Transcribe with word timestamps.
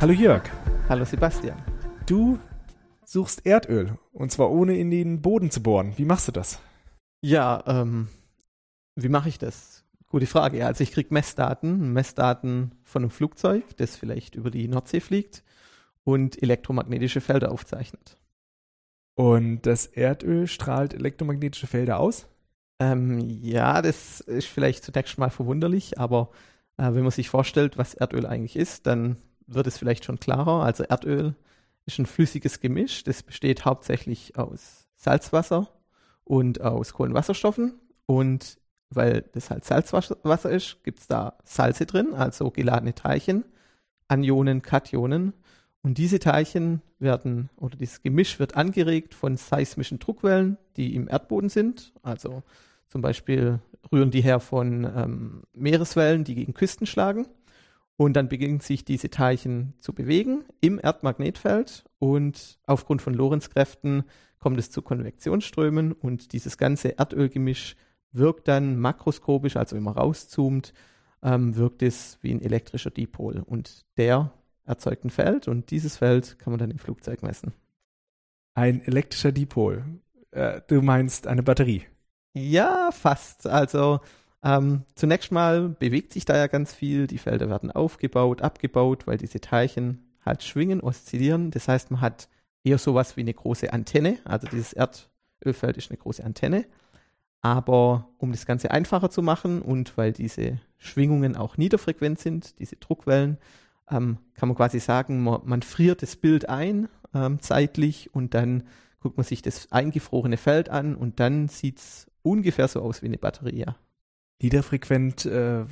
Hallo 0.00 0.12
Jörg. 0.12 0.44
Hallo 0.88 1.04
Sebastian. 1.04 1.60
Du 2.06 2.38
suchst 3.04 3.44
Erdöl 3.44 3.98
und 4.12 4.30
zwar 4.30 4.48
ohne 4.48 4.78
in 4.78 4.92
den 4.92 5.22
Boden 5.22 5.50
zu 5.50 5.60
bohren. 5.60 5.92
Wie 5.96 6.04
machst 6.04 6.28
du 6.28 6.32
das? 6.32 6.60
Ja, 7.20 7.64
ähm, 7.66 8.06
wie 8.94 9.08
mache 9.08 9.28
ich 9.28 9.38
das? 9.38 9.84
Gute 10.06 10.26
Frage. 10.26 10.64
Also 10.64 10.84
ich 10.84 10.92
kriege 10.92 11.12
Messdaten, 11.12 11.92
Messdaten 11.92 12.76
von 12.84 13.02
einem 13.02 13.10
Flugzeug, 13.10 13.64
das 13.78 13.96
vielleicht 13.96 14.36
über 14.36 14.52
die 14.52 14.68
Nordsee 14.68 15.00
fliegt 15.00 15.42
und 16.04 16.40
elektromagnetische 16.40 17.20
Felder 17.20 17.50
aufzeichnet. 17.50 18.16
Und 19.16 19.62
das 19.62 19.86
Erdöl 19.86 20.46
strahlt 20.46 20.94
elektromagnetische 20.94 21.66
Felder 21.66 21.98
aus? 21.98 22.28
Ähm, 22.78 23.18
ja, 23.18 23.82
das 23.82 24.20
ist 24.20 24.46
vielleicht 24.46 24.84
zunächst 24.84 25.18
mal 25.18 25.30
verwunderlich, 25.30 25.98
aber 25.98 26.30
äh, 26.76 26.84
wenn 26.84 27.02
man 27.02 27.10
sich 27.10 27.28
vorstellt, 27.28 27.78
was 27.78 27.94
Erdöl 27.94 28.26
eigentlich 28.26 28.54
ist, 28.54 28.86
dann 28.86 29.16
wird 29.48 29.66
es 29.66 29.78
vielleicht 29.78 30.04
schon 30.04 30.20
klarer. 30.20 30.62
Also 30.62 30.84
Erdöl 30.84 31.34
ist 31.86 31.98
ein 31.98 32.06
flüssiges 32.06 32.60
Gemisch, 32.60 33.02
das 33.04 33.22
besteht 33.22 33.64
hauptsächlich 33.64 34.38
aus 34.38 34.86
Salzwasser 34.94 35.68
und 36.24 36.60
aus 36.60 36.92
Kohlenwasserstoffen. 36.92 37.74
Und 38.06 38.58
weil 38.90 39.24
das 39.32 39.50
halt 39.50 39.64
Salzwasser 39.64 40.50
ist, 40.50 40.82
gibt 40.84 41.00
es 41.00 41.06
da 41.06 41.38
Salze 41.44 41.86
drin, 41.86 42.14
also 42.14 42.50
geladene 42.50 42.94
Teilchen, 42.94 43.44
Anionen, 44.06 44.62
Kationen. 44.62 45.34
Und 45.82 45.98
diese 45.98 46.18
Teilchen 46.18 46.82
werden, 46.98 47.50
oder 47.56 47.76
dieses 47.76 48.02
Gemisch 48.02 48.38
wird 48.38 48.56
angeregt 48.56 49.14
von 49.14 49.36
seismischen 49.36 49.98
Druckwellen, 49.98 50.58
die 50.76 50.94
im 50.94 51.08
Erdboden 51.08 51.48
sind. 51.48 51.92
Also 52.02 52.42
zum 52.88 53.02
Beispiel 53.02 53.60
rühren 53.92 54.10
die 54.10 54.22
her 54.22 54.40
von 54.40 54.84
ähm, 54.84 55.42
Meereswellen, 55.52 56.24
die 56.24 56.34
gegen 56.34 56.54
Küsten 56.54 56.86
schlagen. 56.86 57.26
Und 57.98 58.14
dann 58.14 58.28
beginnen 58.28 58.60
sich 58.60 58.84
diese 58.84 59.10
Teilchen 59.10 59.74
zu 59.80 59.92
bewegen 59.92 60.44
im 60.60 60.78
Erdmagnetfeld 60.80 61.84
und 61.98 62.60
aufgrund 62.64 63.02
von 63.02 63.12
Lorentzkräften 63.12 64.04
kommt 64.38 64.56
es 64.56 64.70
zu 64.70 64.82
Konvektionsströmen 64.82 65.90
und 65.90 66.32
dieses 66.32 66.58
ganze 66.58 66.96
Erdölgemisch 66.96 67.74
wirkt 68.12 68.46
dann 68.46 68.78
makroskopisch, 68.78 69.56
also 69.56 69.74
wenn 69.74 69.82
man 69.82 69.94
rauszoomt, 69.94 70.74
ähm, 71.24 71.56
wirkt 71.56 71.82
es 71.82 72.18
wie 72.22 72.30
ein 72.30 72.40
elektrischer 72.40 72.92
Dipol 72.92 73.42
und 73.44 73.84
der 73.96 74.32
erzeugt 74.64 75.04
ein 75.04 75.10
Feld 75.10 75.48
und 75.48 75.72
dieses 75.72 75.96
Feld 75.96 76.38
kann 76.38 76.52
man 76.52 76.60
dann 76.60 76.70
im 76.70 76.78
Flugzeug 76.78 77.24
messen. 77.24 77.52
Ein 78.54 78.80
elektrischer 78.80 79.32
Dipol. 79.32 79.84
Äh, 80.30 80.60
du 80.68 80.82
meinst 80.82 81.26
eine 81.26 81.42
Batterie? 81.42 81.82
Ja, 82.32 82.90
fast. 82.92 83.48
Also 83.48 83.98
ähm, 84.42 84.84
zunächst 84.94 85.32
mal 85.32 85.68
bewegt 85.68 86.12
sich 86.12 86.24
da 86.24 86.36
ja 86.36 86.46
ganz 86.46 86.72
viel. 86.72 87.06
Die 87.06 87.18
Felder 87.18 87.48
werden 87.48 87.70
aufgebaut, 87.70 88.42
abgebaut, 88.42 89.06
weil 89.06 89.18
diese 89.18 89.40
Teilchen 89.40 89.98
halt 90.24 90.42
schwingen, 90.42 90.80
oszillieren. 90.80 91.50
Das 91.50 91.68
heißt, 91.68 91.90
man 91.90 92.00
hat 92.00 92.28
eher 92.62 92.78
sowas 92.78 93.16
wie 93.16 93.22
eine 93.22 93.34
große 93.34 93.72
Antenne. 93.72 94.18
Also 94.24 94.46
dieses 94.46 94.72
Erdölfeld 94.72 95.76
ist 95.76 95.90
eine 95.90 95.98
große 95.98 96.24
Antenne. 96.24 96.66
Aber 97.40 98.08
um 98.18 98.32
das 98.32 98.46
Ganze 98.46 98.70
einfacher 98.70 99.10
zu 99.10 99.22
machen 99.22 99.62
und 99.62 99.96
weil 99.96 100.12
diese 100.12 100.60
Schwingungen 100.76 101.36
auch 101.36 101.56
niederfrequent 101.56 102.18
sind, 102.18 102.58
diese 102.58 102.76
Druckwellen, 102.76 103.38
ähm, 103.90 104.18
kann 104.34 104.48
man 104.48 104.56
quasi 104.56 104.80
sagen, 104.80 105.22
man, 105.22 105.40
man 105.44 105.62
friert 105.62 106.02
das 106.02 106.16
Bild 106.16 106.48
ein 106.48 106.88
ähm, 107.14 107.40
zeitlich 107.40 108.14
und 108.14 108.34
dann 108.34 108.64
guckt 109.00 109.16
man 109.16 109.24
sich 109.24 109.42
das 109.42 109.70
eingefrorene 109.70 110.36
Feld 110.36 110.68
an 110.68 110.96
und 110.96 111.20
dann 111.20 111.48
sieht 111.48 111.78
es 111.78 112.06
ungefähr 112.22 112.68
so 112.68 112.82
aus 112.82 113.02
wie 113.02 113.06
eine 113.06 113.18
Batterie. 113.18 113.66
Niederfrequent, 114.40 115.26
äh, 115.26 115.64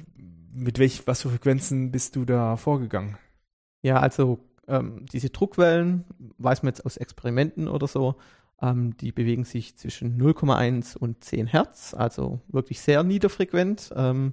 mit 0.53 0.78
welch, 0.78 1.06
was 1.06 1.22
für 1.22 1.31
Frequenzen 1.31 1.91
bist 1.91 2.17
du 2.17 2.25
da 2.25 2.56
vorgegangen? 2.56 3.17
Ja, 3.83 4.00
also 4.00 4.39
ähm, 4.67 5.06
diese 5.12 5.31
Druckwellen, 5.31 6.05
weiß 6.39 6.62
man 6.62 6.70
jetzt 6.70 6.84
aus 6.84 6.97
Experimenten 6.97 7.69
oder 7.69 7.87
so, 7.87 8.16
ähm, 8.60 8.97
die 8.97 9.12
bewegen 9.12 9.44
sich 9.44 9.76
zwischen 9.76 10.21
0,1 10.21 10.97
und 10.97 11.22
10 11.22 11.47
Hertz, 11.47 11.94
also 11.94 12.41
wirklich 12.49 12.81
sehr 12.81 13.03
niederfrequent. 13.03 13.93
Ähm, 13.94 14.32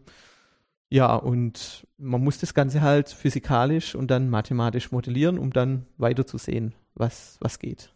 ja, 0.90 1.16
und 1.16 1.88
man 1.98 2.24
muss 2.24 2.38
das 2.38 2.54
Ganze 2.54 2.82
halt 2.82 3.10
physikalisch 3.10 3.96
und 3.96 4.12
dann 4.12 4.30
mathematisch 4.30 4.92
modellieren, 4.92 5.40
um 5.40 5.52
dann 5.52 5.86
weiterzusehen, 5.98 6.74
was, 6.94 7.38
was 7.40 7.60
geht. 7.60 7.93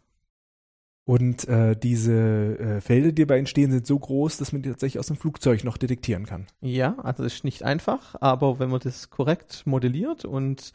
Und 1.08 1.48
äh, 1.48 1.74
diese 1.78 2.60
äh, 2.60 2.82
Felder, 2.82 3.14
die 3.14 3.26
dabei 3.26 3.40
entstehen, 3.40 3.72
sind 3.72 3.88
so 3.88 3.98
groß, 3.98 4.36
dass 4.36 4.52
man 4.52 4.62
die 4.62 4.70
tatsächlich 4.70 5.00
aus 5.00 5.08
dem 5.08 5.16
Flugzeug 5.16 5.64
noch 5.64 5.78
detektieren 5.78 6.26
kann. 6.26 6.48
Ja, 6.60 6.98
also 7.00 7.24
das 7.24 7.36
ist 7.36 7.44
nicht 7.46 7.64
einfach, 7.64 8.16
aber 8.20 8.60
wenn 8.60 8.70
man 8.70 8.82
das 8.82 9.10
korrekt 9.10 9.66
modelliert 9.66 10.26
und 10.26 10.74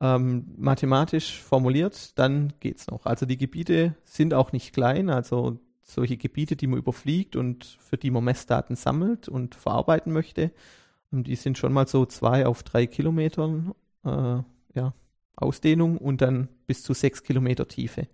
ähm, 0.00 0.46
mathematisch 0.56 1.42
formuliert, 1.42 2.18
dann 2.18 2.54
geht's 2.58 2.86
noch. 2.86 3.04
Also 3.04 3.26
die 3.26 3.36
Gebiete 3.36 3.94
sind 4.04 4.32
auch 4.32 4.50
nicht 4.52 4.72
klein, 4.72 5.10
also 5.10 5.58
solche 5.82 6.16
Gebiete, 6.16 6.56
die 6.56 6.68
man 6.68 6.78
überfliegt 6.78 7.36
und 7.36 7.76
für 7.78 7.98
die 7.98 8.10
man 8.10 8.24
Messdaten 8.24 8.76
sammelt 8.76 9.28
und 9.28 9.54
verarbeiten 9.54 10.10
möchte, 10.10 10.52
ähm, 11.12 11.22
die 11.22 11.36
sind 11.36 11.58
schon 11.58 11.74
mal 11.74 11.86
so 11.86 12.06
zwei 12.06 12.46
auf 12.46 12.62
drei 12.62 12.86
Kilometern 12.86 13.74
äh, 14.06 14.38
ja, 14.72 14.94
Ausdehnung 15.36 15.98
und 15.98 16.22
dann 16.22 16.48
bis 16.66 16.82
zu 16.82 16.94
sechs 16.94 17.22
Kilometer 17.22 17.68
Tiefe. 17.68 18.08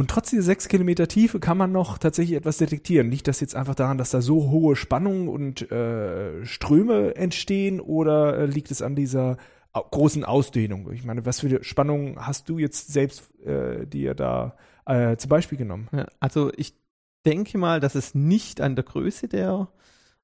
Und 0.00 0.08
trotz 0.08 0.30
dieser 0.30 0.44
sechs 0.44 0.68
Kilometer 0.68 1.08
Tiefe 1.08 1.40
kann 1.40 1.58
man 1.58 1.72
noch 1.72 1.98
tatsächlich 1.98 2.34
etwas 2.34 2.56
detektieren. 2.56 3.10
Liegt 3.10 3.28
das 3.28 3.40
jetzt 3.40 3.54
einfach 3.54 3.74
daran, 3.74 3.98
dass 3.98 4.08
da 4.08 4.22
so 4.22 4.48
hohe 4.48 4.74
Spannungen 4.74 5.28
und 5.28 5.70
äh, 5.70 6.42
Ströme 6.46 7.16
entstehen 7.16 7.80
oder 7.80 8.38
äh, 8.38 8.46
liegt 8.46 8.70
es 8.70 8.80
an 8.80 8.96
dieser 8.96 9.36
großen 9.74 10.24
Ausdehnung? 10.24 10.90
Ich 10.90 11.04
meine, 11.04 11.26
was 11.26 11.40
für 11.40 11.62
Spannungen 11.62 12.16
hast 12.26 12.48
du 12.48 12.56
jetzt 12.56 12.90
selbst 12.90 13.30
äh, 13.44 13.86
dir 13.86 14.14
da 14.14 14.56
äh, 14.86 15.18
zum 15.18 15.28
Beispiel 15.28 15.58
genommen? 15.58 15.86
Ja, 15.92 16.06
also 16.18 16.50
ich 16.56 16.72
denke 17.26 17.58
mal, 17.58 17.78
dass 17.78 17.94
es 17.94 18.14
nicht 18.14 18.62
an 18.62 18.76
der 18.76 18.84
Größe 18.84 19.28
der, 19.28 19.68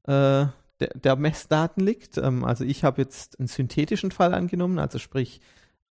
äh, 0.05 0.47
der, 0.81 0.89
der, 0.95 1.17
Messdaten 1.17 1.85
liegt. 1.85 2.17
Ähm, 2.17 2.45
also 2.45 2.65
ich 2.65 2.83
habe 2.83 3.03
jetzt 3.03 3.39
einen 3.39 3.49
synthetischen 3.49 4.11
Fall 4.11 4.33
angenommen, 4.33 4.79
also 4.79 4.99
sprich 4.99 5.43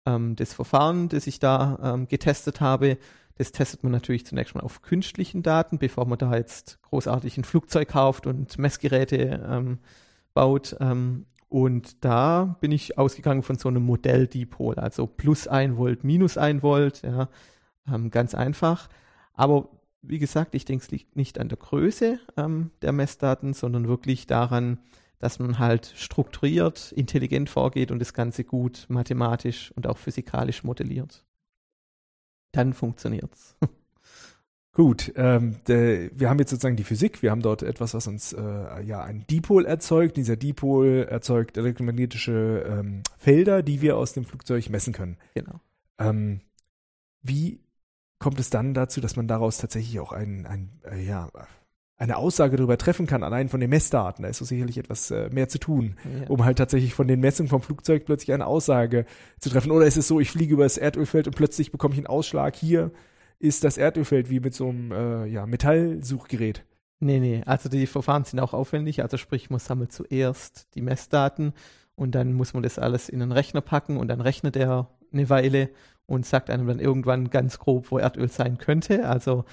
ähm, 0.07 0.37
das 0.37 0.53
Verfahren, 0.53 1.09
das 1.09 1.27
ich 1.27 1.41
da 1.41 1.81
ähm, 1.83 2.07
getestet 2.07 2.61
habe, 2.61 2.97
das 3.43 3.51
testet 3.51 3.83
man 3.83 3.91
natürlich 3.91 4.25
zunächst 4.25 4.55
mal 4.55 4.61
auf 4.61 4.83
künstlichen 4.83 5.43
Daten, 5.43 5.79
bevor 5.79 6.07
man 6.07 6.17
da 6.17 6.37
jetzt 6.37 6.81
großartig 6.83 7.39
ein 7.39 7.43
Flugzeug 7.45 7.89
kauft 7.89 8.29
und 8.29 8.57
Messgeräte 8.57 9.45
ähm, 9.51 9.81
baut. 10.33 10.77
Ähm, 10.79 11.27
und 11.49 12.05
da 12.05 12.57
bin 12.61 12.71
ich 12.71 12.99
ausgegangen 12.99 13.43
von 13.43 13.59
so 13.59 13.69
einem 13.69 13.83
Modell-Dipol, 13.83 14.77
also 14.77 15.09
plus 15.09 15.49
ein 15.49 15.77
Volt, 15.77 16.05
minus 16.05 16.39
ein 16.39 16.63
Volt, 16.63 17.03
ja, 17.03 17.29
ähm, 17.93 18.13
ganz 18.13 18.37
einfach. 18.37 18.89
Aber 19.35 19.71
wie 20.03 20.21
gesagt, 20.21 20.55
ich 20.55 20.65
denke, 20.65 20.85
es 20.85 20.93
liegt 20.93 21.17
nicht 21.17 21.41
an 21.41 21.49
der 21.49 21.59
Größe 21.59 22.21
ähm, 22.37 22.71
der 22.81 22.93
Messdaten, 22.93 23.55
sondern 23.55 23.89
wirklich 23.89 24.29
daran, 24.29 24.79
dass 25.19 25.41
man 25.41 25.59
halt 25.59 25.93
strukturiert, 25.97 26.93
intelligent 26.93 27.51
vorgeht 27.51 27.91
und 27.91 27.99
das 27.99 28.15
Ganze 28.15 28.45
gut 28.45 28.87
mathematisch 28.89 29.73
und 29.75 29.89
auch 29.89 29.99
physikalisch 29.99 30.63
modelliert 30.63 31.25
dann 32.53 32.73
funktioniert's. 32.73 33.57
Gut, 34.75 35.13
ähm, 35.17 35.57
de, 35.69 36.11
wir 36.15 36.31
haben 36.31 36.39
jetzt 36.39 36.49
sozusagen 36.49 36.77
die 36.77 36.85
Physik, 36.85 37.23
wir 37.23 37.31
haben 37.31 37.43
dort 37.43 37.63
etwas, 37.63 37.93
was 37.93 38.07
uns 38.07 38.33
äh, 38.33 38.83
ja 38.83 39.03
ein 39.03 39.27
Dipol 39.27 39.67
erzeugt. 39.67 40.17
Dieser 40.17 40.37
Dipol 40.37 41.07
erzeugt 41.11 41.59
elektromagnetische 41.59 42.65
ähm, 42.67 43.03
Felder, 43.19 43.63
die 43.63 43.83
wir 43.83 43.99
aus 43.99 44.15
dem 44.15 44.25
Flugzeug 44.25 44.71
messen 44.71 44.95
können. 44.95 45.19
Genau. 45.35 45.61
Ähm, 45.99 46.41
wie 47.21 47.61
kommt 48.19 48.41
es 48.41 48.49
dann 48.49 48.73
dazu, 48.73 49.03
dass 49.03 49.15
man 49.15 49.29
daraus 49.29 49.59
tatsächlich 49.59 50.01
auch 50.01 50.13
ein, 50.13 50.47
ein 50.47 50.71
äh, 50.91 51.05
ja, 51.05 51.29
eine 52.03 52.17
Aussage 52.17 52.57
darüber 52.57 52.77
treffen 52.77 53.07
kann, 53.07 53.23
allein 53.23 53.49
von 53.49 53.61
den 53.61 53.71
Messdaten. 53.71 54.25
Da 54.25 54.29
ist 54.29 54.39
so 54.39 54.45
sicherlich 54.45 54.77
etwas 54.77 55.11
äh, 55.13 55.31
mehr 55.31 55.49
zu 55.49 55.59
tun, 55.59 55.95
ja. 56.05 56.29
um 56.29 56.45
halt 56.45 56.59
tatsächlich 56.59 56.95
von 56.95 57.07
den 57.07 57.21
Messungen 57.21 57.49
vom 57.49 57.63
Flugzeug 57.63 58.05
plötzlich 58.05 58.33
eine 58.33 58.47
Aussage 58.47 59.07
zu 59.39 59.51
treffen. 59.51 59.71
Oder 59.71 59.87
ist 59.87 59.97
es 59.97 60.09
so, 60.09 60.19
ich 60.19 60.31
fliege 60.31 60.55
über 60.55 60.65
das 60.65 60.79
Erdölfeld 60.79 61.29
und 61.29 61.37
plötzlich 61.37 61.71
bekomme 61.71 61.95
ich 61.95 61.99
einen 61.99 62.09
Ausschlag, 62.09 62.57
hier 62.57 62.91
ist 63.39 63.63
das 63.63 63.79
Erdölfeld 63.79 64.31
wie 64.31 64.41
mit 64.41 64.53
so 64.53 64.69
einem 64.69 64.91
äh, 64.91 65.27
ja, 65.27 65.47
Metallsuchgerät. 65.47 66.65
Nee, 66.99 67.21
nee, 67.21 67.43
also 67.47 67.69
die 67.69 67.87
Verfahren 67.87 68.25
sind 68.25 68.41
auch 68.41 68.53
aufwendig, 68.53 69.03
also 69.03 69.17
sprich, 69.17 69.51
man 69.51 69.61
sammelt 69.61 69.93
zuerst 69.93 70.69
die 70.75 70.83
Messdaten 70.83 71.53
und 71.95 72.15
dann 72.17 72.33
muss 72.33 72.53
man 72.53 72.65
das 72.65 72.79
alles 72.79 73.09
in 73.09 73.23
einen 73.23 73.33
Rechner 73.33 73.61
packen 73.61 73.97
und 73.97 74.09
dann 74.09 74.21
rechnet 74.21 74.57
er 74.57 74.89
eine 75.13 75.29
Weile 75.29 75.69
und 76.07 76.27
sagt 76.27 76.51
einem 76.51 76.67
dann 76.67 76.81
irgendwann 76.81 77.31
ganz 77.31 77.59
grob, 77.61 77.91
wo 77.91 77.99
Erdöl 77.99 78.29
sein 78.29 78.59
könnte. 78.59 79.09
Also 79.09 79.45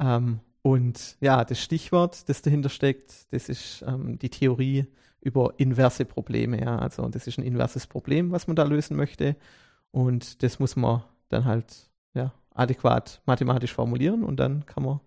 ähm, 0.00 0.40
und 0.62 1.16
ja, 1.20 1.44
das 1.44 1.60
Stichwort, 1.60 2.28
das 2.28 2.42
dahinter 2.42 2.68
steckt, 2.68 3.32
das 3.32 3.48
ist 3.48 3.84
ähm, 3.86 4.18
die 4.18 4.30
Theorie 4.30 4.86
über 5.20 5.54
inverse 5.56 6.04
Probleme. 6.04 6.60
Ja, 6.60 6.78
also 6.78 7.08
das 7.08 7.26
ist 7.26 7.38
ein 7.38 7.44
inverses 7.44 7.86
Problem, 7.86 8.30
was 8.32 8.46
man 8.46 8.56
da 8.56 8.62
lösen 8.64 8.96
möchte. 8.96 9.36
Und 9.90 10.42
das 10.42 10.58
muss 10.58 10.76
man 10.76 11.02
dann 11.28 11.44
halt 11.44 11.90
ja, 12.14 12.32
adäquat 12.54 13.22
mathematisch 13.26 13.72
formulieren 13.72 14.24
und 14.24 14.38
dann 14.38 14.66
kann 14.66 14.84
man 14.84 15.00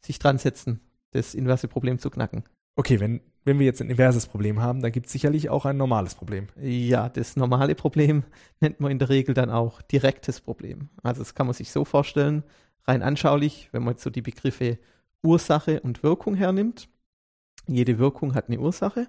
sich 0.00 0.18
dran 0.18 0.38
setzen, 0.38 0.80
das 1.10 1.34
inverse 1.34 1.68
Problem 1.68 1.98
zu 1.98 2.10
knacken. 2.10 2.44
Okay, 2.76 3.00
wenn 3.00 3.20
wenn 3.44 3.58
wir 3.58 3.66
jetzt 3.66 3.80
ein 3.80 3.90
inverses 3.90 4.26
Problem 4.26 4.60
haben, 4.60 4.82
dann 4.82 4.92
gibt 4.92 5.06
es 5.06 5.12
sicherlich 5.12 5.50
auch 5.50 5.64
ein 5.64 5.76
normales 5.76 6.14
Problem. 6.14 6.46
Ja, 6.60 7.08
das 7.08 7.36
normale 7.36 7.74
Problem 7.74 8.22
nennt 8.60 8.80
man 8.80 8.92
in 8.92 8.98
der 8.98 9.08
Regel 9.08 9.34
dann 9.34 9.50
auch 9.50 9.82
direktes 9.82 10.40
Problem. 10.40 10.90
Also 11.02 11.20
das 11.22 11.34
kann 11.34 11.46
man 11.46 11.54
sich 11.54 11.72
so 11.72 11.84
vorstellen, 11.84 12.44
rein 12.84 13.02
anschaulich, 13.02 13.68
wenn 13.72 13.82
man 13.82 13.94
jetzt 13.94 14.04
so 14.04 14.10
die 14.10 14.22
Begriffe 14.22 14.78
Ursache 15.22 15.80
und 15.80 16.02
Wirkung 16.02 16.34
hernimmt. 16.34 16.88
Jede 17.66 17.98
Wirkung 17.98 18.34
hat 18.34 18.48
eine 18.48 18.60
Ursache. 18.60 19.08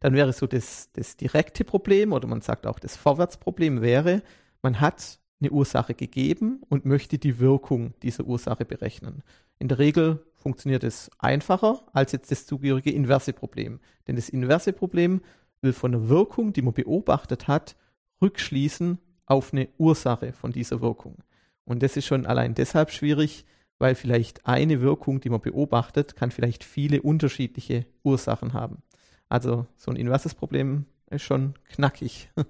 Dann 0.00 0.14
wäre 0.14 0.32
so 0.32 0.46
das, 0.46 0.90
das 0.92 1.16
direkte 1.16 1.64
Problem 1.64 2.12
oder 2.12 2.28
man 2.28 2.42
sagt 2.42 2.66
auch 2.66 2.78
das 2.78 2.96
Vorwärtsproblem 2.96 3.80
wäre, 3.80 4.22
man 4.62 4.80
hat 4.80 5.18
eine 5.40 5.50
Ursache 5.50 5.94
gegeben 5.94 6.62
und 6.68 6.84
möchte 6.84 7.18
die 7.18 7.38
Wirkung 7.38 7.94
dieser 8.02 8.24
Ursache 8.24 8.64
berechnen. 8.64 9.22
In 9.58 9.68
der 9.68 9.78
Regel 9.78 10.24
funktioniert 10.34 10.84
es 10.84 11.10
einfacher 11.18 11.80
als 11.92 12.12
jetzt 12.12 12.30
das 12.30 12.46
zugehörige 12.46 12.90
inverse 12.90 13.32
Problem. 13.32 13.80
Denn 14.06 14.16
das 14.16 14.28
inverse 14.28 14.72
Problem 14.72 15.22
will 15.62 15.72
von 15.72 15.92
der 15.92 16.08
Wirkung, 16.08 16.52
die 16.52 16.62
man 16.62 16.74
beobachtet 16.74 17.48
hat, 17.48 17.76
rückschließen 18.20 18.98
auf 19.26 19.52
eine 19.52 19.68
Ursache 19.78 20.32
von 20.32 20.52
dieser 20.52 20.80
Wirkung. 20.80 21.16
Und 21.64 21.82
das 21.82 21.96
ist 21.96 22.06
schon 22.06 22.26
allein 22.26 22.54
deshalb 22.54 22.90
schwierig, 22.90 23.46
weil 23.78 23.94
vielleicht 23.94 24.46
eine 24.46 24.80
Wirkung, 24.80 25.20
die 25.20 25.30
man 25.30 25.40
beobachtet, 25.40 26.16
kann 26.16 26.30
vielleicht 26.30 26.64
viele 26.64 27.02
unterschiedliche 27.02 27.86
Ursachen 28.02 28.52
haben. 28.52 28.82
Also 29.28 29.66
so 29.76 29.90
ein 29.90 29.96
inverses 29.96 30.34
Problem 30.34 30.86
ist 31.10 31.22
schon 31.22 31.54
knackig. 31.70 32.30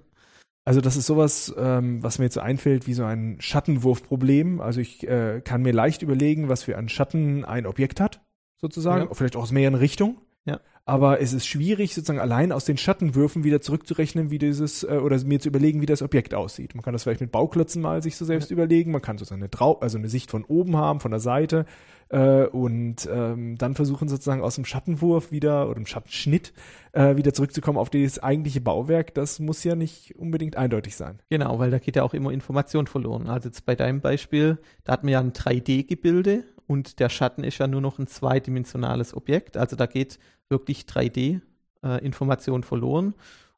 Also 0.67 0.81
das 0.81 0.95
ist 0.97 1.05
sowas, 1.05 1.53
ähm, 1.59 2.01
was 2.01 2.17
mir 2.17 2.25
jetzt 2.25 2.33
so 2.33 2.39
einfällt, 2.39 2.87
wie 2.87 2.95
so 2.95 3.03
ein 3.05 3.37
Schattenwurfproblem. 3.39 4.61
Also 4.61 4.81
ich 4.81 5.07
äh, 5.07 5.41
kann 5.41 5.61
mir 5.61 5.73
leicht 5.73 6.01
überlegen, 6.01 6.49
was 6.49 6.63
für 6.63 6.75
einen 6.75 6.89
Schatten 6.89 7.45
ein 7.45 7.67
Objekt 7.67 8.01
hat, 8.01 8.25
sozusagen, 8.59 9.05
ja. 9.05 9.13
vielleicht 9.13 9.35
auch 9.35 9.43
aus 9.43 9.51
mehreren 9.51 9.75
Richtungen. 9.75 10.17
Ja. 10.45 10.59
Aber 10.87 11.19
es 11.19 11.33
ist 11.33 11.47
schwierig, 11.47 11.95
sozusagen 11.95 12.19
allein 12.19 12.51
aus 12.51 12.65
den 12.65 12.77
Schattenwürfen 12.77 13.43
wieder 13.43 13.59
zurückzurechnen, 13.59 14.29
wie 14.29 14.37
dieses, 14.37 14.83
äh, 14.83 14.99
oder 15.03 15.21
mir 15.23 15.39
zu 15.39 15.49
überlegen, 15.49 15.81
wie 15.81 15.87
das 15.87 16.03
Objekt 16.03 16.35
aussieht. 16.35 16.75
Man 16.75 16.83
kann 16.83 16.93
das 16.93 17.03
vielleicht 17.03 17.21
mit 17.21 17.31
Bauklötzen 17.31 17.81
mal 17.81 18.03
sich 18.03 18.15
so 18.17 18.23
selbst 18.23 18.51
ja. 18.51 18.53
überlegen. 18.53 18.91
Man 18.91 19.01
kann 19.01 19.17
sozusagen 19.17 19.41
eine, 19.41 19.49
Trau 19.49 19.79
also 19.79 19.97
eine 19.97 20.09
Sicht 20.09 20.29
von 20.29 20.43
oben 20.45 20.77
haben, 20.77 20.99
von 20.99 21.09
der 21.09 21.19
Seite 21.19 21.65
äh, 22.09 22.45
und 22.45 23.09
ähm, 23.11 23.57
dann 23.57 23.73
versuchen 23.73 24.07
sozusagen 24.07 24.43
aus 24.43 24.55
dem 24.55 24.65
Schattenwurf 24.65 25.31
wieder 25.31 25.65
oder 25.65 25.75
dem 25.75 25.87
Schattenschnitt 25.87 26.53
äh, 26.91 27.15
wieder 27.15 27.33
zurückzukommen 27.33 27.79
auf 27.79 27.89
das 27.89 28.19
eigentliche 28.19 28.61
Bauwerk. 28.61 29.15
Das 29.15 29.39
muss 29.39 29.63
ja 29.63 29.75
nicht 29.75 30.15
unbedingt 30.17 30.55
eindeutig 30.55 30.95
sein. 30.95 31.19
Genau, 31.31 31.57
weil 31.57 31.71
da 31.71 31.79
geht 31.79 31.95
ja 31.95 32.03
auch 32.03 32.13
immer 32.13 32.29
Information 32.29 32.85
verloren. 32.85 33.27
Also 33.27 33.49
jetzt 33.49 33.65
bei 33.65 33.73
deinem 33.73 34.01
Beispiel, 34.01 34.59
da 34.83 34.93
hat 34.93 35.03
man 35.03 35.13
ja 35.13 35.19
ein 35.19 35.33
3D-Gebilde 35.33 36.43
und 36.67 36.99
der 36.99 37.09
Schatten 37.09 37.43
ist 37.43 37.57
ja 37.57 37.67
nur 37.67 37.81
noch 37.81 37.99
ein 37.99 38.07
zweidimensionales 38.07 39.13
Objekt. 39.15 39.57
Also 39.57 39.75
da 39.75 39.85
geht 39.85 40.19
wirklich 40.49 40.83
3D-Information 40.83 42.61
äh, 42.61 42.65
verloren. 42.65 43.13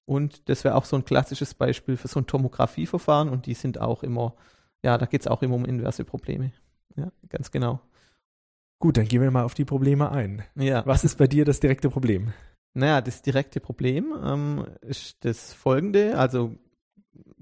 Und 0.06 0.50
das 0.50 0.63
wäre 0.63 0.75
auch 0.75 0.86
so 0.86 0.95
ein 0.95 1.06
klassisches 1.06 1.54
Beispiel 1.54 1.98
für 1.98 2.07
so 2.07 2.19
ein 2.19 2.27
Tomographieverfahren 2.27 3.27
und 3.27 3.45
die 3.45 3.54
sind 3.54 3.81
auch 3.81 4.04
immer, 4.04 4.36
ja, 4.81 4.98
da 4.98 5.06
geht 5.06 5.21
es 5.21 5.27
auch 5.27 5.42
immer 5.42 5.56
um 5.56 5.65
inverse 5.65 6.06
Probleme. 6.06 6.54
Ja, 6.95 7.12
ganz 7.30 7.51
genau. 7.51 7.81
Gut, 8.80 8.95
dann 8.98 9.07
gehen 9.07 9.21
wir 9.21 9.31
mal 9.31 9.44
auf 9.44 9.54
die 9.54 9.65
Probleme 9.65 10.12
ein. 10.12 10.44
Ja. 10.56 10.86
Was 10.86 11.04
ist 11.04 11.18
bei 11.18 11.27
dir 11.27 11.45
das 11.45 11.59
direkte 11.59 11.89
Problem? 11.89 12.31
Naja, 12.74 13.01
das 13.01 13.21
direkte 13.21 13.59
Problem 13.59 14.13
ähm, 14.24 14.65
ist 14.81 15.25
das 15.25 15.54
folgende, 15.54 16.18
also 16.18 16.56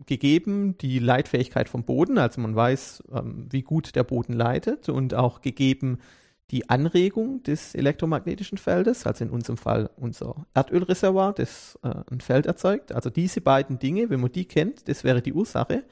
gegeben 0.05 0.77
die 0.77 0.99
Leitfähigkeit 0.99 1.69
vom 1.69 1.83
Boden, 1.83 2.17
also 2.17 2.41
man 2.41 2.55
weiß, 2.55 3.03
ähm, 3.11 3.47
wie 3.49 3.61
gut 3.61 3.95
der 3.95 4.03
Boden 4.03 4.33
leitet 4.33 4.89
und 4.89 5.13
auch 5.13 5.41
gegeben 5.41 5.99
die 6.51 6.69
Anregung 6.69 7.41
des 7.43 7.73
elektromagnetischen 7.73 8.57
Feldes, 8.57 9.05
also 9.05 9.23
in 9.23 9.31
unserem 9.31 9.57
Fall 9.57 9.89
unser 9.97 10.45
Erdölreservoir, 10.53 11.33
das 11.33 11.79
äh, 11.81 11.93
ein 12.11 12.21
Feld 12.21 12.45
erzeugt. 12.45 12.91
Also 12.91 13.09
diese 13.09 13.41
beiden 13.41 13.79
Dinge, 13.79 14.09
wenn 14.09 14.19
man 14.19 14.31
die 14.31 14.45
kennt, 14.45 14.87
das 14.87 15.03
wäre 15.03 15.21
die 15.21 15.33
Ursache, 15.33 15.83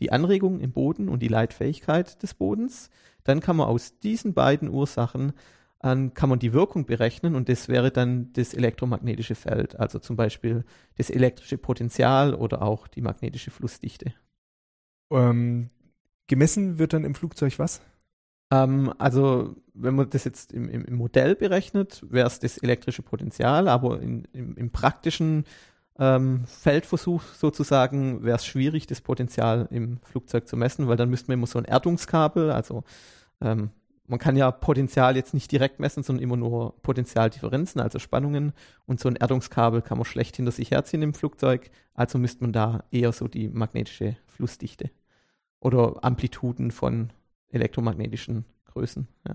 die 0.00 0.10
Anregung 0.10 0.60
im 0.60 0.72
Boden 0.72 1.08
und 1.08 1.20
die 1.20 1.28
Leitfähigkeit 1.28 2.22
des 2.22 2.34
Bodens. 2.34 2.90
Dann 3.24 3.40
kann 3.40 3.56
man 3.56 3.68
aus 3.68 3.98
diesen 3.98 4.32
beiden 4.32 4.70
Ursachen 4.70 5.34
kann 5.80 6.28
man 6.28 6.38
die 6.38 6.52
Wirkung 6.52 6.86
berechnen 6.86 7.36
und 7.36 7.48
das 7.48 7.68
wäre 7.68 7.92
dann 7.92 8.32
das 8.32 8.52
elektromagnetische 8.52 9.36
Feld, 9.36 9.78
also 9.78 9.98
zum 10.00 10.16
Beispiel 10.16 10.64
das 10.96 11.08
elektrische 11.08 11.56
Potential 11.56 12.34
oder 12.34 12.62
auch 12.62 12.88
die 12.88 13.00
magnetische 13.00 13.52
Flussdichte. 13.52 14.12
Ähm, 15.12 15.70
gemessen 16.26 16.78
wird 16.78 16.92
dann 16.92 17.04
im 17.04 17.14
Flugzeug 17.14 17.58
was? 17.58 17.80
Ähm, 18.50 18.92
also 18.98 19.56
wenn 19.74 19.94
man 19.94 20.10
das 20.10 20.24
jetzt 20.24 20.52
im, 20.52 20.68
im, 20.68 20.84
im 20.84 20.94
Modell 20.96 21.36
berechnet, 21.36 22.04
wäre 22.10 22.26
es 22.26 22.40
das 22.40 22.58
elektrische 22.58 23.02
Potential, 23.02 23.68
aber 23.68 24.00
in, 24.00 24.24
im, 24.32 24.56
im 24.56 24.70
praktischen 24.70 25.44
ähm, 25.98 26.44
Feldversuch 26.46 27.22
sozusagen 27.22 28.24
wäre 28.24 28.36
es 28.36 28.46
schwierig, 28.46 28.86
das 28.86 29.00
Potenzial 29.00 29.68
im 29.70 30.00
Flugzeug 30.02 30.48
zu 30.48 30.56
messen, 30.56 30.88
weil 30.88 30.96
dann 30.96 31.10
müssten 31.10 31.28
wir 31.28 31.34
immer 31.34 31.46
so 31.46 31.58
ein 31.58 31.64
Erdungskabel, 31.64 32.50
also 32.50 32.84
ähm, 33.40 33.70
man 34.08 34.18
kann 34.18 34.36
ja 34.36 34.50
Potenzial 34.50 35.16
jetzt 35.16 35.34
nicht 35.34 35.52
direkt 35.52 35.80
messen, 35.80 36.02
sondern 36.02 36.22
immer 36.22 36.36
nur 36.36 36.74
Potentialdifferenzen, 36.82 37.80
also 37.80 37.98
Spannungen. 37.98 38.54
Und 38.86 39.00
so 39.00 39.08
ein 39.08 39.16
Erdungskabel 39.16 39.82
kann 39.82 39.98
man 39.98 40.06
schlecht 40.06 40.36
hinter 40.36 40.50
sich 40.50 40.70
herziehen 40.70 41.02
im 41.02 41.14
Flugzeug. 41.14 41.70
Also 41.94 42.18
müsste 42.18 42.42
man 42.42 42.52
da 42.52 42.84
eher 42.90 43.12
so 43.12 43.28
die 43.28 43.48
magnetische 43.48 44.16
Flussdichte 44.26 44.90
oder 45.60 46.02
Amplituden 46.02 46.70
von 46.70 47.12
elektromagnetischen 47.50 48.46
Größen. 48.64 49.08
Ja. 49.26 49.34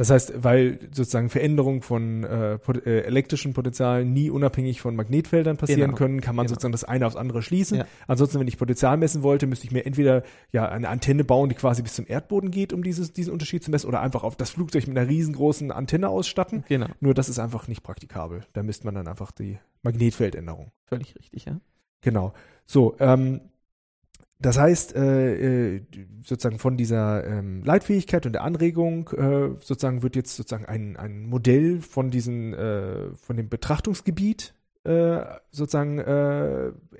Das 0.00 0.08
heißt, 0.08 0.42
weil 0.42 0.78
sozusagen 0.92 1.28
Veränderungen 1.28 1.82
von 1.82 2.24
äh, 2.24 2.56
pot 2.56 2.86
äh, 2.86 3.02
elektrischen 3.02 3.52
Potenzialen 3.52 4.14
nie 4.14 4.30
unabhängig 4.30 4.80
von 4.80 4.96
Magnetfeldern 4.96 5.58
passieren 5.58 5.90
genau. 5.90 5.98
können, 5.98 6.22
kann 6.22 6.34
man 6.34 6.46
genau. 6.46 6.54
sozusagen 6.54 6.72
das 6.72 6.84
eine 6.84 7.06
aufs 7.06 7.16
andere 7.16 7.42
schließen. 7.42 7.80
Ja. 7.80 7.86
Ansonsten, 8.06 8.40
wenn 8.40 8.48
ich 8.48 8.56
Potenzial 8.56 8.96
messen 8.96 9.22
wollte, 9.22 9.46
müsste 9.46 9.66
ich 9.66 9.72
mir 9.72 9.84
entweder 9.84 10.22
ja 10.52 10.66
eine 10.66 10.88
Antenne 10.88 11.22
bauen, 11.22 11.50
die 11.50 11.54
quasi 11.54 11.82
bis 11.82 11.92
zum 11.92 12.06
Erdboden 12.08 12.50
geht, 12.50 12.72
um 12.72 12.82
dieses, 12.82 13.12
diesen 13.12 13.30
Unterschied 13.30 13.62
zu 13.62 13.70
messen, 13.70 13.88
oder 13.88 14.00
einfach 14.00 14.22
auf 14.22 14.36
das 14.36 14.48
Flugzeug 14.48 14.88
mit 14.88 14.96
einer 14.96 15.06
riesengroßen 15.06 15.70
Antenne 15.70 16.08
ausstatten. 16.08 16.64
Genau. 16.66 16.86
Nur 17.00 17.12
das 17.12 17.28
ist 17.28 17.38
einfach 17.38 17.68
nicht 17.68 17.82
praktikabel. 17.82 18.40
Da 18.54 18.62
müsste 18.62 18.86
man 18.86 18.94
dann 18.94 19.06
einfach 19.06 19.32
die 19.32 19.58
Magnetfeldänderung. 19.82 20.72
Völlig 20.86 21.14
richtig, 21.14 21.44
ja. 21.44 21.60
Genau. 22.00 22.32
So, 22.64 22.96
ähm, 23.00 23.42
das 24.40 24.58
heißt, 24.58 24.96
äh, 24.96 25.74
äh, 25.76 25.82
sozusagen 26.24 26.58
von 26.58 26.78
dieser 26.78 27.26
ähm, 27.26 27.62
Leitfähigkeit 27.62 28.24
und 28.24 28.32
der 28.32 28.42
Anregung 28.42 29.10
äh, 29.10 29.50
sozusagen 29.60 30.02
wird 30.02 30.16
jetzt 30.16 30.34
sozusagen 30.34 30.64
ein, 30.64 30.96
ein 30.96 31.26
Modell 31.26 31.82
von 31.82 32.10
diesen 32.10 32.54
äh, 32.54 33.12
von 33.14 33.36
dem 33.36 33.48
Betrachtungsgebiet 33.48 34.54
sozusagen 35.50 35.98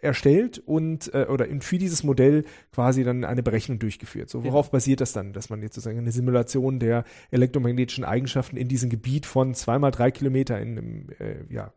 erstellt 0.03 0.59
und 0.59 1.15
oder 1.15 1.47
für 1.61 1.79
dieses 1.79 2.05
Modell 2.05 2.45
quasi 2.73 3.05
dann 3.05 3.25
eine 3.25 3.43
Berechnung 3.43 3.79
durchgeführt. 3.79 4.29
So 4.29 4.45
worauf 4.45 4.67
ja. 4.67 4.73
basiert 4.73 5.01
das 5.01 5.15
dann, 5.15 5.33
dass 5.33 5.49
man 5.49 5.63
jetzt 5.63 5.77
sozusagen 5.77 5.99
eine 5.99 6.13
Simulation 6.13 6.79
der 6.79 7.05
elektromagnetischen 7.31 8.05
Eigenschaften 8.05 8.59
in 8.59 8.69
diesem 8.69 8.91
Gebiet 8.91 9.25
von 9.25 9.55
zweimal 9.55 9.93
drei 9.93 10.11
Kilometer 10.11 10.61
in 10.61 10.77
einem, 10.77 11.07
ja, 11.49 11.73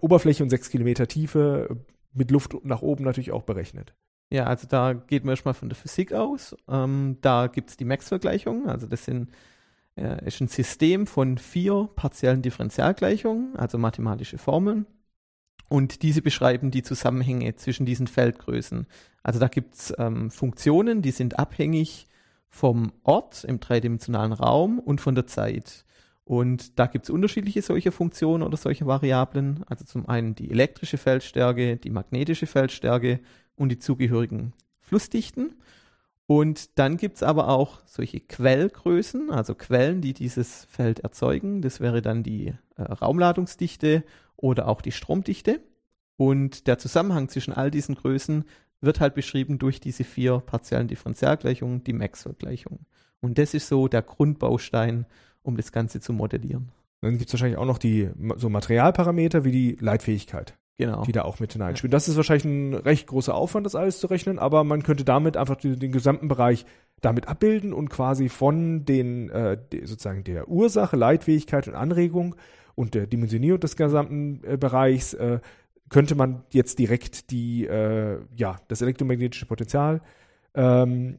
Oberfläche 0.00 0.44
und 0.44 0.50
sechs 0.50 0.70
Kilometer 0.70 1.08
Tiefe 1.08 1.78
mit 2.12 2.30
Luft 2.30 2.56
nach 2.62 2.82
oben 2.82 3.02
natürlich 3.02 3.32
auch 3.32 3.42
berechnet. 3.42 3.92
Ja, 4.30 4.44
also 4.44 4.66
da 4.68 4.94
geht 4.94 5.24
man 5.24 5.32
erstmal 5.32 5.54
von 5.54 5.68
der 5.68 5.76
Physik 5.76 6.12
aus. 6.12 6.56
Ähm, 6.68 7.18
da 7.20 7.46
gibt 7.46 7.70
es 7.70 7.76
die 7.76 7.84
Max-Vergleichungen, 7.84 8.68
also 8.68 8.86
das 8.86 9.04
sind, 9.04 9.30
äh, 9.96 10.26
ist 10.26 10.40
ein 10.40 10.48
System 10.48 11.06
von 11.06 11.38
vier 11.38 11.88
partiellen 11.94 12.42
Differentialgleichungen, 12.42 13.56
also 13.56 13.78
mathematische 13.78 14.38
Formeln. 14.38 14.86
Und 15.68 16.02
diese 16.02 16.22
beschreiben 16.22 16.70
die 16.70 16.82
Zusammenhänge 16.82 17.54
zwischen 17.56 17.86
diesen 17.86 18.06
Feldgrößen. 18.06 18.86
Also 19.22 19.40
da 19.40 19.48
gibt 19.48 19.74
es 19.74 19.94
ähm, 19.98 20.30
Funktionen, 20.30 21.02
die 21.02 21.10
sind 21.10 21.38
abhängig 21.38 22.06
vom 22.48 22.92
Ort 23.02 23.44
im 23.44 23.58
dreidimensionalen 23.58 24.32
Raum 24.32 24.78
und 24.78 25.00
von 25.00 25.14
der 25.14 25.26
Zeit. 25.26 25.84
Und 26.24 26.78
da 26.78 26.86
gibt 26.86 27.04
es 27.04 27.10
unterschiedliche 27.10 27.60
solche 27.60 27.92
Funktionen 27.92 28.42
oder 28.42 28.56
solche 28.56 28.86
Variablen. 28.86 29.64
Also 29.66 29.84
zum 29.84 30.08
einen 30.08 30.34
die 30.34 30.50
elektrische 30.50 30.96
Feldstärke, 30.96 31.76
die 31.76 31.90
magnetische 31.90 32.46
Feldstärke 32.46 33.20
und 33.56 33.68
die 33.70 33.78
zugehörigen 33.78 34.52
Flussdichten. 34.80 35.54
Und 36.26 36.78
dann 36.78 36.96
gibt 36.96 37.16
es 37.16 37.22
aber 37.22 37.48
auch 37.48 37.80
solche 37.84 38.20
Quellgrößen, 38.20 39.30
also 39.30 39.54
Quellen, 39.54 40.00
die 40.00 40.14
dieses 40.14 40.64
Feld 40.66 41.00
erzeugen. 41.00 41.60
Das 41.60 41.80
wäre 41.80 42.00
dann 42.00 42.22
die 42.22 42.54
äh, 42.76 42.82
Raumladungsdichte 42.82 44.04
oder 44.36 44.68
auch 44.68 44.80
die 44.80 44.92
Stromdichte. 44.92 45.60
Und 46.16 46.66
der 46.66 46.78
Zusammenhang 46.78 47.28
zwischen 47.28 47.52
all 47.52 47.70
diesen 47.70 47.94
Größen 47.94 48.44
wird 48.80 49.00
halt 49.00 49.14
beschrieben 49.14 49.58
durch 49.58 49.80
diese 49.80 50.04
vier 50.04 50.38
partiellen 50.38 50.88
Differentialgleichungen, 50.88 51.84
die 51.84 51.92
Maxwell-Gleichung. 51.92 52.80
Und 53.20 53.38
das 53.38 53.54
ist 53.54 53.68
so 53.68 53.88
der 53.88 54.02
Grundbaustein, 54.02 55.06
um 55.42 55.56
das 55.56 55.72
Ganze 55.72 56.00
zu 56.00 56.12
modellieren. 56.12 56.70
Dann 57.00 57.18
gibt 57.18 57.28
es 57.28 57.34
wahrscheinlich 57.34 57.58
auch 57.58 57.66
noch 57.66 57.78
die 57.78 58.10
so 58.36 58.48
Materialparameter 58.48 59.44
wie 59.44 59.52
die 59.52 59.76
Leitfähigkeit 59.80 60.56
genau. 60.76 61.02
die 61.02 61.12
da 61.12 61.22
auch 61.22 61.40
mit 61.40 61.52
hineinspielen. 61.52 61.90
Ja. 61.90 61.96
Das 61.96 62.08
ist 62.08 62.16
wahrscheinlich 62.16 62.44
ein 62.44 62.74
recht 62.74 63.06
großer 63.06 63.34
Aufwand, 63.34 63.66
das 63.66 63.74
alles 63.74 64.00
zu 64.00 64.06
rechnen, 64.06 64.38
aber 64.38 64.64
man 64.64 64.82
könnte 64.82 65.04
damit 65.04 65.36
einfach 65.36 65.56
den, 65.56 65.78
den 65.78 65.92
gesamten 65.92 66.28
Bereich 66.28 66.66
damit 67.00 67.28
abbilden 67.28 67.72
und 67.72 67.90
quasi 67.90 68.28
von 68.28 68.84
den 68.84 69.28
äh, 69.30 69.58
sozusagen 69.84 70.24
der 70.24 70.48
Ursache, 70.48 70.96
Leitfähigkeit 70.96 71.68
und 71.68 71.74
Anregung 71.74 72.34
und 72.74 72.94
der 72.94 73.06
Dimensionierung 73.06 73.60
des 73.60 73.76
gesamten 73.76 74.42
äh, 74.44 74.56
Bereichs 74.56 75.14
äh, 75.14 75.40
könnte 75.90 76.14
man 76.14 76.44
jetzt 76.50 76.78
direkt 76.78 77.30
die, 77.30 77.66
äh, 77.66 78.20
ja, 78.34 78.56
das 78.68 78.80
elektromagnetische 78.80 79.46
Potenzial 79.46 80.00
ähm, 80.54 81.18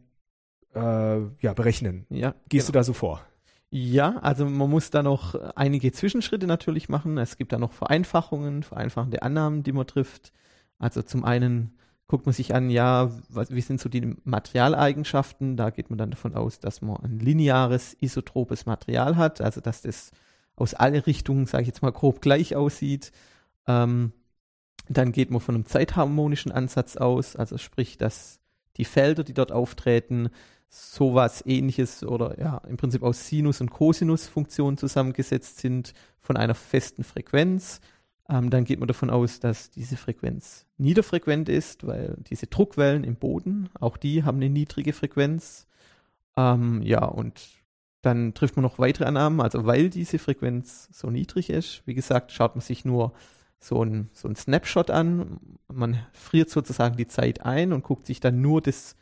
äh, 0.74 0.80
ja, 0.80 1.54
berechnen. 1.56 2.06
Ja, 2.10 2.34
Gehst 2.50 2.68
genau. 2.68 2.74
du 2.74 2.80
da 2.80 2.84
so 2.84 2.94
vor? 2.94 3.22
Ja, 3.72 4.18
also 4.20 4.46
man 4.46 4.70
muss 4.70 4.90
da 4.90 5.04
noch 5.04 5.36
einige 5.56 5.92
Zwischenschritte 5.92 6.48
natürlich 6.48 6.88
machen. 6.88 7.18
Es 7.18 7.38
gibt 7.38 7.52
da 7.52 7.58
noch 7.58 7.74
Vereinfachungen, 7.74 8.64
vereinfachende 8.64 9.22
Annahmen, 9.22 9.64
die 9.64 9.74
man 9.74 9.88
trifft. 9.88 10.32
Also 10.80 11.02
zum 11.02 11.26
einen 11.26 11.78
guckt 12.08 12.26
man 12.26 12.34
sich 12.34 12.54
an, 12.54 12.70
ja, 12.70 13.12
was, 13.30 13.52
wie 13.52 13.62
sind 13.62 13.82
so 13.82 13.90
die 13.90 14.16
Materialeigenschaften? 14.24 15.58
Da 15.58 15.72
geht 15.72 15.90
man 15.90 15.98
dann 15.98 16.12
davon 16.12 16.36
aus, 16.36 16.60
dass 16.60 16.82
man 16.82 16.98
ein 17.04 17.20
lineares, 17.20 17.96
isotropes 18.00 18.66
Material 18.66 19.18
hat, 19.18 19.42
also 19.42 19.60
dass 19.62 19.82
das 19.82 20.12
aus 20.56 20.74
alle 20.74 21.06
Richtungen, 21.06 21.46
sage 21.46 21.64
ich 21.64 21.68
jetzt 21.68 21.82
mal, 21.82 21.92
grob 21.92 22.22
gleich 22.22 22.56
aussieht. 22.56 23.12
Ähm, 23.68 24.14
dann 24.88 25.12
geht 25.12 25.32
man 25.32 25.42
von 25.42 25.56
einem 25.56 25.66
zeitharmonischen 25.66 26.52
Ansatz 26.52 26.96
aus, 26.96 27.36
also 27.36 27.58
sprich, 27.58 27.98
dass 27.98 28.40
die 28.78 28.86
Felder, 28.86 29.24
die 29.24 29.34
dort 29.34 29.52
auftreten, 29.52 30.30
sowas 30.70 31.44
ähnliches 31.46 32.04
oder 32.04 32.40
ja, 32.40 32.58
im 32.68 32.78
Prinzip 32.78 33.04
aus 33.04 33.28
Sinus- 33.28 33.62
und 33.62 33.70
Cosinus-Funktionen 33.70 34.78
zusammengesetzt 34.78 35.60
sind 35.60 35.94
von 36.20 36.38
einer 36.38 36.56
festen 36.56 37.04
Frequenz. 37.04 37.80
Ähm, 38.28 38.50
dann 38.50 38.66
geht 38.66 38.80
man 38.80 38.88
davon 38.88 39.10
aus, 39.10 39.40
dass 39.40 39.70
diese 39.70 39.98
Frequenz 39.98 40.66
niederfrequent 40.78 41.48
ist, 41.48 41.86
weil 41.86 42.18
diese 42.30 42.48
Druckwellen 42.48 43.04
im 43.04 43.16
Boden, 43.16 43.70
auch 43.80 43.98
die 43.98 44.24
haben 44.24 44.38
eine 44.38 44.50
niedrige 44.50 44.94
Frequenz. 44.94 45.68
Ähm, 46.36 46.82
ja, 46.82 47.06
und 47.06 47.42
dann 48.02 48.34
trifft 48.34 48.56
man 48.56 48.64
noch 48.64 48.80
weitere 48.80 49.06
Annahmen, 49.06 49.42
also 49.42 49.66
weil 49.66 49.90
diese 49.90 50.20
Frequenz 50.20 50.90
so 50.92 51.10
niedrig 51.10 51.50
ist, 51.50 51.84
wie 51.86 51.94
gesagt, 51.94 52.32
schaut 52.32 52.56
man 52.56 52.62
sich 52.62 52.86
nur 52.86 53.14
so 53.60 53.84
ein, 53.84 54.10
so 54.14 54.28
ein 54.28 54.36
Snapshot 54.36 54.92
an. 54.92 55.40
Man 55.72 55.98
friert 56.14 56.50
sozusagen 56.50 56.98
die 56.98 57.08
Zeit 57.08 57.46
ein 57.46 57.74
und 57.74 57.84
guckt 57.84 58.06
sich 58.06 58.20
dann 58.20 58.42
nur 58.42 58.62
das 58.62 58.96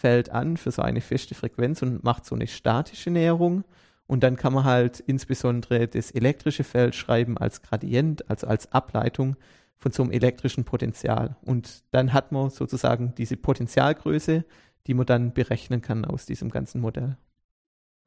Feld 0.00 0.30
an 0.30 0.56
für 0.56 0.70
so 0.70 0.82
eine 0.82 1.00
feste 1.00 1.34
Frequenz 1.34 1.82
und 1.82 2.02
macht 2.02 2.24
so 2.24 2.34
eine 2.34 2.46
statische 2.46 3.10
Näherung. 3.10 3.64
Und 4.06 4.24
dann 4.24 4.36
kann 4.36 4.52
man 4.52 4.64
halt 4.64 4.98
insbesondere 4.98 5.86
das 5.86 6.10
elektrische 6.10 6.64
Feld 6.64 6.94
schreiben 6.94 7.38
als 7.38 7.62
Gradient, 7.62 8.28
also 8.28 8.46
als 8.46 8.72
Ableitung 8.72 9.36
von 9.76 9.92
so 9.92 10.02
einem 10.02 10.12
elektrischen 10.12 10.64
Potenzial. 10.64 11.36
Und 11.42 11.84
dann 11.92 12.12
hat 12.12 12.32
man 12.32 12.50
sozusagen 12.50 13.14
diese 13.16 13.36
Potentialgröße, 13.36 14.44
die 14.86 14.94
man 14.94 15.06
dann 15.06 15.32
berechnen 15.32 15.80
kann 15.80 16.04
aus 16.04 16.26
diesem 16.26 16.50
ganzen 16.50 16.80
Modell. 16.80 17.16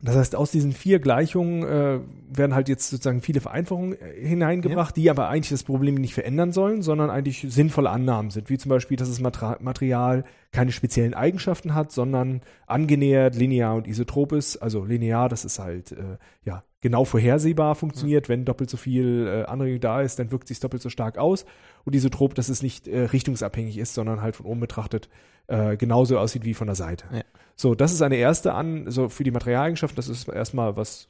Das 0.06 0.18
heißt, 0.18 0.36
aus 0.36 0.52
diesen 0.52 0.74
vier 0.74 1.00
Gleichungen 1.00 1.64
äh, 1.64 2.00
werden 2.30 2.54
halt 2.54 2.68
jetzt 2.68 2.90
sozusagen 2.90 3.22
viele 3.22 3.40
Vereinfachungen 3.40 3.94
äh, 3.94 4.28
hineingebracht, 4.28 4.98
ja. 4.98 5.02
die 5.02 5.10
aber 5.10 5.30
eigentlich 5.30 5.50
das 5.50 5.64
Problem 5.64 5.96
nicht 5.96 6.14
verändern 6.14 6.52
sollen, 6.52 6.82
sondern 6.82 7.10
eigentlich 7.10 7.46
sinnvolle 7.48 7.90
Annahmen 7.90 8.30
sind, 8.30 8.50
wie 8.50 8.58
zum 8.58 8.68
Beispiel, 8.68 8.98
dass 8.98 9.08
das 9.08 9.22
Material 9.22 10.26
keine 10.52 10.74
speziellen 10.74 11.14
Eigenschaften 11.14 11.74
hat, 11.74 11.94
sondern 11.94 12.42
angenähert, 12.68 13.36
linear 13.36 13.76
und 13.76 13.88
isotrop 13.88 14.34
ist. 14.34 14.58
Also 14.58 14.84
linear, 14.84 15.30
das 15.30 15.46
ist 15.46 15.60
halt 15.60 15.94
äh, 15.94 16.18
ja 16.44 16.64
genau 16.84 17.06
vorhersehbar 17.06 17.74
funktioniert. 17.76 18.30
Wenn 18.30 18.46
doppelt 18.46 18.70
so 18.70 18.78
viel 18.78 19.26
äh, 19.26 19.50
Anregung 19.50 19.80
da 19.80 20.02
ist, 20.02 20.20
dann 20.20 20.32
wirkt 20.32 20.50
sich 20.50 20.60
doppelt 20.60 20.84
so 20.84 20.90
stark 20.90 21.18
aus. 21.18 21.46
Und 21.86 21.96
isotrop, 21.96 22.36
dass 22.36 22.50
es 22.50 22.62
nicht 22.62 22.88
äh, 22.88 23.06
richtungsabhängig 23.06 23.78
ist, 23.78 23.96
sondern 23.96 24.22
halt 24.22 24.36
von 24.36 24.46
oben 24.46 24.60
betrachtet 24.60 25.10
äh, 25.48 25.78
genauso 25.78 26.20
aussieht 26.20 26.44
wie 26.44 26.54
von 26.54 26.68
der 26.68 26.76
Seite. 26.76 27.06
Ja. 27.12 27.24
So, 27.56 27.74
das 27.74 27.94
ist 27.94 28.02
eine 28.02 28.18
erste 28.18 28.54
an, 28.54 28.92
so 28.92 29.10
für 29.10 29.24
die 29.24 29.32
Materialeigenschaften, 29.32 29.96
das 29.96 30.10
ist 30.10 30.28
erstmal 30.28 30.76
was 30.76 31.08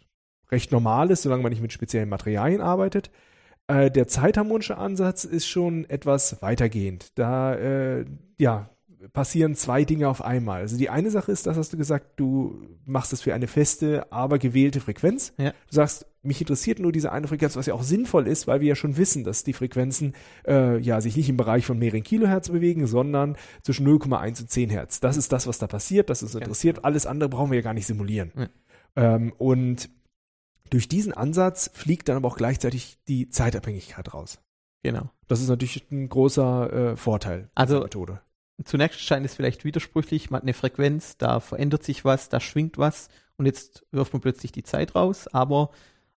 recht 0.51 0.72
Normales, 0.72 1.24
solange 1.24 1.42
man 1.42 1.51
nicht 1.51 1.62
mit 1.62 1.74
speziellen 1.74 2.10
Materialien 2.10 2.62
arbeitet. 2.62 3.10
Äh, 3.68 3.89
der 3.89 4.08
zeitharmonische 4.08 4.77
Ansatz 4.77 5.24
ist 5.24 5.48
schon 5.48 5.89
etwas 5.89 6.42
weitergehend. 6.42 7.18
Da, 7.18 7.56
äh, 7.56 8.06
ja, 8.38 8.70
passieren 9.12 9.56
zwei 9.56 9.84
Dinge 9.84 10.08
auf 10.08 10.24
einmal. 10.24 10.62
Also 10.62 10.78
die 10.78 10.90
eine 10.90 11.12
Sache 11.12 11.32
ist, 11.32 11.46
das 11.48 11.58
hast 11.58 11.74
du 11.74 11.78
gesagt, 11.78 12.20
du 12.20 12.68
machst 12.86 13.14
es 13.14 13.22
für 13.22 13.34
eine 13.34 13.48
feste, 13.48 14.12
aber 14.12 14.40
gewählte 14.40 14.80
Frequenz. 14.80 15.34
Ja. 15.38 15.52
Du 15.52 15.76
sagst, 15.76 16.06
mich 16.22 16.40
interessiert 16.40 16.80
nur 16.80 16.92
diese 16.92 17.12
eine 17.12 17.28
Frequenz, 17.28 17.56
was 17.56 17.66
ja 17.66 17.74
auch 17.74 17.84
sinnvoll 17.84 18.28
ist, 18.28 18.48
weil 18.48 18.62
wir 18.62 18.70
ja 18.70 18.76
schon 18.76 18.98
wissen, 18.98 19.24
dass 19.24 19.44
die 19.44 19.54
Frequenzen 19.54 20.14
äh, 20.48 20.78
ja 20.80 21.02
sich 21.02 21.18
nicht 21.18 21.30
im 21.30 21.38
Bereich 21.38 21.66
von 21.66 21.78
mehreren 21.78 22.04
Kilohertz 22.04 22.50
bewegen, 22.50 22.88
sondern 22.88 23.36
zwischen 23.62 23.88
0,1 23.88 24.42
und 24.42 24.50
10 24.50 24.70
Hertz. 24.70 25.00
Das 25.00 25.18
ist 25.18 25.32
das, 25.32 25.48
was 25.48 25.60
da 25.60 25.68
passiert, 25.68 26.10
das 26.10 26.24
ist 26.24 26.36
interessiert. 26.36 26.78
Genau. 26.78 26.88
Alles 26.88 27.06
andere 27.06 27.30
brauchen 27.30 27.52
wir 27.52 27.58
ja 27.58 27.64
gar 27.64 27.74
nicht 27.74 27.88
simulieren. 27.88 28.32
Ja. 28.36 28.48
Ähm, 28.96 29.34
und 29.38 29.90
durch 30.70 30.88
diesen 30.88 31.14
Ansatz 31.14 31.70
fliegt 31.74 32.10
dann 32.10 32.18
aber 32.18 32.30
auch 32.30 32.38
gleichzeitig 32.38 32.98
die 33.08 33.30
Zeitabhängigkeit 33.30 34.14
raus. 34.14 34.40
Genau. 34.82 35.10
Das 35.28 35.42
ist 35.42 35.48
natürlich 35.50 35.86
ein 35.92 36.10
großer 36.10 36.74
äh, 36.92 36.96
Vorteil 36.98 37.50
also, 37.56 37.76
der 37.76 37.84
Methode 37.84 38.22
zunächst 38.64 39.02
scheint 39.02 39.26
es 39.26 39.36
vielleicht 39.36 39.66
widersprüchlich, 39.66 40.30
man 40.30 40.40
hat 40.40 40.44
eine 40.44 40.54
Frequenz, 40.54 41.18
da 41.18 41.40
verändert 41.40 41.84
sich 41.84 42.06
was, 42.06 42.30
da 42.30 42.40
schwingt 42.40 42.78
was 42.78 43.10
und 43.38 43.46
jetzt 43.46 43.86
wirft 43.92 44.14
man 44.14 44.22
plötzlich 44.22 44.52
die 44.52 44.64
Zeit 44.64 44.96
raus, 44.96 45.28
aber 45.28 45.72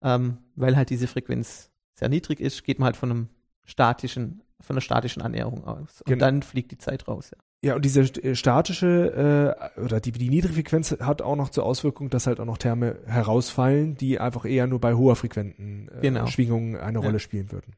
ähm, 0.02 0.38
weil 0.56 0.76
halt 0.76 0.90
diese 0.90 1.08
Frequenz 1.08 1.72
sehr 1.96 2.10
niedrig 2.10 2.40
ist, 2.40 2.64
geht 2.64 2.80
man 2.80 2.88
halt 2.88 2.98
von 2.98 3.12
einem 3.12 3.30
statischen, 3.64 4.42
von 4.60 4.76
einer 4.76 4.82
statischen 4.82 5.22
Annäherung 5.22 5.64
aus. 5.66 6.02
Und 6.02 6.08
genau. 6.08 6.26
dann 6.26 6.44
fliegt 6.44 6.72
die 6.72 6.78
Zeit 6.78 7.08
raus. 7.08 7.32
Ja. 7.32 7.42
Ja, 7.64 7.76
und 7.76 7.86
diese 7.86 8.02
äh, 8.02 8.36
statische 8.36 9.56
äh, 9.78 9.80
oder 9.80 10.02
die, 10.02 10.12
die 10.12 10.28
niedrige 10.28 10.56
Frequenz 10.56 10.92
hat 11.00 11.22
auch 11.22 11.38
noch 11.38 11.48
zur 11.48 11.66
Auswirkung, 11.66 12.10
dass 12.10 12.28
halt 12.28 12.42
auch 12.42 12.46
noch 12.46 12.58
Terme 12.58 12.98
herausfallen, 13.06 13.96
die 13.96 14.20
einfach 14.20 14.44
eher 14.44 14.68
nur 14.68 14.82
bei 14.82 14.96
hoher 14.96 15.16
Frequenten 15.16 15.88
äh, 15.88 16.02
genau. 16.02 16.28
Schwingungen 16.28 16.76
eine 16.76 17.00
ja. 17.00 17.06
Rolle 17.06 17.22
spielen 17.22 17.54
würden. 17.54 17.74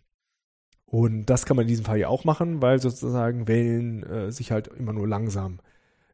Und 0.86 1.26
das 1.26 1.46
kann 1.46 1.58
man 1.58 1.64
in 1.64 1.70
diesem 1.70 1.86
Fall 1.86 1.98
ja 1.98 2.08
auch 2.08 2.24
machen, 2.24 2.62
weil 2.62 2.80
sozusagen 2.80 3.48
Wellen 3.48 4.04
äh, 4.04 4.32
sich 4.32 4.52
halt 4.52 4.68
immer 4.68 4.94
nur 4.94 5.08
langsam 5.08 5.60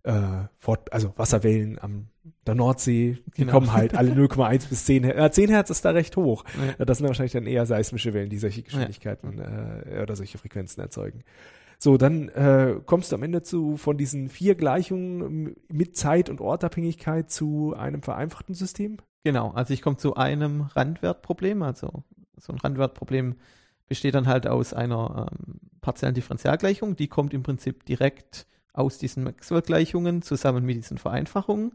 äh, 0.04 0.46
fort, 0.58 0.92
also 0.94 1.14
Wasserwellen 1.18 1.78
am 1.80 2.08
der 2.46 2.56
Nordsee, 2.56 3.18
die 3.36 3.42
genau. 3.42 3.54
kommen 3.54 3.74
halt 3.74 3.96
alle 3.96 4.12
0,1 4.14 4.70
bis 4.70 4.86
10 4.86 5.04
Hertz. 5.04 5.38
Äh, 5.38 5.42
10 5.42 5.50
Hertz 5.50 5.70
ist 5.70 5.86
da 5.86 5.92
recht 5.92 6.16
hoch. 6.18 6.44
Ja. 6.78 6.86
Das 6.86 6.98
sind 6.98 7.08
wahrscheinlich 7.08 7.34
dann 7.34 7.46
eher 7.46 7.66
seismische 7.66 8.14
Wellen, 8.14 8.30
die 8.30 8.38
solche 8.38 8.64
Geschwindigkeiten 8.64 9.38
ja. 9.38 10.00
äh, 10.00 10.04
oder 10.04 10.16
solche 10.16 10.38
Frequenzen 10.38 10.82
erzeugen. 10.82 11.24
So, 11.80 11.98
dann 11.98 12.30
äh, 12.30 12.76
kommst 12.86 13.12
du 13.12 13.16
am 13.16 13.24
Ende 13.24 13.42
zu 13.42 13.76
von 13.76 13.98
diesen 13.98 14.30
vier 14.30 14.54
Gleichungen 14.54 15.56
mit 15.68 15.98
Zeit- 15.98 16.30
und 16.30 16.40
Ortabhängigkeit 16.40 17.32
zu 17.32 17.74
einem 17.76 18.04
vereinfachten 18.04 18.54
System? 18.54 18.98
Genau, 19.24 19.52
also 19.52 19.74
ich 19.74 19.82
komme 19.82 19.98
zu 19.98 20.16
einem 20.16 20.62
Randwertproblem, 20.62 21.64
also 21.64 22.04
so 22.38 22.54
ein 22.54 22.60
Randwertproblem 22.60 23.36
besteht 23.92 24.16
dann 24.16 24.28
halt 24.28 24.48
aus 24.48 24.74
einer 24.74 25.28
ähm, 25.30 25.60
partiellen 25.82 26.16
Differentialgleichung. 26.16 26.96
Die 26.96 27.10
kommt 27.10 27.34
im 27.34 27.44
Prinzip 27.44 27.84
direkt 27.84 28.48
aus 28.72 28.98
diesen 28.98 29.26
Maxwell-Gleichungen 29.26 30.22
zusammen 30.22 30.66
mit 30.66 30.78
diesen 30.78 30.98
Vereinfachungen. 30.98 31.74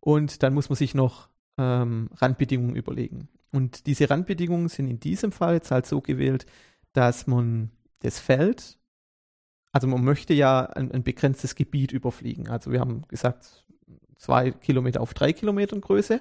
Und 0.00 0.42
dann 0.42 0.52
muss 0.52 0.68
man 0.68 0.76
sich 0.76 0.94
noch 0.94 1.30
ähm, 1.56 2.10
Randbedingungen 2.16 2.76
überlegen. 2.76 3.28
Und 3.52 3.86
diese 3.86 4.10
Randbedingungen 4.10 4.68
sind 4.68 4.86
in 4.86 5.00
diesem 5.00 5.32
Fall 5.32 5.54
jetzt 5.54 5.70
halt 5.70 5.86
so 5.86 6.02
gewählt, 6.02 6.44
dass 6.92 7.26
man 7.26 7.70
das 8.00 8.18
Feld, 8.18 8.76
also 9.72 9.86
man 9.86 10.04
möchte 10.04 10.34
ja 10.34 10.66
ein, 10.66 10.92
ein 10.92 11.04
begrenztes 11.04 11.54
Gebiet 11.54 11.90
überfliegen. 11.90 12.48
Also 12.48 12.70
wir 12.70 12.80
haben 12.80 13.08
gesagt, 13.08 13.64
zwei 14.18 14.50
Kilometer 14.50 15.00
auf 15.00 15.14
drei 15.14 15.32
Kilometern 15.32 15.80
Größe. 15.80 16.20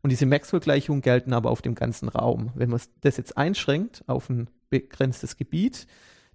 Und 0.00 0.10
diese 0.10 0.26
Maxwell-Gleichungen 0.26 1.02
gelten 1.02 1.32
aber 1.32 1.50
auf 1.50 1.60
dem 1.60 1.74
ganzen 1.74 2.08
Raum. 2.08 2.52
Wenn 2.54 2.70
man 2.70 2.80
das 3.00 3.16
jetzt 3.16 3.36
einschränkt 3.36 4.04
auf 4.06 4.30
ein 4.30 4.48
begrenztes 4.70 5.36
Gebiet, 5.36 5.86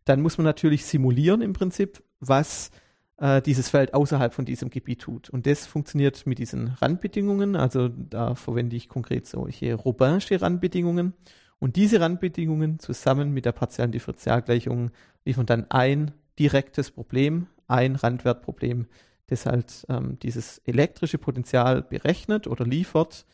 dann 0.05 0.21
muss 0.21 0.37
man 0.37 0.45
natürlich 0.45 0.85
simulieren 0.85 1.41
im 1.41 1.53
Prinzip, 1.53 2.03
was 2.19 2.71
äh, 3.17 3.41
dieses 3.41 3.69
Feld 3.69 3.93
außerhalb 3.93 4.33
von 4.33 4.45
diesem 4.45 4.69
Gebiet 4.69 5.01
tut. 5.01 5.29
Und 5.29 5.45
das 5.45 5.65
funktioniert 5.67 6.25
mit 6.25 6.39
diesen 6.39 6.69
Randbedingungen. 6.81 7.55
Also 7.55 7.87
da 7.89 8.35
verwende 8.35 8.75
ich 8.75 8.89
konkret 8.89 9.27
solche 9.27 9.75
Robinsche 9.75 10.41
Randbedingungen. 10.41 11.13
Und 11.59 11.75
diese 11.75 12.01
Randbedingungen 12.01 12.79
zusammen 12.79 13.31
mit 13.31 13.45
der 13.45 13.51
partiellen 13.51 13.91
Differentialgleichung 13.91 14.89
liefern 15.25 15.45
dann 15.45 15.69
ein 15.69 16.11
direktes 16.39 16.89
Problem, 16.89 17.45
ein 17.67 17.95
Randwertproblem, 17.95 18.87
das 19.27 19.45
halt 19.45 19.85
ähm, 19.87 20.17
dieses 20.19 20.57
elektrische 20.65 21.19
Potenzial 21.19 21.83
berechnet 21.83 22.47
oder 22.47 22.65
liefert, 22.65 23.27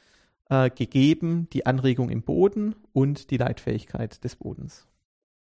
äh, 0.50 0.70
gegeben 0.70 1.48
die 1.54 1.66
Anregung 1.66 2.10
im 2.10 2.22
Boden 2.22 2.76
und 2.94 3.32
die 3.32 3.38
Leitfähigkeit 3.38 4.24
des 4.24 4.36
Bodens. 4.36 4.88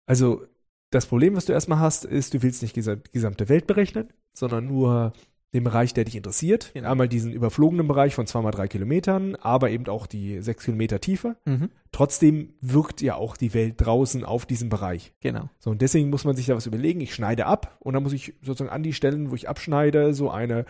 Also 0.05 0.43
das 0.89 1.05
Problem, 1.05 1.35
was 1.35 1.45
du 1.45 1.53
erstmal 1.53 1.79
hast, 1.79 2.05
ist, 2.05 2.33
du 2.33 2.43
willst 2.43 2.61
nicht 2.61 2.75
die 2.75 2.97
gesamte 3.11 3.49
Welt 3.49 3.67
berechnen, 3.67 4.09
sondern 4.33 4.67
nur 4.67 5.13
den 5.53 5.63
Bereich, 5.65 5.93
der 5.93 6.05
dich 6.05 6.15
interessiert. 6.15 6.71
Genau. 6.73 6.91
Einmal 6.91 7.09
diesen 7.09 7.33
überflogenen 7.33 7.87
Bereich 7.87 8.15
von 8.15 8.25
zweimal 8.25 8.51
drei 8.51 8.67
Kilometern, 8.67 9.35
aber 9.35 9.69
eben 9.69 9.87
auch 9.87 10.07
die 10.07 10.41
sechs 10.41 10.63
Kilometer 10.63 11.01
Tiefe. 11.01 11.35
Mhm. 11.45 11.69
Trotzdem 11.91 12.53
wirkt 12.61 13.01
ja 13.01 13.15
auch 13.15 13.35
die 13.35 13.53
Welt 13.53 13.75
draußen 13.77 14.23
auf 14.23 14.45
diesem 14.45 14.69
Bereich. 14.69 15.13
Genau. 15.19 15.49
So, 15.59 15.71
und 15.71 15.81
deswegen 15.81 16.09
muss 16.09 16.23
man 16.23 16.35
sich 16.35 16.45
da 16.45 16.55
was 16.55 16.67
überlegen. 16.67 17.01
Ich 17.01 17.13
schneide 17.13 17.47
ab 17.47 17.77
und 17.79 17.93
dann 17.93 18.03
muss 18.03 18.13
ich 18.13 18.33
sozusagen 18.41 18.69
an 18.69 18.83
die 18.83 18.93
Stellen, 18.93 19.29
wo 19.29 19.35
ich 19.35 19.49
abschneide, 19.49 20.13
so 20.13 20.29
eine 20.29 20.65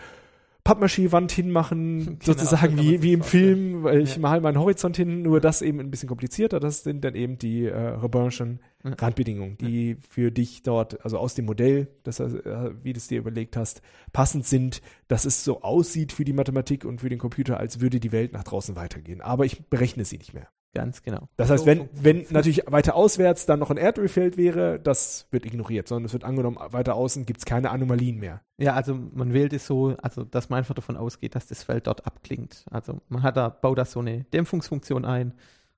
Pappmaché-Wand 0.63 1.31
hinmachen, 1.31 2.05
genau, 2.05 2.17
sozusagen 2.21 2.77
wie, 2.77 3.01
wie 3.01 3.13
im 3.13 3.23
Film, 3.23 3.83
weil 3.83 4.01
ich 4.01 4.15
ja. 4.15 4.21
mal 4.21 4.41
meinen 4.41 4.59
Horizont 4.59 4.95
hin, 4.97 5.21
nur 5.21 5.39
das 5.39 5.61
eben 5.61 5.79
ein 5.79 5.91
bisschen 5.91 6.09
komplizierter. 6.09 6.59
Das 6.59 6.83
sind 6.83 7.03
dann 7.03 7.15
eben 7.15 7.37
die 7.37 7.65
äh, 7.65 7.75
Reburnschen 7.75 8.59
ja. 8.83 8.91
Randbedingungen, 8.93 9.57
die 9.57 9.91
ja. 9.91 9.95
für 10.09 10.31
dich 10.31 10.63
dort, 10.63 11.03
also 11.03 11.17
aus 11.17 11.35
dem 11.35 11.45
Modell, 11.45 11.87
das, 12.03 12.19
äh, 12.19 12.71
wie 12.83 12.93
du 12.93 12.97
es 12.97 13.07
dir 13.07 13.19
überlegt 13.19 13.57
hast, 13.57 13.81
passend 14.13 14.45
sind, 14.45 14.81
dass 15.07 15.25
es 15.25 15.43
so 15.43 15.61
aussieht 15.61 16.11
für 16.11 16.25
die 16.25 16.33
Mathematik 16.33 16.85
und 16.85 17.01
für 17.01 17.09
den 17.09 17.19
Computer, 17.19 17.59
als 17.59 17.79
würde 17.79 17.99
die 17.99 18.11
Welt 18.11 18.33
nach 18.33 18.43
draußen 18.43 18.75
weitergehen. 18.75 19.21
Aber 19.21 19.45
ich 19.45 19.65
berechne 19.69 20.05
sie 20.05 20.17
nicht 20.17 20.33
mehr. 20.33 20.47
Ganz 20.73 21.03
genau. 21.03 21.27
Das 21.35 21.49
heißt, 21.49 21.65
wenn, 21.65 21.89
wenn 21.91 22.25
natürlich 22.29 22.63
weiter 22.67 22.95
auswärts 22.95 23.45
dann 23.45 23.59
noch 23.59 23.71
ein 23.71 23.77
Erdölfeld 23.77 24.37
wäre, 24.37 24.79
das 24.79 25.27
wird 25.29 25.45
ignoriert, 25.45 25.89
sondern 25.89 26.05
es 26.05 26.13
wird 26.13 26.23
angenommen, 26.23 26.57
weiter 26.69 26.95
außen 26.95 27.25
gibt 27.25 27.39
es 27.39 27.45
keine 27.45 27.71
Anomalien 27.71 28.17
mehr. 28.17 28.41
Ja, 28.57 28.73
also 28.73 28.95
man 28.95 29.33
wählt 29.33 29.51
es 29.51 29.67
so, 29.67 29.97
also 30.01 30.23
dass 30.23 30.49
man 30.49 30.59
einfach 30.59 30.73
davon 30.75 30.95
ausgeht, 30.95 31.35
dass 31.35 31.47
das 31.47 31.63
Feld 31.63 31.87
dort 31.87 32.05
abklingt. 32.05 32.63
Also 32.71 33.01
man 33.09 33.21
hat 33.21 33.35
da, 33.35 33.49
baut 33.49 33.79
da 33.79 33.85
so 33.85 33.99
eine 33.99 34.23
Dämpfungsfunktion 34.25 35.03
ein 35.03 35.33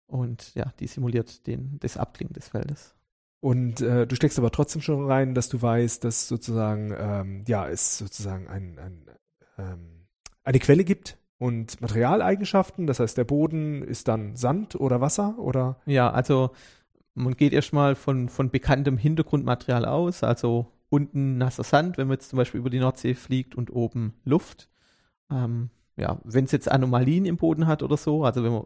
und 0.05 0.53
ja, 0.53 0.71
die 0.79 0.85
simuliert 0.85 1.47
den, 1.47 1.79
das 1.79 1.97
Abklingen 1.97 2.33
des 2.33 2.49
Feldes. 2.49 2.93
Und 3.39 3.81
äh, 3.81 4.05
du 4.05 4.15
steckst 4.15 4.37
aber 4.37 4.51
trotzdem 4.51 4.81
schon 4.81 5.05
rein, 5.05 5.33
dass 5.33 5.49
du 5.49 5.61
weißt, 5.61 6.03
dass 6.03 6.27
sozusagen, 6.27 6.93
ähm, 6.97 7.43
ja, 7.47 7.67
es 7.67 7.97
sozusagen 7.97 8.47
ein, 8.47 8.77
ein, 8.77 9.05
ähm, 9.57 10.05
eine 10.43 10.59
Quelle 10.59 10.83
gibt, 10.83 11.17
und 11.37 11.81
Materialeigenschaften. 11.81 12.87
Das 12.87 12.99
heißt, 12.99 13.17
der 13.17 13.23
Boden 13.23 13.83
ist 13.83 14.07
dann 14.07 14.35
Sand 14.35 14.75
oder 14.75 15.01
Wasser 15.01 15.37
oder? 15.37 15.77
Ja, 15.85 16.11
also 16.11 16.51
man 17.15 17.35
geht 17.35 17.53
erstmal 17.53 17.95
von, 17.95 18.29
von 18.29 18.49
bekanntem 18.49 18.97
Hintergrundmaterial 18.97 19.85
aus, 19.85 20.23
also 20.23 20.67
unten 20.89 21.37
nasser 21.37 21.63
Sand, 21.63 21.97
wenn 21.97 22.07
man 22.07 22.15
jetzt 22.15 22.29
zum 22.29 22.37
Beispiel 22.37 22.59
über 22.59 22.69
die 22.69 22.79
Nordsee 22.79 23.15
fliegt 23.15 23.55
und 23.55 23.73
oben 23.73 24.13
Luft. 24.23 24.69
Ähm, 25.31 25.69
ja, 25.95 26.19
wenn 26.23 26.45
es 26.45 26.51
jetzt 26.51 26.71
Anomalien 26.71 27.25
im 27.25 27.37
Boden 27.37 27.67
hat 27.67 27.83
oder 27.83 27.97
so, 27.97 28.23
also 28.23 28.43
wenn 28.43 28.53
man, 28.53 28.65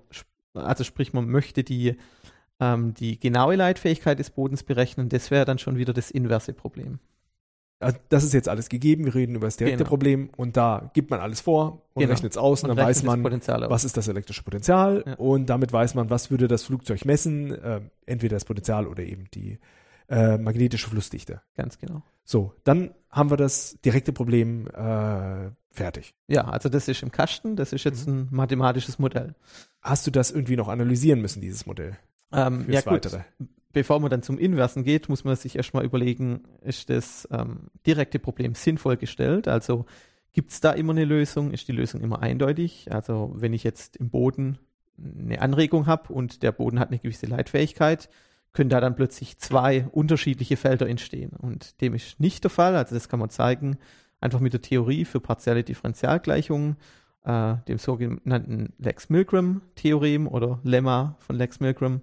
also 0.53 0.83
sprich, 0.83 1.13
man 1.13 1.27
möchte 1.29 1.63
die, 1.63 1.95
ähm, 2.59 2.93
die 2.93 3.19
genaue 3.19 3.55
Leitfähigkeit 3.55 4.19
des 4.19 4.29
Bodens 4.29 4.63
berechnen, 4.63 5.09
das 5.09 5.31
wäre 5.31 5.45
dann 5.45 5.59
schon 5.59 5.77
wieder 5.77 5.93
das 5.93 6.11
inverse 6.11 6.53
Problem. 6.53 6.99
Also 7.79 7.97
das 8.09 8.23
ist 8.23 8.33
jetzt 8.33 8.49
alles 8.49 8.69
gegeben, 8.69 9.05
wir 9.05 9.13
reden 9.13 9.35
über 9.35 9.45
das 9.45 9.57
direkte 9.57 9.79
genau. 9.79 9.89
Problem 9.89 10.29
und 10.35 10.57
da 10.57 10.89
gibt 10.93 11.11
man 11.11 11.19
alles 11.19 11.41
vor 11.41 11.83
und 11.93 12.01
genau. 12.01 12.11
rechnet 12.11 12.31
es 12.31 12.37
aus 12.37 12.63
und, 12.63 12.71
und 12.71 12.77
dann 12.77 12.87
weiß 12.87 13.03
man, 13.03 13.23
was 13.23 13.83
ist 13.83 13.97
das 13.97 14.07
elektrische 14.07 14.41
Potenzial 14.41 15.03
ja. 15.05 15.13
und 15.15 15.47
damit 15.47 15.71
weiß 15.71 15.93
man, 15.93 16.09
was 16.09 16.31
würde 16.31 16.47
das 16.47 16.63
Flugzeug 16.63 17.05
messen, 17.05 17.51
äh, 17.51 17.81
entweder 18.07 18.35
das 18.35 18.45
Potenzial 18.45 18.87
oder 18.87 19.03
eben 19.03 19.25
die 19.31 19.59
äh, 20.09 20.37
magnetische 20.37 20.89
Flussdichte. 20.89 21.41
Ganz 21.55 21.77
genau. 21.77 22.01
So, 22.23 22.53
dann 22.63 22.91
haben 23.11 23.29
wir 23.29 23.37
das 23.37 23.77
direkte 23.85 24.11
Problem 24.11 24.67
äh, 24.67 25.51
fertig. 25.69 26.15
Ja, 26.27 26.45
also 26.45 26.69
das 26.69 26.87
ist 26.87 27.03
im 27.03 27.11
Kasten, 27.11 27.55
das 27.55 27.73
ist 27.73 27.83
jetzt 27.83 28.07
mhm. 28.07 28.21
ein 28.21 28.27
mathematisches 28.31 28.97
Modell. 28.99 29.35
Hast 29.81 30.07
du 30.07 30.11
das 30.11 30.31
irgendwie 30.31 30.55
noch 30.55 30.67
analysieren 30.67 31.21
müssen, 31.21 31.41
dieses 31.41 31.65
Modell? 31.65 31.97
Ähm, 32.31 32.65
ja, 32.69 32.81
gut. 32.81 32.93
Weitere? 32.93 33.21
Bevor 33.77 33.99
man 33.99 34.09
dann 34.09 34.23
zum 34.23 34.39
Inversen 34.39 34.83
geht, 34.83 35.07
muss 35.07 35.23
man 35.23 35.35
sich 35.35 35.55
erstmal 35.55 35.85
überlegen, 35.85 36.41
ist 36.63 36.89
das 36.89 37.27
ähm, 37.31 37.69
direkte 37.85 38.17
Problem 38.17 38.55
sinnvoll 38.55 38.97
gestellt? 38.97 39.47
Also 39.47 39.85
gibt 40.33 40.49
es 40.49 40.61
da 40.61 40.71
immer 40.71 40.93
eine 40.93 41.05
Lösung? 41.05 41.51
Ist 41.51 41.67
die 41.67 41.73
Lösung 41.73 42.01
immer 42.01 42.23
eindeutig? 42.23 42.91
Also 42.91 43.33
wenn 43.35 43.53
ich 43.53 43.63
jetzt 43.63 43.95
im 43.97 44.09
Boden 44.09 44.57
eine 44.97 45.39
Anregung 45.43 45.85
habe 45.85 46.11
und 46.11 46.41
der 46.41 46.51
Boden 46.51 46.79
hat 46.79 46.87
eine 46.87 46.97
gewisse 46.97 47.27
Leitfähigkeit, 47.27 48.09
können 48.51 48.71
da 48.71 48.81
dann 48.81 48.95
plötzlich 48.95 49.37
zwei 49.37 49.85
unterschiedliche 49.91 50.57
Felder 50.57 50.89
entstehen. 50.89 51.33
Und 51.37 51.79
dem 51.79 51.93
ist 51.93 52.19
nicht 52.19 52.43
der 52.45 52.49
Fall. 52.49 52.75
Also 52.75 52.95
das 52.95 53.09
kann 53.09 53.19
man 53.19 53.29
zeigen, 53.29 53.77
einfach 54.21 54.39
mit 54.39 54.53
der 54.53 54.63
Theorie 54.63 55.05
für 55.05 55.19
partielle 55.19 55.63
Differentialgleichungen, 55.63 56.77
äh, 57.25 57.57
dem 57.67 57.77
sogenannten 57.77 58.73
Lex-Milgram-Theorem 58.79 60.27
oder 60.27 60.61
Lemma 60.63 61.15
von 61.19 61.35
Lex-Milgram. 61.35 62.01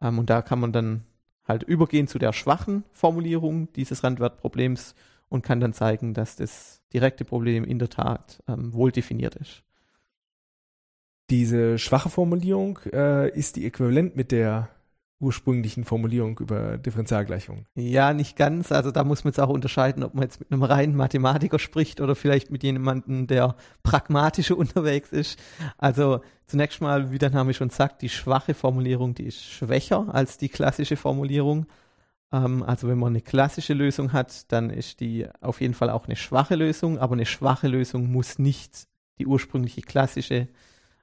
Ähm, 0.00 0.18
und 0.18 0.30
da 0.30 0.42
kann 0.42 0.60
man 0.60 0.72
dann 0.72 1.04
halt 1.46 1.62
übergehen 1.62 2.08
zu 2.08 2.18
der 2.18 2.32
schwachen 2.32 2.84
Formulierung 2.92 3.72
dieses 3.74 4.02
Randwertproblems 4.02 4.94
und 5.28 5.42
kann 5.42 5.60
dann 5.60 5.72
zeigen, 5.72 6.14
dass 6.14 6.36
das 6.36 6.82
direkte 6.92 7.24
Problem 7.24 7.64
in 7.64 7.78
der 7.78 7.90
Tat 7.90 8.42
ähm, 8.48 8.72
wohl 8.72 8.92
definiert 8.92 9.34
ist. 9.36 9.62
Diese 11.30 11.78
schwache 11.78 12.10
Formulierung 12.10 12.78
äh, 12.92 13.30
ist 13.30 13.56
die 13.56 13.66
äquivalent 13.66 14.14
mit 14.14 14.30
der 14.30 14.68
ursprünglichen 15.20 15.84
Formulierung 15.84 16.38
über 16.38 16.76
Differentialgleichungen. 16.76 17.66
Ja, 17.74 18.12
nicht 18.12 18.36
ganz. 18.36 18.72
Also 18.72 18.90
da 18.90 19.04
muss 19.04 19.24
man 19.24 19.30
jetzt 19.30 19.40
auch 19.40 19.48
unterscheiden, 19.48 20.02
ob 20.02 20.14
man 20.14 20.24
jetzt 20.24 20.40
mit 20.40 20.52
einem 20.52 20.62
reinen 20.62 20.96
Mathematiker 20.96 21.58
spricht 21.58 22.00
oder 22.00 22.14
vielleicht 22.14 22.50
mit 22.50 22.62
jemandem, 22.62 23.26
der 23.26 23.56
pragmatischer 23.82 24.56
unterwegs 24.58 25.12
ist. 25.12 25.38
Also 25.78 26.20
zunächst 26.46 26.80
mal, 26.80 27.10
wie 27.12 27.18
der 27.18 27.30
Name 27.30 27.54
schon 27.54 27.70
sagt, 27.70 28.02
die 28.02 28.08
schwache 28.08 28.54
Formulierung, 28.54 29.14
die 29.14 29.26
ist 29.26 29.42
schwächer 29.42 30.06
als 30.12 30.36
die 30.36 30.48
klassische 30.48 30.96
Formulierung. 30.96 31.66
Ähm, 32.32 32.62
also 32.62 32.88
wenn 32.88 32.98
man 32.98 33.12
eine 33.12 33.22
klassische 33.22 33.74
Lösung 33.74 34.12
hat, 34.12 34.50
dann 34.52 34.70
ist 34.70 35.00
die 35.00 35.26
auf 35.40 35.60
jeden 35.60 35.74
Fall 35.74 35.90
auch 35.90 36.06
eine 36.06 36.16
schwache 36.16 36.56
Lösung, 36.56 36.98
aber 36.98 37.14
eine 37.14 37.26
schwache 37.26 37.68
Lösung 37.68 38.10
muss 38.10 38.38
nicht 38.38 38.88
die 39.18 39.26
ursprüngliche 39.26 39.82
klassische, 39.82 40.48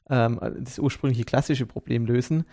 ähm, 0.10 0.40
das 0.60 0.80
ursprüngliche 0.80 1.24
klassische 1.24 1.66
Problem 1.66 2.06
lösen. 2.06 2.46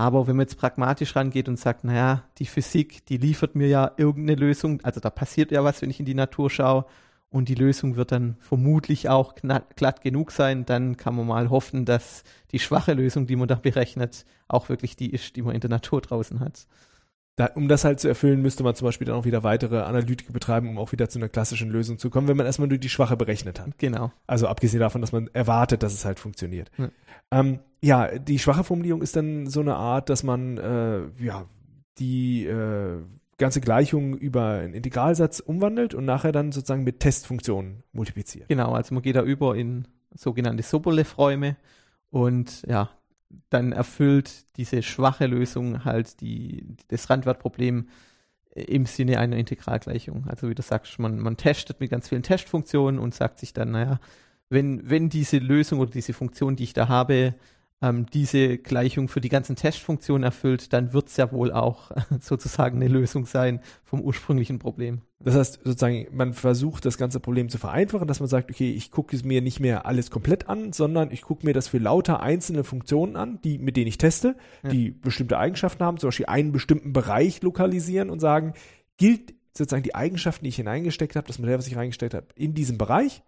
Aber 0.00 0.28
wenn 0.28 0.36
man 0.36 0.44
jetzt 0.44 0.58
pragmatisch 0.58 1.16
rangeht 1.16 1.48
und 1.48 1.58
sagt, 1.58 1.82
naja, 1.82 2.22
die 2.38 2.46
Physik, 2.46 3.04
die 3.06 3.16
liefert 3.16 3.56
mir 3.56 3.66
ja 3.66 3.90
irgendeine 3.96 4.38
Lösung, 4.38 4.80
also 4.84 5.00
da 5.00 5.10
passiert 5.10 5.50
ja 5.50 5.64
was, 5.64 5.82
wenn 5.82 5.90
ich 5.90 5.98
in 5.98 6.06
die 6.06 6.14
Natur 6.14 6.50
schaue 6.50 6.86
und 7.30 7.48
die 7.48 7.56
Lösung 7.56 7.96
wird 7.96 8.12
dann 8.12 8.36
vermutlich 8.38 9.08
auch 9.08 9.34
glatt 9.34 10.00
genug 10.00 10.30
sein, 10.30 10.64
dann 10.64 10.96
kann 10.96 11.16
man 11.16 11.26
mal 11.26 11.50
hoffen, 11.50 11.84
dass 11.84 12.22
die 12.52 12.60
schwache 12.60 12.94
Lösung, 12.94 13.26
die 13.26 13.34
man 13.34 13.48
da 13.48 13.56
berechnet, 13.56 14.24
auch 14.46 14.68
wirklich 14.68 14.94
die 14.94 15.10
ist, 15.10 15.34
die 15.34 15.42
man 15.42 15.56
in 15.56 15.60
der 15.60 15.70
Natur 15.70 16.00
draußen 16.00 16.38
hat. 16.38 16.68
Da, 17.38 17.52
um 17.54 17.68
das 17.68 17.84
halt 17.84 18.00
zu 18.00 18.08
erfüllen, 18.08 18.42
müsste 18.42 18.64
man 18.64 18.74
zum 18.74 18.86
Beispiel 18.86 19.06
dann 19.06 19.14
auch 19.14 19.24
wieder 19.24 19.44
weitere 19.44 19.82
Analytik 19.82 20.32
betreiben, 20.32 20.68
um 20.68 20.76
auch 20.76 20.90
wieder 20.90 21.08
zu 21.08 21.20
einer 21.20 21.28
klassischen 21.28 21.70
Lösung 21.70 21.96
zu 21.96 22.10
kommen, 22.10 22.26
wenn 22.26 22.36
man 22.36 22.46
erstmal 22.46 22.66
nur 22.66 22.78
die 22.78 22.88
Schwache 22.88 23.16
berechnet 23.16 23.60
hat. 23.60 23.78
Genau. 23.78 24.10
Also 24.26 24.48
abgesehen 24.48 24.80
davon, 24.80 25.00
dass 25.02 25.12
man 25.12 25.30
erwartet, 25.34 25.84
dass 25.84 25.94
es 25.94 26.04
halt 26.04 26.18
funktioniert. 26.18 26.68
Ja, 26.76 26.90
ähm, 27.30 27.60
ja 27.80 28.18
die 28.18 28.40
schwache 28.40 28.64
Formulierung 28.64 29.02
ist 29.02 29.14
dann 29.14 29.46
so 29.46 29.60
eine 29.60 29.76
Art, 29.76 30.10
dass 30.10 30.24
man 30.24 30.58
äh, 30.58 31.24
ja 31.24 31.44
die 32.00 32.44
äh, 32.44 33.04
ganze 33.36 33.60
Gleichung 33.60 34.16
über 34.16 34.54
einen 34.54 34.74
Integralsatz 34.74 35.38
umwandelt 35.38 35.94
und 35.94 36.04
nachher 36.04 36.32
dann 36.32 36.50
sozusagen 36.50 36.82
mit 36.82 36.98
Testfunktionen 36.98 37.84
multipliziert. 37.92 38.48
Genau, 38.48 38.72
also 38.72 38.94
man 38.94 39.02
geht 39.04 39.14
da 39.14 39.22
über 39.22 39.54
in 39.54 39.86
sogenannte 40.12 40.64
Sobolev-Räume 40.64 41.56
und 42.10 42.62
ja, 42.66 42.90
dann 43.50 43.72
erfüllt 43.72 44.56
diese 44.56 44.82
schwache 44.82 45.26
Lösung 45.26 45.84
halt 45.84 46.20
die, 46.20 46.76
das 46.88 47.10
Randwertproblem 47.10 47.88
im 48.54 48.86
Sinne 48.86 49.18
einer 49.18 49.36
Integralgleichung. 49.36 50.26
Also 50.26 50.48
wie 50.48 50.54
du 50.54 50.62
sagst, 50.62 50.98
man, 50.98 51.18
man 51.18 51.36
testet 51.36 51.80
mit 51.80 51.90
ganz 51.90 52.08
vielen 52.08 52.22
Testfunktionen 52.22 52.98
und 52.98 53.14
sagt 53.14 53.38
sich 53.38 53.52
dann, 53.52 53.72
naja, 53.72 54.00
wenn, 54.48 54.88
wenn 54.88 55.10
diese 55.10 55.38
Lösung 55.38 55.80
oder 55.80 55.90
diese 55.90 56.14
Funktion, 56.14 56.56
die 56.56 56.64
ich 56.64 56.72
da 56.72 56.88
habe, 56.88 57.34
ähm, 57.80 58.06
diese 58.06 58.58
Gleichung 58.58 59.08
für 59.08 59.20
die 59.20 59.28
ganzen 59.28 59.54
Testfunktionen 59.54 60.24
erfüllt, 60.24 60.72
dann 60.72 60.92
wird 60.92 61.08
es 61.08 61.16
ja 61.16 61.30
wohl 61.30 61.52
auch 61.52 61.92
sozusagen 62.20 62.76
eine 62.76 62.88
Lösung 62.88 63.26
sein 63.26 63.60
vom 63.84 64.00
ursprünglichen 64.00 64.58
Problem. 64.58 65.02
Das 65.20 65.34
heißt, 65.34 65.60
sozusagen, 65.64 66.06
man 66.12 66.32
versucht 66.32 66.84
das 66.84 66.98
ganze 66.98 67.20
Problem 67.20 67.48
zu 67.48 67.58
vereinfachen, 67.58 68.06
dass 68.06 68.20
man 68.20 68.28
sagt, 68.28 68.50
okay, 68.50 68.70
ich 68.70 68.90
gucke 68.90 69.14
es 69.14 69.24
mir 69.24 69.42
nicht 69.42 69.60
mehr 69.60 69.86
alles 69.86 70.10
komplett 70.10 70.48
an, 70.48 70.72
sondern 70.72 71.10
ich 71.10 71.22
gucke 71.22 71.44
mir 71.44 71.54
das 71.54 71.68
für 71.68 71.78
lauter 71.78 72.20
einzelne 72.20 72.64
Funktionen 72.64 73.16
an, 73.16 73.40
die, 73.42 73.58
mit 73.58 73.76
denen 73.76 73.88
ich 73.88 73.98
teste, 73.98 74.36
ja. 74.62 74.70
die 74.70 74.90
bestimmte 74.90 75.38
Eigenschaften 75.38 75.84
haben, 75.84 75.98
zum 75.98 76.08
Beispiel 76.08 76.26
einen 76.26 76.52
bestimmten 76.52 76.92
Bereich 76.92 77.42
lokalisieren 77.42 78.10
und 78.10 78.20
sagen, 78.20 78.54
gilt 78.96 79.34
sozusagen 79.56 79.82
die 79.82 79.94
Eigenschaften, 79.94 80.44
die 80.44 80.50
ich 80.50 80.56
hineingesteckt 80.56 81.16
habe, 81.16 81.26
das 81.26 81.38
Modell, 81.38 81.58
was 81.58 81.66
ich 81.66 81.76
reingesteckt 81.76 82.14
habe, 82.14 82.26
in 82.36 82.54
diesem 82.54 82.78
Bereich 82.78 83.22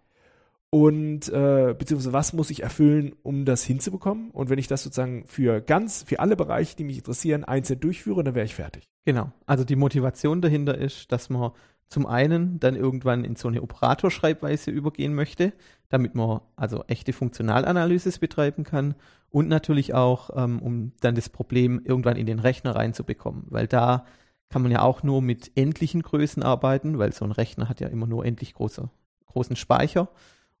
und 0.73 1.27
äh, 1.27 1.75
beziehungsweise 1.77 2.13
was 2.13 2.31
muss 2.31 2.49
ich 2.49 2.63
erfüllen, 2.63 3.13
um 3.23 3.43
das 3.43 3.61
hinzubekommen. 3.63 4.31
Und 4.31 4.49
wenn 4.49 4.57
ich 4.57 4.67
das 4.67 4.83
sozusagen 4.83 5.25
für 5.27 5.59
ganz, 5.59 6.03
für 6.03 6.21
alle 6.21 6.37
Bereiche, 6.37 6.77
die 6.77 6.85
mich 6.85 6.97
interessieren, 6.97 7.43
einzeln 7.43 7.81
durchführe, 7.81 8.23
dann 8.23 8.35
wäre 8.35 8.45
ich 8.45 8.55
fertig. 8.55 8.87
Genau. 9.03 9.33
Also 9.45 9.65
die 9.65 9.75
Motivation 9.75 10.41
dahinter 10.41 10.77
ist, 10.77 11.11
dass 11.11 11.29
man 11.29 11.51
zum 11.89 12.05
einen 12.05 12.57
dann 12.61 12.77
irgendwann 12.77 13.25
in 13.25 13.35
so 13.35 13.49
eine 13.49 13.61
Operatorschreibweise 13.61 14.71
übergehen 14.71 15.13
möchte, 15.13 15.51
damit 15.89 16.15
man 16.15 16.39
also 16.55 16.85
echte 16.87 17.11
Funktionalanalysis 17.11 18.19
betreiben 18.19 18.63
kann 18.63 18.95
und 19.29 19.49
natürlich 19.49 19.93
auch, 19.93 20.29
ähm, 20.37 20.61
um 20.61 20.93
dann 21.01 21.15
das 21.15 21.27
Problem 21.27 21.81
irgendwann 21.83 22.15
in 22.15 22.27
den 22.27 22.39
Rechner 22.39 22.77
reinzubekommen, 22.77 23.43
weil 23.49 23.67
da 23.67 24.05
kann 24.47 24.61
man 24.61 24.71
ja 24.71 24.83
auch 24.83 25.03
nur 25.03 25.21
mit 25.21 25.51
endlichen 25.55 26.01
Größen 26.01 26.43
arbeiten, 26.43 26.97
weil 26.97 27.11
so 27.11 27.25
ein 27.25 27.33
Rechner 27.33 27.67
hat 27.67 27.81
ja 27.81 27.89
immer 27.89 28.07
nur 28.07 28.25
endlich 28.25 28.53
große, 28.53 28.89
großen 29.25 29.57
Speicher 29.57 30.07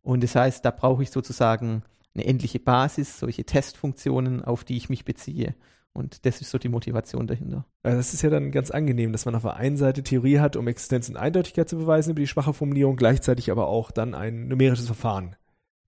und 0.03 0.23
das 0.23 0.35
heißt, 0.35 0.65
da 0.65 0.71
brauche 0.71 1.03
ich 1.03 1.11
sozusagen 1.11 1.83
eine 2.13 2.25
endliche 2.25 2.59
Basis, 2.59 3.19
solche 3.19 3.45
Testfunktionen, 3.45 4.43
auf 4.43 4.63
die 4.63 4.77
ich 4.77 4.89
mich 4.89 5.05
beziehe. 5.05 5.55
Und 5.93 6.25
das 6.25 6.39
ist 6.39 6.51
so 6.51 6.57
die 6.57 6.69
Motivation 6.69 7.27
dahinter. 7.27 7.65
Also 7.83 7.97
das 7.97 8.13
ist 8.13 8.21
ja 8.21 8.29
dann 8.29 8.51
ganz 8.51 8.71
angenehm, 8.71 9.11
dass 9.11 9.25
man 9.25 9.35
auf 9.35 9.41
der 9.41 9.57
einen 9.57 9.75
Seite 9.75 10.03
Theorie 10.03 10.39
hat, 10.39 10.55
um 10.55 10.67
Existenz 10.67 11.09
und 11.09 11.17
Eindeutigkeit 11.17 11.67
zu 11.67 11.77
beweisen 11.77 12.11
über 12.11 12.21
die 12.21 12.27
schwache 12.27 12.53
Formulierung, 12.53 12.95
gleichzeitig 12.95 13.51
aber 13.51 13.67
auch 13.67 13.91
dann 13.91 14.15
ein 14.15 14.47
numerisches 14.47 14.85
Verfahren 14.85 15.35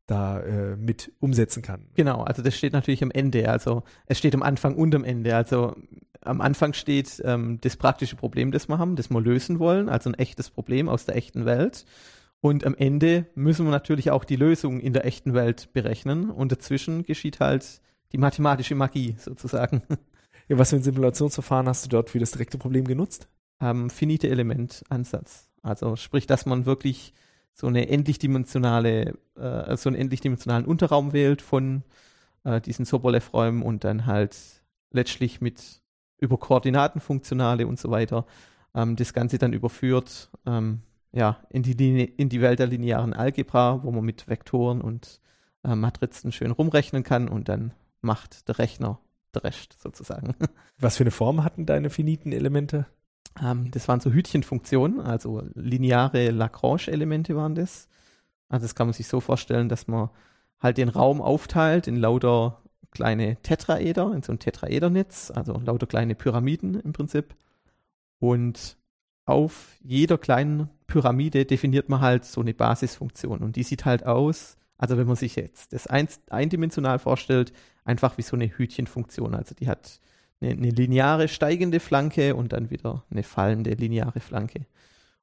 da 0.05 0.41
äh, 0.41 0.75
mit 0.75 1.13
umsetzen 1.19 1.63
kann. 1.63 1.87
Genau, 1.95 2.23
also 2.23 2.41
das 2.41 2.55
steht 2.57 2.73
natürlich 2.73 3.01
am 3.01 3.11
Ende. 3.11 3.49
Also 3.49 3.83
es 4.05 4.17
steht 4.17 4.35
am 4.35 4.43
Anfang 4.43 4.75
und 4.75 4.93
am 4.93 5.05
Ende. 5.05 5.33
Also 5.33 5.75
am 6.19 6.41
Anfang 6.41 6.73
steht 6.73 7.21
ähm, 7.23 7.59
das 7.61 7.77
praktische 7.77 8.17
Problem, 8.17 8.51
das 8.51 8.67
wir 8.67 8.77
haben, 8.77 8.97
das 8.97 9.09
wir 9.09 9.21
lösen 9.21 9.59
wollen, 9.59 9.87
also 9.87 10.09
ein 10.09 10.15
echtes 10.15 10.49
Problem 10.49 10.89
aus 10.89 11.05
der 11.05 11.15
echten 11.15 11.45
Welt. 11.45 11.85
Und 12.43 12.65
am 12.65 12.75
Ende 12.75 13.25
müssen 13.35 13.65
wir 13.65 13.71
natürlich 13.71 14.11
auch 14.11 14.25
die 14.25 14.35
Lösung 14.35 14.81
in 14.81 14.91
der 14.91 15.05
echten 15.05 15.33
Welt 15.33 15.71
berechnen. 15.71 16.29
Und 16.29 16.51
dazwischen 16.51 17.03
geschieht 17.03 17.39
halt 17.39 17.79
die 18.11 18.17
mathematische 18.17 18.75
Magie 18.75 19.15
sozusagen. 19.17 19.81
Ja, 20.49 20.57
was 20.57 20.71
für 20.71 20.75
ein 20.75 20.83
Simulationsverfahren 20.83 21.69
hast 21.69 21.85
du 21.85 21.89
dort 21.89 22.09
für 22.09 22.19
das 22.19 22.31
direkte 22.31 22.57
Problem 22.57 22.83
genutzt? 22.83 23.29
Ähm, 23.61 23.89
finite 23.89 24.27
Element-Ansatz. 24.27 25.47
Also 25.61 25.95
sprich, 25.95 26.27
dass 26.27 26.45
man 26.45 26.65
wirklich 26.65 27.13
so 27.53 27.67
eine 27.67 27.87
endlichdimensionale, 27.87 29.17
äh, 29.37 29.77
so 29.77 29.87
einen 29.87 29.95
endlichdimensionalen 29.95 30.65
Unterraum 30.65 31.13
wählt 31.13 31.41
von 31.41 31.83
äh, 32.43 32.59
diesen 32.59 32.83
Sobolev-Räumen 32.83 33.61
und 33.61 33.85
dann 33.85 34.05
halt 34.05 34.35
letztlich 34.91 35.39
mit 35.39 35.81
über 36.17 36.37
Koordinatenfunktionale 36.37 37.65
und 37.65 37.79
so 37.79 37.89
weiter 37.89 38.25
ähm, 38.75 38.97
das 38.97 39.13
Ganze 39.13 39.37
dann 39.37 39.53
überführt 39.53 40.29
ähm, 40.45 40.81
ja, 41.13 41.39
in, 41.49 41.63
die 41.63 42.03
in 42.03 42.29
die 42.29 42.41
Welt 42.41 42.59
der 42.59 42.67
linearen 42.67 43.13
Algebra, 43.13 43.83
wo 43.83 43.91
man 43.91 44.03
mit 44.03 44.27
Vektoren 44.27 44.81
und 44.81 45.21
äh, 45.63 45.75
Matrizen 45.75 46.31
schön 46.31 46.51
rumrechnen 46.51 47.03
kann 47.03 47.29
und 47.29 47.49
dann 47.49 47.71
macht 48.01 48.47
der 48.47 48.59
Rechner 48.59 48.99
der 49.33 49.43
Rest 49.43 49.77
sozusagen. 49.81 50.35
Was 50.79 50.97
für 50.97 51.03
eine 51.03 51.11
Form 51.11 51.43
hatten 51.43 51.65
deine 51.65 51.89
finiten 51.89 52.31
Elemente? 52.31 52.87
Ähm, 53.41 53.69
das 53.71 53.87
waren 53.87 53.99
so 53.99 54.11
Hütchenfunktionen, 54.11 54.99
also 54.99 55.43
lineare 55.53 56.31
Lagrange-Elemente 56.31 57.35
waren 57.35 57.55
das. 57.55 57.87
Also 58.49 58.65
das 58.65 58.75
kann 58.75 58.87
man 58.87 58.93
sich 58.93 59.07
so 59.07 59.19
vorstellen, 59.19 59.69
dass 59.69 59.87
man 59.87 60.09
halt 60.59 60.77
den 60.77 60.89
Raum 60.89 61.21
aufteilt 61.21 61.87
in 61.87 61.95
lauter 61.95 62.61
kleine 62.91 63.37
Tetraeder, 63.41 64.13
in 64.13 64.21
so 64.21 64.31
ein 64.31 64.39
Tetraedernetz, 64.39 65.31
also 65.31 65.59
lauter 65.59 65.87
kleine 65.87 66.15
Pyramiden 66.15 66.79
im 66.79 66.93
Prinzip. 66.93 67.35
Und 68.19 68.77
auf 69.25 69.77
jeder 69.81 70.17
kleinen 70.17 70.69
Pyramide 70.87 71.45
definiert 71.45 71.89
man 71.89 72.01
halt 72.01 72.25
so 72.25 72.41
eine 72.41 72.53
Basisfunktion. 72.53 73.39
Und 73.39 73.55
die 73.55 73.63
sieht 73.63 73.85
halt 73.85 74.05
aus, 74.05 74.57
also 74.77 74.97
wenn 74.97 75.07
man 75.07 75.15
sich 75.15 75.35
jetzt 75.35 75.73
das 75.73 75.87
ein, 75.87 76.07
eindimensional 76.29 76.99
vorstellt, 76.99 77.53
einfach 77.85 78.17
wie 78.17 78.21
so 78.21 78.35
eine 78.35 78.47
Hütchenfunktion. 78.47 79.33
Also 79.33 79.55
die 79.55 79.67
hat 79.67 79.99
eine, 80.41 80.51
eine 80.51 80.69
lineare 80.69 81.27
steigende 81.27 81.79
Flanke 81.79 82.35
und 82.35 82.53
dann 82.53 82.69
wieder 82.69 83.03
eine 83.09 83.23
fallende 83.23 83.71
lineare 83.71 84.19
Flanke. 84.19 84.65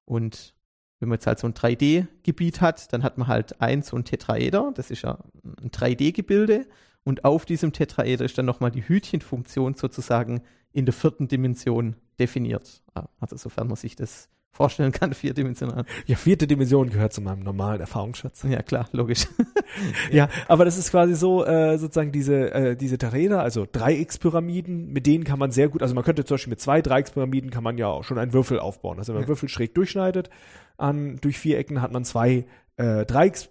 Und 0.05 0.55
wenn 0.99 1.09
man 1.09 1.17
jetzt 1.17 1.27
halt 1.27 1.39
so 1.39 1.47
ein 1.47 1.55
3D-Gebiet 1.55 2.61
hat, 2.61 2.93
dann 2.93 3.03
hat 3.03 3.19
man 3.19 3.27
halt 3.27 3.61
ein 3.61 3.83
so 3.83 3.97
ein 3.97 4.05
Tetraeder, 4.05 4.73
das 4.75 4.91
ist 4.91 5.03
ja 5.03 5.19
ein 5.63 5.71
3D-Gebilde 5.71 6.67
und 7.05 7.25
auf 7.25 7.45
diesem 7.45 7.73
Tetraeder 7.73 8.25
ist 8.25 8.37
dann 8.39 8.47
nochmal 8.47 8.71
die 8.71 8.87
Hütchenfunktion 8.87 9.75
sozusagen 9.75 10.43
in 10.73 10.85
der 10.87 10.93
vierten 10.93 11.29
Dimension 11.29 11.97
definiert. 12.19 12.83
Ah, 12.95 13.09
also 13.19 13.37
sofern 13.37 13.69
man 13.69 13.77
sich 13.77 13.97
das 13.97 14.29
vorstellen 14.53 14.93
kann, 14.93 15.15
vierdimensional. 15.15 15.85
Ja, 16.07 16.17
vierte 16.17 16.47
Dimension 16.47 16.91
gehört 16.91 17.13
zu 17.13 17.21
meinem 17.21 17.41
normalen 17.41 17.81
Erfahrungsschatz. 17.81 18.43
Ja, 18.43 18.63
klar, 18.63 18.89
logisch. 18.93 19.27
ja, 20.11 20.29
aber 20.49 20.65
das 20.65 20.77
ist 20.77 20.91
quasi 20.91 21.15
so, 21.15 21.45
äh, 21.45 21.79
sozusagen 21.79 22.13
diese, 22.13 22.53
äh, 22.53 22.77
diese 22.77 22.99
Tetraeder, 22.99 23.43
also 23.43 23.67
Dreieckspyramiden, 23.71 24.93
mit 24.93 25.07
denen 25.07 25.25
kann 25.25 25.39
man 25.39 25.51
sehr 25.51 25.69
gut, 25.69 25.83
also 25.83 25.95
man 25.95 26.05
könnte 26.05 26.25
zum 26.25 26.35
Beispiel 26.35 26.51
mit 26.51 26.61
zwei 26.61 26.83
Dreieckspyramiden 26.83 27.51
kann 27.51 27.65
man 27.65 27.79
ja 27.79 27.87
auch 27.89 28.05
schon 28.05 28.19
einen 28.19 28.33
Würfel 28.33 28.59
aufbauen. 28.59 28.99
Also 28.99 29.13
wenn 29.13 29.21
man 29.21 29.25
ja. 29.25 29.29
Würfel 29.29 29.49
schräg 29.49 29.75
durchschneidet, 29.75 30.31
an, 30.77 31.17
durch 31.21 31.39
vier 31.39 31.59
Ecken 31.59 31.81
hat 31.81 31.93
man 31.93 32.05
zwei 32.05 32.45
äh, 32.77 33.05
Dreiecks, 33.07 33.51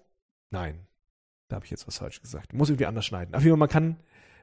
nein, 0.52 0.80
da 1.50 1.58
habe 1.58 1.66
ich 1.66 1.72
jetzt 1.72 1.88
was 1.88 1.98
falsch 1.98 2.22
gesagt. 2.22 2.54
Muss 2.54 2.70
irgendwie 2.70 2.86
anders 2.86 3.06
schneiden. 3.06 3.36
Auf 3.36 3.44
jeden 3.44 3.58
Fall, 3.58 3.60
man 3.60 3.70
kann 3.70 3.98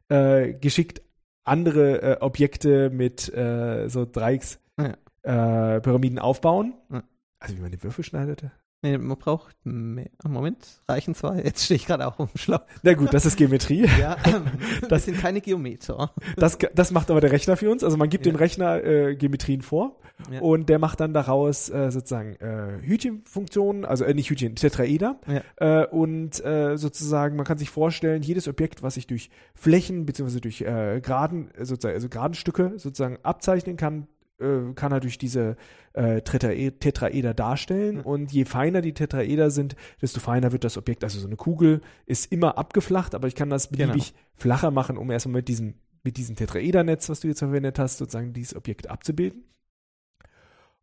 äh, 0.08 0.52
geschickt 0.52 1.00
andere 1.44 2.02
äh, 2.02 2.16
Objekte 2.20 2.90
mit 2.90 3.32
äh, 3.32 3.88
so 3.88 4.04
Dreiecks 4.04 4.60
ja 4.78 4.94
äh, 5.26 5.80
Pyramiden 5.80 6.18
aufbauen. 6.18 6.74
Ja. 6.90 7.02
Also 7.38 7.56
wie 7.56 7.60
man 7.60 7.70
die 7.70 7.82
Würfel 7.82 8.04
schneidete. 8.04 8.52
Nee, 8.82 8.98
man 8.98 9.16
braucht 9.16 9.56
mehr. 9.64 10.10
Moment, 10.24 10.82
reichen 10.86 11.14
zwei. 11.14 11.40
Jetzt 11.42 11.64
stehe 11.64 11.76
ich 11.76 11.86
gerade 11.86 12.06
auch 12.06 12.20
im 12.20 12.28
Schlauch. 12.34 12.60
Na 12.82 12.92
gut, 12.92 13.12
das 13.14 13.24
ist 13.24 13.36
Geometrie. 13.36 13.86
ja, 14.00 14.16
ähm, 14.24 14.44
das 14.88 15.06
sind 15.06 15.18
keine 15.18 15.40
Geometer. 15.40 16.12
Das, 16.36 16.58
das 16.74 16.90
macht 16.92 17.10
aber 17.10 17.20
der 17.20 17.32
Rechner 17.32 17.56
für 17.56 17.70
uns. 17.70 17.82
Also 17.82 17.96
man 17.96 18.08
gibt 18.10 18.26
ja. 18.26 18.32
dem 18.32 18.36
Rechner 18.36 18.84
äh, 18.84 19.16
Geometrien 19.16 19.62
vor 19.62 19.98
ja. 20.30 20.40
und 20.40 20.68
der 20.68 20.78
macht 20.78 21.00
dann 21.00 21.14
daraus 21.14 21.70
äh, 21.70 21.90
sozusagen 21.90 22.36
äh, 22.36 22.80
Hütchenfunktionen, 22.82 23.84
also 23.84 24.04
äh, 24.04 24.14
nicht 24.14 24.30
Hütchen, 24.30 24.56
Tetraeder. 24.56 25.20
Ja. 25.26 25.82
Äh, 25.82 25.86
und 25.86 26.44
äh, 26.44 26.76
sozusagen, 26.76 27.36
man 27.36 27.46
kann 27.46 27.58
sich 27.58 27.70
vorstellen, 27.70 28.22
jedes 28.22 28.46
Objekt, 28.46 28.82
was 28.82 28.94
sich 28.94 29.06
durch 29.06 29.30
Flächen 29.54 30.04
beziehungsweise 30.06 30.40
durch 30.40 30.60
äh, 30.60 31.00
Graden, 31.00 31.50
sozusagen, 31.58 31.94
also 31.94 32.08
Gradenstücke 32.08 32.74
sozusagen 32.76 33.18
abzeichnen 33.22 33.76
kann, 33.76 34.06
äh, 34.38 34.72
kann 34.74 34.92
er 34.92 35.00
durch 35.00 35.18
diese 35.18 35.56
äh, 35.92 36.20
Tetraeder 36.20 37.34
darstellen. 37.34 37.96
Mhm. 37.96 38.02
Und 38.02 38.32
je 38.32 38.44
feiner 38.44 38.82
die 38.82 38.92
Tetraeder 38.92 39.50
sind, 39.50 39.76
desto 40.02 40.20
feiner 40.20 40.52
wird 40.52 40.64
das 40.64 40.76
Objekt. 40.76 41.04
Also 41.04 41.18
so 41.18 41.26
eine 41.26 41.36
Kugel 41.36 41.80
ist 42.06 42.30
immer 42.32 42.58
abgeflacht, 42.58 43.14
aber 43.14 43.28
ich 43.28 43.34
kann 43.34 43.50
das 43.50 43.68
beliebig 43.68 44.12
genau. 44.12 44.24
flacher 44.34 44.70
machen, 44.70 44.98
um 44.98 45.10
erstmal 45.10 45.36
mit 45.36 45.48
diesem, 45.48 45.74
mit 46.02 46.16
diesem 46.16 46.36
Tetraedernetz, 46.36 47.08
was 47.08 47.20
du 47.20 47.28
jetzt 47.28 47.38
verwendet 47.38 47.78
hast, 47.78 47.98
sozusagen 47.98 48.32
dieses 48.32 48.54
Objekt 48.54 48.90
abzubilden. 48.90 49.44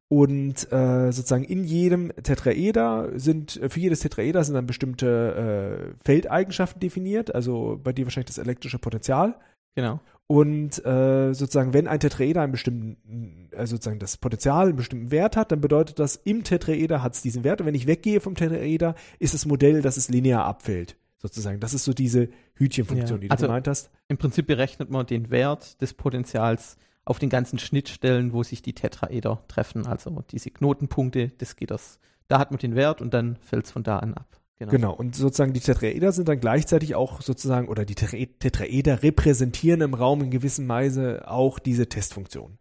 Und 0.10 0.72
äh, 0.72 1.12
sozusagen 1.12 1.44
in 1.44 1.64
jedem 1.64 2.14
Tetraeder 2.22 3.12
sind, 3.16 3.60
für 3.68 3.80
jedes 3.80 4.02
Tetraeder 4.02 4.44
sind 4.44 4.54
dann 4.54 4.68
bestimmte 4.68 5.96
äh, 5.98 6.04
Feldeigenschaften 6.04 6.80
definiert, 6.80 7.34
also 7.34 7.80
bei 7.84 7.94
dir 7.94 8.06
wahrscheinlich 8.06 8.28
das 8.28 8.38
elektrische 8.38 8.78
Potenzial. 8.78 9.40
Genau. 9.76 10.00
Und 10.28 10.84
äh, 10.86 11.34
sozusagen, 11.34 11.74
wenn 11.74 11.88
ein 11.88 12.00
Tetraeder 12.00 12.42
einen 12.42 12.52
bestimmten, 12.52 13.50
äh, 13.52 13.68
sozusagen 13.68 14.00
das 14.00 14.18
Potenzial 14.18 14.68
einen 14.68 14.76
bestimmten 14.78 15.12
Wert 15.12 15.36
hat, 15.36 15.52
dann 15.52 15.62
bedeutet 15.62 16.00
das, 16.00 16.16
im 16.16 16.44
Tetraeder 16.44 17.04
hat 17.04 17.14
es 17.16 17.22
diesen 17.22 17.44
Wert. 17.44 17.62
Und 17.62 17.68
wenn 17.68 17.76
ich 17.76 17.88
weggehe 17.88 18.22
vom 18.22 18.36
Tetraeder, 18.36 18.96
ist 19.20 19.34
das 19.34 19.46
Modell, 19.46 19.82
dass 19.82 19.98
es 19.98 20.10
linear 20.10 20.46
abfällt. 20.46 20.96
Sozusagen. 21.18 21.62
Das 21.62 21.74
ist 21.74 21.86
so 21.86 21.94
diese 21.94 22.30
Hütchenfunktion, 22.56 23.18
ja. 23.18 23.22
die 23.22 23.28
du 23.30 23.32
also 23.32 23.46
gemeint 23.46 23.68
hast. 23.68 23.90
Im 24.10 24.18
Prinzip 24.18 24.46
berechnet 24.46 24.90
man 24.90 25.06
den 25.06 25.30
Wert 25.30 25.82
des 25.82 25.94
Potenzials 25.94 26.78
auf 27.06 27.20
den 27.20 27.30
ganzen 27.30 27.60
Schnittstellen, 27.60 28.34
wo 28.34 28.44
sich 28.44 28.62
die 28.62 28.74
Tetraeder 28.74 29.44
treffen. 29.48 29.88
Also 29.88 30.24
diese 30.32 30.52
Knotenpunkte 30.52 31.30
des 31.30 31.56
Gitters. 31.56 32.00
Da 32.28 32.40
hat 32.40 32.52
man 32.52 32.60
den 32.60 32.76
Wert 32.76 33.02
und 33.02 33.14
dann 33.14 33.38
fällt 33.38 33.66
es 33.66 33.72
von 33.72 33.84
da 33.84 34.00
an 34.00 34.14
ab. 34.14 34.40
Genau. 34.60 34.72
genau. 34.72 34.94
Und 34.94 35.16
sozusagen 35.16 35.54
die 35.54 35.60
Tetraeder 35.60 36.12
sind 36.12 36.28
dann 36.28 36.40
gleichzeitig 36.40 36.96
auch 36.96 37.22
sozusagen, 37.22 37.68
oder 37.68 37.86
die 37.86 37.96
Tetraeder 37.96 39.04
repräsentieren 39.04 39.82
im 39.82 39.94
Raum 39.94 40.22
in 40.22 40.32
gewisser 40.32 40.68
Weise 40.68 41.28
auch 41.28 41.60
diese 41.60 41.90
Testfunktion. 41.90 42.58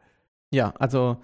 Ja, 0.50 0.74
also 0.78 1.18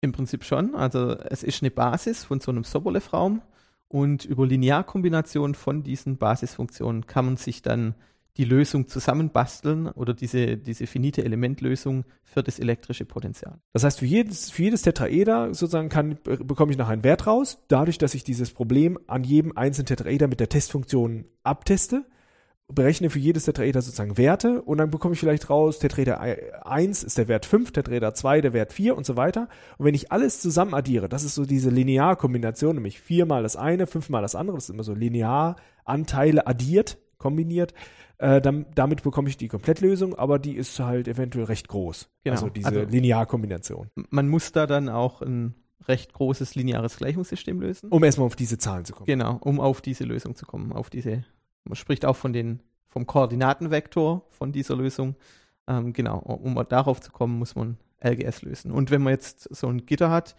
im 0.00 0.12
Prinzip 0.12 0.44
schon. 0.44 0.74
Also 0.74 1.16
es 1.18 1.42
ist 1.42 1.62
eine 1.62 1.70
Basis 1.70 2.24
von 2.24 2.40
so 2.40 2.50
einem 2.50 2.64
Sobolev-Raum 2.64 3.42
und 3.88 4.24
über 4.24 4.46
Linearkombination 4.46 5.54
von 5.54 5.82
diesen 5.82 6.18
Basisfunktionen 6.18 7.06
kann 7.06 7.24
man 7.24 7.36
sich 7.36 7.62
dann 7.62 7.94
die 8.38 8.44
Lösung 8.44 8.86
zusammenbasteln 8.86 9.88
oder 9.88 10.14
diese, 10.14 10.56
diese 10.56 10.86
finite 10.86 11.24
Elementlösung 11.24 12.04
für 12.22 12.42
das 12.42 12.60
elektrische 12.60 13.04
Potenzial. 13.04 13.58
Das 13.72 13.82
heißt, 13.82 13.98
für 13.98 14.06
jedes, 14.06 14.50
für 14.50 14.62
jedes 14.62 14.82
Tetraeder 14.82 15.48
sozusagen 15.48 15.88
kann, 15.88 16.18
bekomme 16.22 16.70
ich 16.70 16.78
nachher 16.78 16.92
einen 16.92 17.04
Wert 17.04 17.26
raus, 17.26 17.58
dadurch, 17.66 17.98
dass 17.98 18.14
ich 18.14 18.22
dieses 18.22 18.52
Problem 18.52 18.96
an 19.08 19.24
jedem 19.24 19.56
einzelnen 19.56 19.86
Tetraeder 19.86 20.28
mit 20.28 20.38
der 20.38 20.48
Testfunktion 20.48 21.24
abteste, 21.42 22.04
berechne 22.68 23.10
für 23.10 23.18
jedes 23.18 23.44
Tetraeder 23.44 23.82
sozusagen 23.82 24.18
Werte 24.18 24.62
und 24.62 24.78
dann 24.78 24.90
bekomme 24.90 25.14
ich 25.14 25.20
vielleicht 25.20 25.50
raus, 25.50 25.78
Tetraeder 25.78 26.20
1 26.20 27.02
ist 27.02 27.18
der 27.18 27.26
Wert 27.26 27.46
5, 27.46 27.72
Tetraeder 27.72 28.14
2 28.14 28.42
der 28.42 28.52
Wert 28.52 28.72
4 28.72 28.96
und 28.96 29.06
so 29.06 29.16
weiter. 29.16 29.48
Und 29.78 29.86
wenn 29.86 29.94
ich 29.94 30.12
alles 30.12 30.40
zusammen 30.40 30.74
addiere, 30.74 31.08
das 31.08 31.24
ist 31.24 31.34
so 31.34 31.44
diese 31.44 31.70
Linearkombination, 31.70 32.76
nämlich 32.76 33.00
4 33.00 33.26
mal 33.26 33.42
das 33.42 33.56
eine, 33.56 33.86
5 33.86 34.10
mal 34.10 34.20
das 34.20 34.34
andere, 34.34 34.58
das 34.58 34.64
ist 34.64 34.70
immer 34.70 34.84
so 34.84 34.94
Linearanteile 34.94 36.46
addiert, 36.46 36.98
kombiniert, 37.16 37.74
äh, 38.18 38.40
dann, 38.40 38.66
damit 38.74 39.02
bekomme 39.02 39.28
ich 39.28 39.36
die 39.36 39.48
Komplettlösung, 39.48 40.14
aber 40.14 40.38
die 40.38 40.56
ist 40.56 40.78
halt 40.80 41.08
eventuell 41.08 41.44
recht 41.44 41.68
groß. 41.68 42.10
Genau. 42.24 42.34
Also 42.34 42.48
diese 42.48 42.66
also, 42.66 42.80
Linearkombination. 42.82 43.90
Man 44.10 44.28
muss 44.28 44.52
da 44.52 44.66
dann 44.66 44.88
auch 44.88 45.22
ein 45.22 45.54
recht 45.86 46.12
großes 46.12 46.54
lineares 46.54 46.96
Gleichungssystem 46.96 47.60
lösen. 47.60 47.88
Um 47.90 48.02
erstmal 48.02 48.26
auf 48.26 48.36
diese 48.36 48.58
Zahlen 48.58 48.84
zu 48.84 48.92
kommen. 48.92 49.06
Genau, 49.06 49.38
um 49.40 49.60
auf 49.60 49.80
diese 49.80 50.04
Lösung 50.04 50.34
zu 50.34 50.46
kommen. 50.46 50.72
Auf 50.72 50.90
diese, 50.90 51.24
man 51.64 51.76
spricht 51.76 52.04
auch 52.04 52.16
von 52.16 52.32
den, 52.32 52.60
vom 52.88 53.06
Koordinatenvektor 53.06 54.26
von 54.30 54.52
dieser 54.52 54.76
Lösung. 54.76 55.14
Ähm, 55.66 55.92
genau, 55.92 56.18
um 56.18 56.60
darauf 56.68 57.00
zu 57.00 57.12
kommen, 57.12 57.38
muss 57.38 57.54
man 57.54 57.78
LGS 58.02 58.42
lösen. 58.42 58.72
Und 58.72 58.90
wenn 58.90 59.02
man 59.02 59.12
jetzt 59.12 59.54
so 59.54 59.68
ein 59.68 59.86
Gitter 59.86 60.10
hat, 60.10 60.34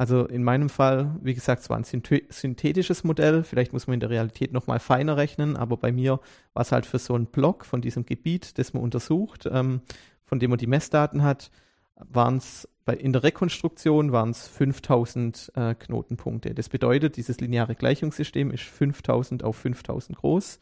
also 0.00 0.24
in 0.24 0.42
meinem 0.42 0.70
Fall, 0.70 1.14
wie 1.20 1.34
gesagt, 1.34 1.60
es 1.60 1.68
war 1.68 1.76
ein 1.76 1.84
synthetisches 1.84 3.04
Modell. 3.04 3.44
Vielleicht 3.44 3.74
muss 3.74 3.86
man 3.86 3.92
in 3.92 4.00
der 4.00 4.08
Realität 4.08 4.50
noch 4.50 4.66
mal 4.66 4.78
feiner 4.78 5.18
rechnen, 5.18 5.58
aber 5.58 5.76
bei 5.76 5.92
mir 5.92 6.20
war 6.54 6.62
es 6.62 6.72
halt 6.72 6.86
für 6.86 6.98
so 6.98 7.14
einen 7.14 7.26
Block 7.26 7.66
von 7.66 7.82
diesem 7.82 8.06
Gebiet, 8.06 8.56
das 8.56 8.72
man 8.72 8.82
untersucht, 8.82 9.46
ähm, 9.52 9.82
von 10.24 10.38
dem 10.38 10.48
man 10.48 10.58
die 10.58 10.66
Messdaten 10.66 11.22
hat, 11.22 11.50
waren 11.96 12.38
es 12.38 12.66
in 12.86 13.12
der 13.12 13.24
Rekonstruktion 13.24 14.10
waren 14.10 14.30
es 14.30 14.48
5000 14.48 15.52
äh, 15.54 15.74
Knotenpunkte. 15.74 16.54
Das 16.54 16.70
bedeutet, 16.70 17.18
dieses 17.18 17.38
lineare 17.38 17.74
Gleichungssystem 17.74 18.50
ist 18.52 18.62
5000 18.62 19.44
auf 19.44 19.56
5000 19.56 20.16
groß 20.16 20.60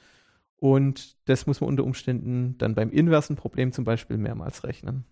und 0.57 1.17
das 1.29 1.47
muss 1.47 1.61
man 1.61 1.69
unter 1.69 1.85
Umständen 1.85 2.59
dann 2.59 2.75
beim 2.75 2.91
inversen 2.91 3.37
Problem 3.37 3.71
zum 3.71 3.85
Beispiel 3.85 4.19
mehrmals 4.19 4.65
rechnen. 4.65 5.05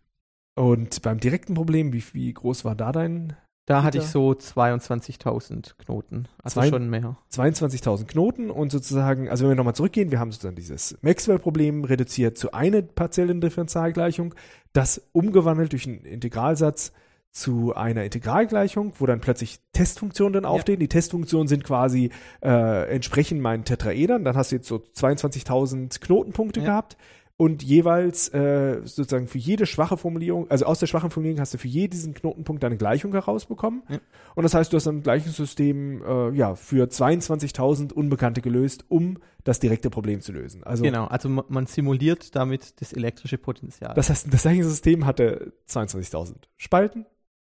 Und 0.56 1.00
beim 1.02 1.20
direkten 1.20 1.54
Problem, 1.54 1.92
wie, 1.92 2.02
wie 2.12 2.34
groß 2.34 2.64
war 2.64 2.74
da 2.74 2.90
dein 2.90 3.36
da 3.66 3.82
hatte 3.82 3.98
ich 3.98 4.04
so 4.04 4.30
22.000 4.30 5.74
Knoten, 5.78 6.28
also 6.40 6.60
Zwei, 6.60 6.68
schon 6.68 6.88
mehr. 6.88 7.16
22.000 7.32 8.06
Knoten 8.06 8.48
und 8.48 8.70
sozusagen, 8.70 9.28
also 9.28 9.42
wenn 9.44 9.50
wir 9.50 9.56
nochmal 9.56 9.74
zurückgehen, 9.74 10.12
wir 10.12 10.20
haben 10.20 10.30
sozusagen 10.30 10.54
dieses 10.54 10.96
Maxwell-Problem 11.02 11.82
reduziert 11.82 12.38
zu 12.38 12.52
einer 12.52 12.82
partiellen 12.82 13.40
Differentialgleichung, 13.40 14.36
das 14.72 15.02
umgewandelt 15.10 15.72
durch 15.72 15.88
einen 15.88 16.04
Integralsatz 16.04 16.92
zu 17.32 17.74
einer 17.74 18.04
Integralgleichung, 18.04 18.94
wo 18.98 19.06
dann 19.06 19.20
plötzlich 19.20 19.58
Testfunktionen 19.72 20.32
dann 20.32 20.44
auftreten. 20.44 20.80
Ja. 20.80 20.84
Die 20.84 20.88
Testfunktionen 20.88 21.48
sind 21.48 21.64
quasi 21.64 22.10
äh, 22.42 22.88
entsprechend 22.88 23.42
meinen 23.42 23.64
Tetraedern. 23.64 24.24
Dann 24.24 24.36
hast 24.36 24.52
du 24.52 24.56
jetzt 24.56 24.68
so 24.68 24.76
22.000 24.76 26.00
Knotenpunkte 26.00 26.60
ja. 26.60 26.66
gehabt 26.66 26.96
und 27.38 27.62
jeweils 27.62 28.28
äh, 28.32 28.80
sozusagen 28.84 29.26
für 29.26 29.38
jede 29.38 29.66
schwache 29.66 29.98
Formulierung, 29.98 30.50
also 30.50 30.64
aus 30.64 30.78
der 30.78 30.86
schwachen 30.86 31.10
Formulierung 31.10 31.40
hast 31.40 31.52
du 31.52 31.58
für 31.58 31.68
jeden 31.68 32.14
Knotenpunkt 32.14 32.62
deine 32.62 32.78
Gleichung 32.78 33.12
herausbekommen. 33.12 33.82
Ja. 33.88 33.98
Und 34.34 34.44
das 34.44 34.54
heißt, 34.54 34.72
du 34.72 34.76
hast 34.76 34.86
ein 34.86 35.02
Gleichungssystem 35.02 36.02
äh, 36.02 36.30
ja 36.30 36.54
für 36.54 36.86
22.000 36.86 37.92
Unbekannte 37.92 38.40
gelöst, 38.40 38.86
um 38.88 39.18
das 39.44 39.60
direkte 39.60 39.90
Problem 39.90 40.22
zu 40.22 40.32
lösen. 40.32 40.64
Also 40.64 40.82
genau, 40.82 41.06
also 41.06 41.28
man 41.28 41.66
simuliert 41.66 42.34
damit 42.34 42.80
das 42.80 42.94
elektrische 42.94 43.36
Potenzial. 43.36 43.92
Das 43.94 44.08
heißt, 44.08 44.32
das 44.32 44.42
Gleichungssystem 44.42 45.04
hatte 45.04 45.52
22.000 45.68 46.36
Spalten 46.56 47.04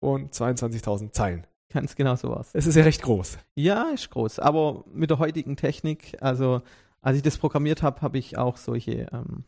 und 0.01 0.35
22.000 0.35 1.13
Zeilen. 1.13 1.47
Ganz 1.73 1.95
genau 1.95 2.17
so 2.17 2.31
was. 2.31 2.51
Es 2.53 2.67
ist 2.67 2.75
ja 2.75 2.83
recht 2.83 3.01
groß. 3.01 3.39
Ja, 3.55 3.91
ist 3.95 4.11
groß. 4.11 4.41
Aber 4.41 4.85
mit 4.93 5.09
der 5.09 5.19
heutigen 5.19 5.57
Technik, 5.57 6.17
also 6.21 6.63
als 7.01 7.17
ich 7.17 7.23
das 7.23 7.39
programmiert 7.39 7.83
habe, 7.83 8.03
habe 8.03 8.19
ich 8.19 8.37
auch 8.37 8.57
solche 8.57 9.07
ähm, 9.13 9.45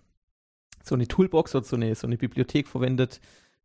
so 0.83 0.95
eine 0.95 1.09
Toolbox 1.09 1.55
oder 1.55 1.65
so 1.65 1.77
eine, 1.77 1.95
so 1.95 2.07
eine 2.07 2.17
Bibliothek 2.17 2.69
verwendet, 2.69 3.21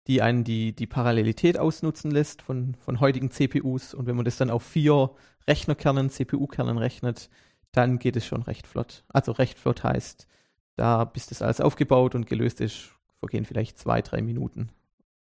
die 0.08 0.22
einen 0.22 0.44
die, 0.44 0.74
die 0.74 0.88
Parallelität 0.88 1.58
ausnutzen 1.58 2.12
lässt 2.12 2.42
von, 2.42 2.76
von 2.76 3.00
heutigen 3.00 3.30
CPUs. 3.32 3.94
Und 3.94 4.08
wenn 4.08 4.16
man 4.16 4.26
das 4.26 4.38
dann 4.38 4.50
auf 4.50 4.64
vier 4.64 5.12
Rechnerkernen, 5.48 6.10
CPU-Kernen 6.10 6.78
rechnet, 6.78 7.30
dann 7.72 8.00
geht 8.00 8.16
es 8.16 8.26
schon 8.26 8.42
recht 8.44 8.68
flott. 8.68 9.04
Also 9.10 9.34
recht 9.34 9.60
flott 9.60 9.84
heißt, 9.84 10.28
da 10.76 11.04
bis 11.04 11.28
das 11.28 11.42
alles 11.42 11.62
aufgebaut 11.62 12.16
und 12.16 12.28
gelöst 12.28 12.62
ist, 12.62 12.90
vergehen 13.20 13.46
vielleicht 13.46 13.78
zwei, 13.78 14.02
drei 14.02 14.22
Minuten. 14.22 14.70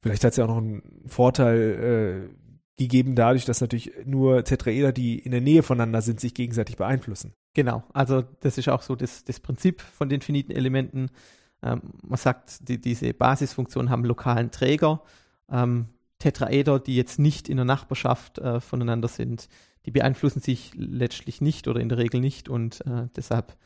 Vielleicht 0.02 0.24
hat 0.24 0.32
es 0.32 0.38
ja 0.38 0.46
auch 0.46 0.50
noch 0.50 0.58
einen 0.58 1.04
Vorteil 1.08 2.30
äh, 2.32 2.36
gegeben 2.78 3.16
dadurch, 3.16 3.46
dass 3.46 3.60
natürlich 3.60 3.92
nur 4.06 4.46
Tetraeder, 4.46 4.94
die 4.94 5.20
in 5.20 5.32
der 5.32 5.42
Nähe 5.42 5.64
voneinander 5.64 6.02
sind, 6.02 6.22
sich 6.22 6.34
gegenseitig 6.34 6.78
beeinflussen. 6.78 7.34
Genau, 7.54 7.84
also 7.94 8.24
das 8.40 8.58
ist 8.58 8.70
auch 8.70 8.82
so 8.82 8.96
das, 8.96 9.26
das 9.26 9.42
Prinzip 9.42 9.82
von 9.82 10.08
den 10.08 10.22
finiten 10.22 10.56
Elementen. 10.56 11.10
Ähm, 11.62 11.82
man 12.02 12.18
sagt, 12.18 12.68
die, 12.68 12.80
diese 12.80 13.14
Basisfunktionen 13.14 13.90
haben 13.90 14.06
lokalen 14.06 14.52
Träger. 14.52 15.02
Ähm, 15.50 15.88
Tetraeder, 16.20 16.80
die 16.80 16.96
jetzt 16.96 17.18
nicht 17.18 17.48
in 17.48 17.58
der 17.58 17.66
Nachbarschaft 17.66 18.40
äh, 18.40 18.60
voneinander 18.60 19.08
sind, 19.08 19.48
die 19.86 19.92
beeinflussen 19.92 20.42
sich 20.42 20.74
letztlich 20.76 21.42
nicht 21.42 21.68
oder 21.68 21.80
in 21.80 21.90
der 21.90 21.98
Regel 21.98 22.20
nicht 22.20 22.50
und 22.50 22.86
äh, 22.86 23.08
deshalb 23.16 23.58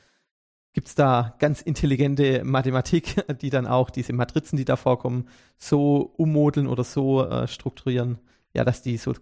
gibt 0.74 0.88
es 0.88 0.96
da 0.96 1.36
ganz 1.40 1.62
intelligente 1.62 2.44
Mathematik, 2.44 3.24
die 3.42 3.50
dann 3.50 3.68
auch 3.68 3.90
diese 3.90 4.14
Matrizen, 4.14 4.58
die 4.58 4.66
da 4.66 4.76
vorkommen, 4.76 5.28
so 5.58 6.14
ummodeln 6.18 6.68
oder 6.68 6.84
so 6.84 7.26
äh, 7.26 7.48
strukturieren, 7.48 8.20
ja, 8.54 8.64
dass 8.64 8.82
die 8.82 8.98
so 8.98 9.14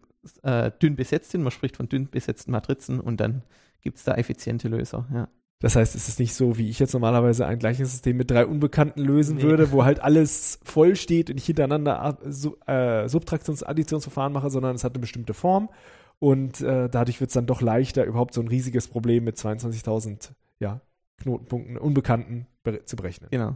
äh, 0.44 0.72
dünn 0.82 0.96
besetzt 0.96 1.32
sind. 1.32 1.44
Man 1.44 1.52
spricht 1.52 1.78
von 1.78 1.90
dünn 1.90 2.10
besetzten 2.10 2.52
Matrizen 2.52 3.00
und 3.00 3.18
dann 3.18 3.44
gibt 3.82 3.98
es 3.98 4.04
da 4.04 4.16
effiziente 4.16 4.68
Löser, 4.68 5.08
ja. 5.14 5.28
Das 5.62 5.76
heißt, 5.76 5.94
es 5.94 6.10
ist 6.10 6.20
nicht 6.20 6.34
so, 6.34 6.58
wie 6.58 6.70
ich 6.70 6.80
jetzt 6.80 6.94
normalerweise 6.94 7.46
ein 7.46 7.60
gleiches 7.60 7.92
System 7.92 8.18
mit 8.18 8.32
drei 8.32 8.48
Unbekannten 8.48 9.00
lösen 9.00 9.38
nee. 9.38 9.44
würde, 9.44 9.72
wo 9.72 9.86
halt 9.86 10.00
alles 10.00 10.60
voll 10.64 10.96
steht 10.96 11.30
und 11.30 11.38
ich 11.38 11.46
hintereinander 11.46 12.18
äh, 12.66 13.08
Subtraktions-Additionsverfahren 13.08 14.34
mache, 14.34 14.50
sondern 14.50 14.76
es 14.76 14.84
hat 14.84 14.94
eine 14.94 15.02
bestimmte 15.02 15.36
Form 15.36 15.70
und 16.18 16.62
äh, 16.62 16.90
dadurch 16.90 17.22
wird 17.22 17.30
es 17.30 17.36
dann 17.36 17.46
doch 17.46 17.62
leichter, 17.62 18.06
überhaupt 18.06 18.34
so 18.34 18.42
ein 18.42 18.48
riesiges 18.48 18.88
Problem 18.88 19.24
mit 19.24 19.38
22.000 19.38 20.32
ja, 20.60 20.82
Knotenpunkten, 21.18 21.78
Unbekannten 21.78 22.48
zu 22.86 22.96
berechnen. 22.96 23.30
Genau. 23.30 23.56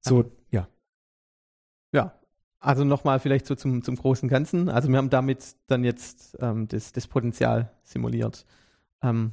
So, 0.00 0.24
ja. 0.50 0.68
Ja, 1.92 2.18
also 2.58 2.82
nochmal 2.82 3.20
vielleicht 3.20 3.46
so 3.46 3.54
zum, 3.54 3.84
zum 3.84 3.94
großen 3.94 4.28
Ganzen. 4.28 4.68
Also 4.68 4.88
wir 4.88 4.98
haben 4.98 5.10
damit 5.10 5.54
dann 5.68 5.84
jetzt 5.84 6.36
ähm, 6.40 6.66
das, 6.66 6.92
das 6.92 7.06
Potenzial 7.06 7.70
simuliert. 7.84 8.46
Ähm, 9.00 9.32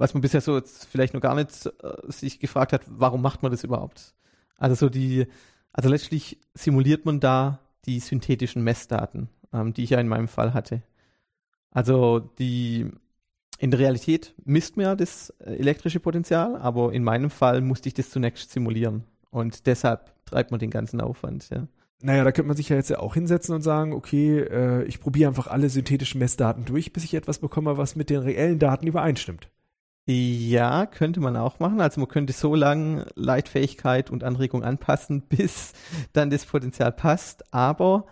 was 0.00 0.14
man 0.14 0.22
bisher 0.22 0.40
so 0.40 0.56
jetzt 0.56 0.86
vielleicht 0.86 1.12
noch 1.12 1.20
gar 1.20 1.34
nicht 1.34 1.66
äh, 1.66 2.10
sich 2.10 2.40
gefragt 2.40 2.72
hat, 2.72 2.82
warum 2.86 3.20
macht 3.20 3.42
man 3.42 3.52
das 3.52 3.64
überhaupt? 3.64 4.14
Also 4.56 4.74
so 4.74 4.88
die, 4.88 5.26
also 5.72 5.90
letztlich 5.90 6.38
simuliert 6.54 7.04
man 7.04 7.20
da 7.20 7.60
die 7.84 8.00
synthetischen 8.00 8.64
Messdaten, 8.64 9.28
ähm, 9.52 9.74
die 9.74 9.84
ich 9.84 9.90
ja 9.90 10.00
in 10.00 10.08
meinem 10.08 10.28
Fall 10.28 10.54
hatte. 10.54 10.82
Also 11.70 12.18
die 12.18 12.90
in 13.58 13.70
der 13.70 13.80
Realität 13.80 14.34
misst 14.42 14.78
man 14.78 14.86
ja 14.86 14.96
das 14.96 15.30
äh, 15.38 15.56
elektrische 15.56 16.00
Potenzial, 16.00 16.56
aber 16.56 16.94
in 16.94 17.04
meinem 17.04 17.28
Fall 17.28 17.60
musste 17.60 17.88
ich 17.88 17.94
das 17.94 18.08
zunächst 18.08 18.50
simulieren 18.50 19.04
und 19.30 19.66
deshalb 19.66 20.12
treibt 20.24 20.50
man 20.50 20.60
den 20.60 20.70
ganzen 20.70 21.02
Aufwand, 21.02 21.50
ja. 21.50 21.68
Naja, 22.02 22.24
da 22.24 22.32
könnte 22.32 22.48
man 22.48 22.56
sich 22.56 22.70
ja 22.70 22.76
jetzt 22.76 22.88
ja 22.88 23.00
auch 23.00 23.12
hinsetzen 23.12 23.54
und 23.54 23.60
sagen, 23.60 23.92
okay, 23.92 24.38
äh, 24.38 24.84
ich 24.84 25.00
probiere 25.00 25.28
einfach 25.28 25.48
alle 25.48 25.68
synthetischen 25.68 26.18
Messdaten 26.18 26.64
durch, 26.64 26.94
bis 26.94 27.04
ich 27.04 27.12
etwas 27.12 27.40
bekomme, 27.40 27.76
was 27.76 27.94
mit 27.94 28.08
den 28.08 28.20
reellen 28.20 28.58
Daten 28.58 28.86
übereinstimmt. 28.86 29.50
Ja, 30.06 30.86
könnte 30.86 31.20
man 31.20 31.36
auch 31.36 31.60
machen. 31.60 31.80
Also 31.80 32.00
man 32.00 32.08
könnte 32.08 32.32
so 32.32 32.54
lange 32.54 33.06
Leitfähigkeit 33.14 34.10
und 34.10 34.24
Anregung 34.24 34.64
anpassen, 34.64 35.22
bis 35.28 35.72
dann 36.12 36.30
das 36.30 36.46
Potenzial 36.46 36.92
passt. 36.92 37.52
Aber 37.52 38.06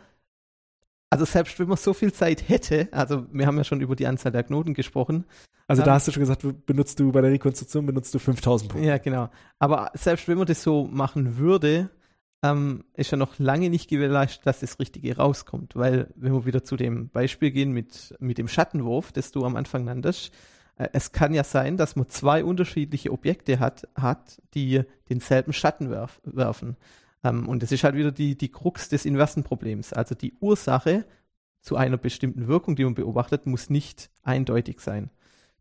also 1.11 1.25
selbst 1.25 1.59
wenn 1.59 1.69
man 1.69 1.79
so 1.79 1.95
viel 1.95 2.13
Zeit 2.13 2.49
hätte, 2.49 2.89
also 2.93 3.27
wir 3.33 3.47
haben 3.47 3.57
ja 3.57 3.65
schon 3.65 3.81
über 3.81 3.97
die 3.97 4.07
Anzahl 4.07 4.33
der 4.33 4.45
Knoten 4.45 4.75
gesprochen. 4.75 5.25
Also 5.67 5.83
da 5.83 5.95
hast 5.95 6.09
du 6.09 6.13
schon 6.13 6.23
gesagt, 6.23 6.47
benutzt 6.65 6.99
du 6.99 7.13
bei 7.13 7.21
der 7.21 7.31
Rekonstruktion 7.31 7.85
benutzt 7.85 8.15
du 8.15 8.19
5000 8.19 8.73
Punkte. 8.73 8.89
Ja, 8.89 8.97
genau. 8.97 9.29
Aber 9.59 9.91
selbst 9.95 10.27
wenn 10.27 10.39
man 10.39 10.47
das 10.47 10.63
so 10.63 10.87
machen 10.87 11.37
würde, 11.37 11.91
ähm, 12.43 12.85
ist 12.95 13.11
ja 13.11 13.19
noch 13.19 13.39
lange 13.39 13.69
nicht 13.69 13.91
gewährleistet, 13.91 14.47
dass 14.47 14.61
das 14.61 14.79
Richtige 14.79 15.17
rauskommt. 15.17 15.77
Weil 15.77 16.09
wenn 16.15 16.33
wir 16.33 16.47
wieder 16.47 16.65
zu 16.65 16.77
dem 16.77 17.11
Beispiel 17.11 17.51
gehen 17.51 17.73
mit, 17.73 18.15
mit 18.19 18.39
dem 18.39 18.49
Schattenwurf, 18.49 19.13
das 19.13 19.31
du 19.31 19.45
am 19.45 19.57
Anfang 19.57 19.85
nanntest, 19.85 20.33
es 20.79 21.13
kann 21.13 21.35
ja 21.35 21.45
sein, 21.45 21.77
dass 21.77 21.97
man 21.97 22.09
zwei 22.09 22.45
unterschiedliche 22.45 23.13
Objekte 23.13 23.59
hat, 23.59 23.89
hat 23.97 24.41
die 24.55 24.83
denselben 25.09 25.53
Schatten 25.53 25.91
werf, 25.91 26.21
werfen. 26.25 26.77
Ähm, 27.25 27.49
und 27.49 27.63
das 27.63 27.73
ist 27.73 27.85
halt 27.85 27.97
wieder 27.97 28.13
die, 28.13 28.37
die 28.37 28.51
Krux 28.51 28.89
des 28.89 29.05
inversen 29.05 29.43
Problems. 29.43 29.93
Also 29.93 30.15
die 30.15 30.35
Ursache 30.41 31.05
zu 31.61 31.77
einer 31.77 31.97
bestimmten 31.97 32.47
Wirkung, 32.47 32.77
die 32.77 32.85
man 32.85 32.95
beobachtet, 32.95 33.47
muss 33.47 33.71
nicht 33.71 34.11
eindeutig 34.23 34.81
sein. 34.81 35.11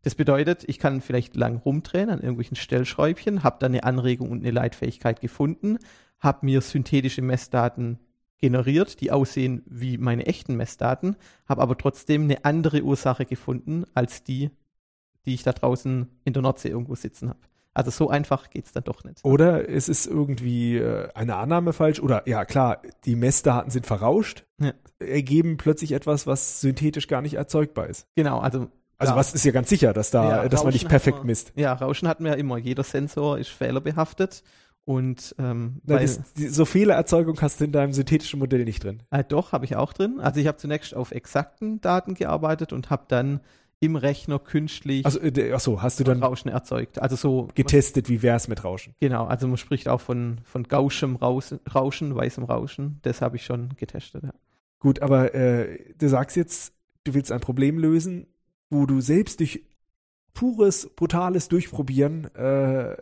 Das 0.02 0.14
bedeutet, 0.14 0.64
ich 0.68 0.78
kann 0.78 1.00
vielleicht 1.00 1.34
lang 1.34 1.56
rumdrehen 1.56 2.10
an 2.10 2.20
irgendwelchen 2.20 2.56
Stellschräubchen, 2.56 3.42
habe 3.42 3.56
da 3.58 3.66
eine 3.66 3.82
Anregung 3.82 4.30
und 4.30 4.38
eine 4.38 4.52
Leitfähigkeit 4.52 5.20
gefunden, 5.20 5.78
habe 6.20 6.46
mir 6.46 6.60
synthetische 6.60 7.22
Messdaten 7.22 7.98
generiert, 8.38 9.00
die 9.00 9.10
aussehen 9.10 9.62
wie 9.66 9.98
meine 9.98 10.26
echten 10.26 10.56
Messdaten, 10.56 11.16
habe 11.48 11.60
aber 11.60 11.76
trotzdem 11.76 12.22
eine 12.22 12.44
andere 12.44 12.82
Ursache 12.82 13.26
gefunden 13.26 13.84
als 13.94 14.22
die, 14.22 14.50
die 15.28 15.34
ich 15.34 15.42
da 15.42 15.52
draußen 15.52 16.08
in 16.24 16.32
der 16.32 16.42
Nordsee 16.42 16.70
irgendwo 16.70 16.94
sitzen 16.94 17.28
habe. 17.28 17.38
Also 17.74 17.90
so 17.90 18.08
einfach 18.08 18.50
geht 18.50 18.64
es 18.64 18.72
dann 18.72 18.82
doch 18.82 19.04
nicht. 19.04 19.24
Oder 19.24 19.68
es 19.68 19.88
ist 19.88 20.06
irgendwie 20.06 20.78
äh, 20.78 21.10
eine 21.14 21.36
Annahme 21.36 21.72
falsch. 21.72 22.00
Oder 22.00 22.26
ja, 22.26 22.44
klar, 22.44 22.82
die 23.04 23.14
Messdaten 23.14 23.70
sind 23.70 23.86
verrauscht, 23.86 24.46
ja. 24.58 24.72
ergeben 24.98 25.58
plötzlich 25.58 25.92
etwas, 25.92 26.26
was 26.26 26.60
synthetisch 26.60 27.06
gar 27.06 27.22
nicht 27.22 27.34
erzeugbar 27.34 27.86
ist. 27.86 28.08
Genau, 28.16 28.40
also. 28.40 28.68
Also 29.00 29.14
was 29.14 29.32
ist 29.32 29.44
ja 29.44 29.52
ganz 29.52 29.68
sicher, 29.68 29.92
dass 29.92 30.10
da, 30.10 30.42
ja, 30.42 30.48
dass 30.48 30.64
man 30.64 30.72
nicht 30.72 30.88
perfekt 30.88 31.18
man, 31.18 31.26
misst. 31.26 31.52
Ja, 31.54 31.72
Rauschen 31.72 32.08
hatten 32.08 32.24
wir 32.24 32.32
ja 32.32 32.36
immer. 32.36 32.58
Jeder 32.58 32.82
Sensor 32.82 33.38
ist 33.38 33.50
fehlerbehaftet. 33.50 34.42
Und 34.84 35.36
ähm, 35.38 35.80
Nein, 35.84 36.00
das, 36.00 36.32
die, 36.32 36.48
so 36.48 36.64
viele 36.64 36.94
Erzeugung 36.94 37.40
hast 37.40 37.60
du 37.60 37.64
in 37.64 37.70
deinem 37.70 37.92
synthetischen 37.92 38.40
Modell 38.40 38.64
nicht 38.64 38.82
drin. 38.82 39.04
Äh, 39.10 39.22
doch, 39.22 39.52
habe 39.52 39.66
ich 39.66 39.76
auch 39.76 39.92
drin. 39.92 40.18
Also 40.18 40.40
ich 40.40 40.48
habe 40.48 40.56
zunächst 40.56 40.96
auf 40.96 41.12
exakten 41.12 41.80
Daten 41.80 42.14
gearbeitet 42.14 42.72
und 42.72 42.90
habe 42.90 43.04
dann 43.06 43.40
im 43.80 43.96
Rechner 43.96 44.38
künstlich 44.38 45.04
also, 45.04 45.20
äh, 45.20 45.52
achso, 45.52 45.82
hast 45.82 46.00
du 46.00 46.04
dann 46.04 46.22
Rauschen 46.22 46.48
erzeugt. 46.48 47.00
Also 47.00 47.16
so 47.16 47.48
getestet, 47.54 48.08
wie 48.08 48.22
wär's 48.22 48.48
mit 48.48 48.64
Rauschen? 48.64 48.94
Genau, 49.00 49.26
also 49.26 49.46
man 49.46 49.56
spricht 49.56 49.88
auch 49.88 50.00
von, 50.00 50.40
von 50.44 50.64
gauschem 50.64 51.16
Rauschen, 51.16 51.60
Rauschen, 51.72 52.14
weißem 52.14 52.44
Rauschen. 52.44 52.98
Das 53.02 53.22
habe 53.22 53.36
ich 53.36 53.44
schon 53.44 53.76
getestet, 53.76 54.24
ja. 54.24 54.32
Gut, 54.80 55.02
aber 55.02 55.34
äh, 55.34 55.78
du 55.98 56.08
sagst 56.08 56.36
jetzt, 56.36 56.72
du 57.04 57.14
willst 57.14 57.32
ein 57.32 57.40
Problem 57.40 57.78
lösen, 57.78 58.26
wo 58.70 58.86
du 58.86 59.00
selbst 59.00 59.40
durch 59.40 59.64
pures, 60.34 60.90
brutales 60.94 61.48
Durchprobieren 61.48 62.32
äh, 62.34 62.96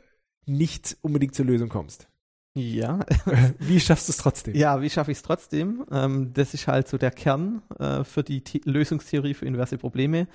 nicht 0.47 0.97
unbedingt 1.03 1.35
zur 1.35 1.45
Lösung 1.45 1.69
kommst. 1.69 2.09
Ja. 2.55 3.01
wie 3.59 3.81
schaffst 3.81 4.09
du 4.09 4.13
es 4.13 4.17
trotzdem? 4.17 4.55
Ja, 4.55 4.81
wie 4.81 4.89
schaffe 4.89 5.11
ich 5.11 5.19
es 5.19 5.23
trotzdem? 5.23 5.85
Ähm, 5.91 6.33
das 6.33 6.55
ist 6.55 6.67
halt 6.67 6.89
so 6.89 6.97
der 6.97 7.11
Kern 7.11 7.61
äh, 7.79 8.03
für 8.05 8.23
die 8.23 8.43
The 8.47 8.63
Lösungstheorie 8.65 9.35
für 9.35 9.45
inverse 9.45 9.77
Probleme. 9.77 10.27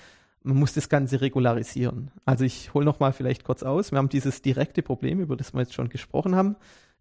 Man 0.44 0.58
muss 0.58 0.74
das 0.74 0.90
Ganze 0.90 1.22
regularisieren. 1.22 2.12
Also 2.26 2.46
ich 2.46 2.74
hole 2.74 2.86
nochmal 2.86 3.14
vielleicht 3.14 3.44
kurz 3.44 3.62
aus. 3.64 3.92
Wir 3.92 4.00
haben 4.00 4.10
dieses 4.10 4.42
direkte 4.42 4.82
Problem, 4.82 5.20
über 5.20 5.36
das 5.36 5.54
wir 5.54 5.62
jetzt 5.62 5.74
schon 5.74 5.90
gesprochen 5.90 6.36
haben, 6.36 6.56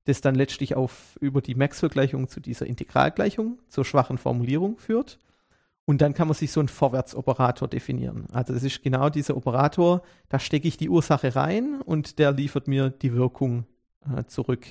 das 0.05 0.20
dann 0.20 0.35
letztlich 0.35 0.74
auf 0.74 1.16
über 1.20 1.40
die 1.40 1.55
Maxwell-Gleichung 1.55 2.29
zu 2.29 2.40
dieser 2.40 2.66
Integralgleichung, 2.66 3.59
zur 3.68 3.85
schwachen 3.85 4.18
Formulierung 4.18 4.79
führt. 4.79 5.18
Und 5.87 6.03
dann 6.03 6.14
kann 6.14 6.29
man 6.29 6.37
sich 6.37 6.53
so 6.53 6.61
einen 6.61 6.68
Vorwärtsoperator 6.68 7.66
definieren. 7.66 8.26
Also 8.33 8.53
das 8.53 8.62
ist 8.62 8.83
genau 8.83 9.09
dieser 9.09 9.37
Operator, 9.37 10.03
da 10.29 10.38
stecke 10.38 10.68
ich 10.68 10.76
die 10.76 10.88
Ursache 10.88 11.35
rein 11.35 11.81
und 11.85 12.18
der 12.18 12.33
liefert 12.33 12.68
mir 12.68 12.90
die 12.90 13.14
Wirkung 13.14 13.64
äh, 14.16 14.24
zurück. 14.24 14.66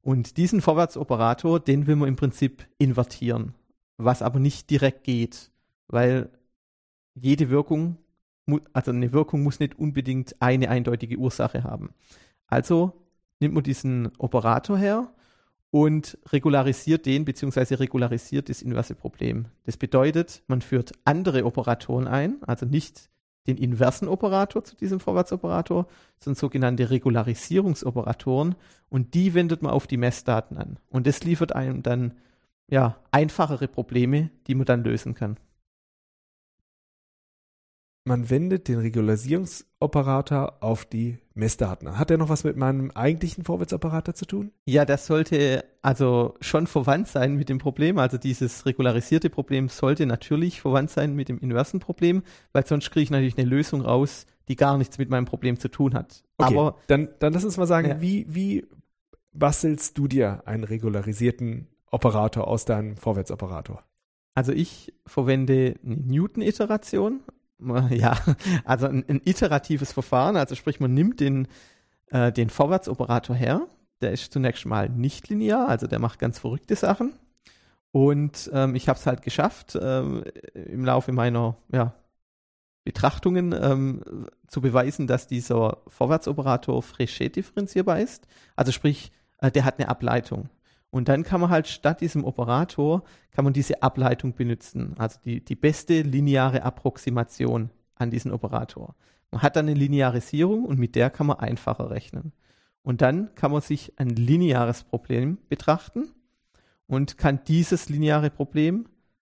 Und 0.00 0.36
diesen 0.36 0.60
Vorwärtsoperator, 0.60 1.58
den 1.58 1.86
will 1.86 1.96
man 1.96 2.08
im 2.08 2.16
Prinzip 2.16 2.66
invertieren, 2.78 3.54
was 3.96 4.20
aber 4.20 4.38
nicht 4.38 4.70
direkt 4.70 5.04
geht, 5.04 5.50
weil 5.88 6.28
jede 7.14 7.50
Wirkung, 7.50 7.96
also 8.72 8.90
eine 8.90 9.12
Wirkung 9.12 9.42
muss 9.42 9.60
nicht 9.60 9.78
unbedingt 9.78 10.36
eine 10.40 10.68
eindeutige 10.68 11.16
Ursache 11.16 11.64
haben. 11.64 11.94
Also 12.46 12.92
nimmt 13.40 13.54
man 13.54 13.62
diesen 13.62 14.10
Operator 14.18 14.76
her 14.76 15.12
und 15.70 16.18
regularisiert 16.28 17.06
den, 17.06 17.24
beziehungsweise 17.24 17.80
regularisiert 17.80 18.48
das 18.48 18.62
inverse 18.62 18.94
Problem. 18.94 19.46
Das 19.64 19.76
bedeutet, 19.76 20.42
man 20.46 20.60
führt 20.60 20.92
andere 21.04 21.44
Operatoren 21.44 22.06
ein, 22.06 22.36
also 22.42 22.66
nicht 22.66 23.10
den 23.46 23.58
inversen 23.58 24.08
Operator 24.08 24.64
zu 24.64 24.74
diesem 24.76 25.00
Vorwärtsoperator, 25.00 25.86
sondern 26.18 26.38
sogenannte 26.38 26.90
Regularisierungsoperatoren 26.90 28.54
und 28.88 29.14
die 29.14 29.34
wendet 29.34 29.62
man 29.62 29.72
auf 29.72 29.86
die 29.86 29.98
Messdaten 29.98 30.56
an. 30.56 30.78
Und 30.88 31.06
das 31.06 31.24
liefert 31.24 31.54
einem 31.54 31.82
dann 31.82 32.14
ja 32.70 32.96
einfachere 33.10 33.68
Probleme, 33.68 34.30
die 34.46 34.54
man 34.54 34.64
dann 34.64 34.84
lösen 34.84 35.14
kann 35.14 35.36
man 38.04 38.28
wendet 38.28 38.68
den 38.68 38.78
Regularisierungsoperator 38.78 40.58
auf 40.60 40.84
die 40.84 41.18
Messdaten 41.34 41.88
an. 41.88 41.98
Hat 41.98 42.10
der 42.10 42.18
noch 42.18 42.28
was 42.28 42.44
mit 42.44 42.56
meinem 42.56 42.90
eigentlichen 42.90 43.44
Vorwärtsoperator 43.44 44.14
zu 44.14 44.26
tun? 44.26 44.52
Ja, 44.66 44.84
das 44.84 45.06
sollte 45.06 45.64
also 45.80 46.34
schon 46.40 46.66
verwandt 46.66 47.08
sein 47.08 47.34
mit 47.34 47.48
dem 47.48 47.58
Problem. 47.58 47.98
Also 47.98 48.18
dieses 48.18 48.66
regularisierte 48.66 49.30
Problem 49.30 49.68
sollte 49.68 50.04
natürlich 50.04 50.60
verwandt 50.60 50.90
sein 50.90 51.14
mit 51.14 51.30
dem 51.30 51.38
inversen 51.38 51.80
Problem, 51.80 52.22
weil 52.52 52.66
sonst 52.66 52.90
kriege 52.90 53.04
ich 53.04 53.10
natürlich 53.10 53.38
eine 53.38 53.48
Lösung 53.48 53.80
raus, 53.80 54.26
die 54.48 54.56
gar 54.56 54.76
nichts 54.76 54.98
mit 54.98 55.08
meinem 55.08 55.24
Problem 55.24 55.58
zu 55.58 55.68
tun 55.68 55.94
hat. 55.94 56.22
Okay, 56.36 56.54
Aber 56.54 56.76
dann, 56.88 57.08
dann 57.20 57.32
lass 57.32 57.44
uns 57.44 57.56
mal 57.56 57.66
sagen, 57.66 57.88
ja. 57.88 58.00
wie, 58.02 58.26
wie 58.28 58.66
bastelst 59.32 59.96
du 59.96 60.08
dir 60.08 60.46
einen 60.46 60.64
regularisierten 60.64 61.68
Operator 61.90 62.46
aus 62.48 62.66
deinem 62.66 62.98
Vorwärtsoperator? 62.98 63.82
Also 64.34 64.52
ich 64.52 64.92
verwende 65.06 65.76
eine 65.84 65.96
Newton-Iteration, 65.96 67.20
ja, 67.90 68.18
also 68.64 68.86
ein, 68.86 69.04
ein, 69.08 69.20
iteratives 69.24 69.92
Verfahren, 69.92 70.36
also 70.36 70.54
sprich, 70.54 70.80
man 70.80 70.94
nimmt 70.94 71.20
den, 71.20 71.48
äh, 72.08 72.32
den 72.32 72.50
Vorwärtsoperator 72.50 73.36
her, 73.36 73.66
der 74.00 74.12
ist 74.12 74.32
zunächst 74.32 74.66
mal 74.66 74.88
nicht 74.88 75.28
linear, 75.28 75.68
also 75.68 75.86
der 75.86 75.98
macht 75.98 76.18
ganz 76.18 76.38
verrückte 76.38 76.76
Sachen. 76.76 77.14
Und 77.92 78.50
ähm, 78.52 78.74
ich 78.74 78.88
habe 78.88 78.98
es 78.98 79.06
halt 79.06 79.22
geschafft, 79.22 79.78
ähm, 79.80 80.24
im 80.54 80.84
Laufe 80.84 81.12
meiner 81.12 81.56
ja, 81.72 81.94
Betrachtungen 82.82 83.52
ähm, 83.52 84.02
zu 84.48 84.60
beweisen, 84.60 85.06
dass 85.06 85.28
dieser 85.28 85.78
Vorwärtsoperator 85.86 86.82
Fréchet 86.82 87.30
differenzierbar 87.30 88.00
ist. 88.00 88.26
Also 88.56 88.72
sprich, 88.72 89.12
äh, 89.38 89.50
der 89.50 89.64
hat 89.64 89.78
eine 89.78 89.88
Ableitung. 89.88 90.50
Und 90.94 91.08
dann 91.08 91.24
kann 91.24 91.40
man 91.40 91.50
halt 91.50 91.66
statt 91.66 92.02
diesem 92.02 92.24
Operator, 92.24 93.02
kann 93.32 93.42
man 93.42 93.52
diese 93.52 93.82
Ableitung 93.82 94.32
benutzen. 94.32 94.94
Also 94.96 95.18
die, 95.24 95.44
die 95.44 95.56
beste 95.56 96.02
lineare 96.02 96.62
Approximation 96.62 97.70
an 97.96 98.12
diesen 98.12 98.30
Operator. 98.30 98.94
Man 99.32 99.42
hat 99.42 99.56
dann 99.56 99.66
eine 99.66 99.76
Linearisierung 99.76 100.64
und 100.64 100.78
mit 100.78 100.94
der 100.94 101.10
kann 101.10 101.26
man 101.26 101.40
einfacher 101.40 101.90
rechnen. 101.90 102.32
Und 102.84 103.02
dann 103.02 103.34
kann 103.34 103.50
man 103.50 103.60
sich 103.60 103.98
ein 103.98 104.08
lineares 104.10 104.84
Problem 104.84 105.38
betrachten 105.48 106.12
und 106.86 107.18
kann 107.18 107.40
dieses 107.48 107.88
lineare 107.88 108.30
Problem 108.30 108.86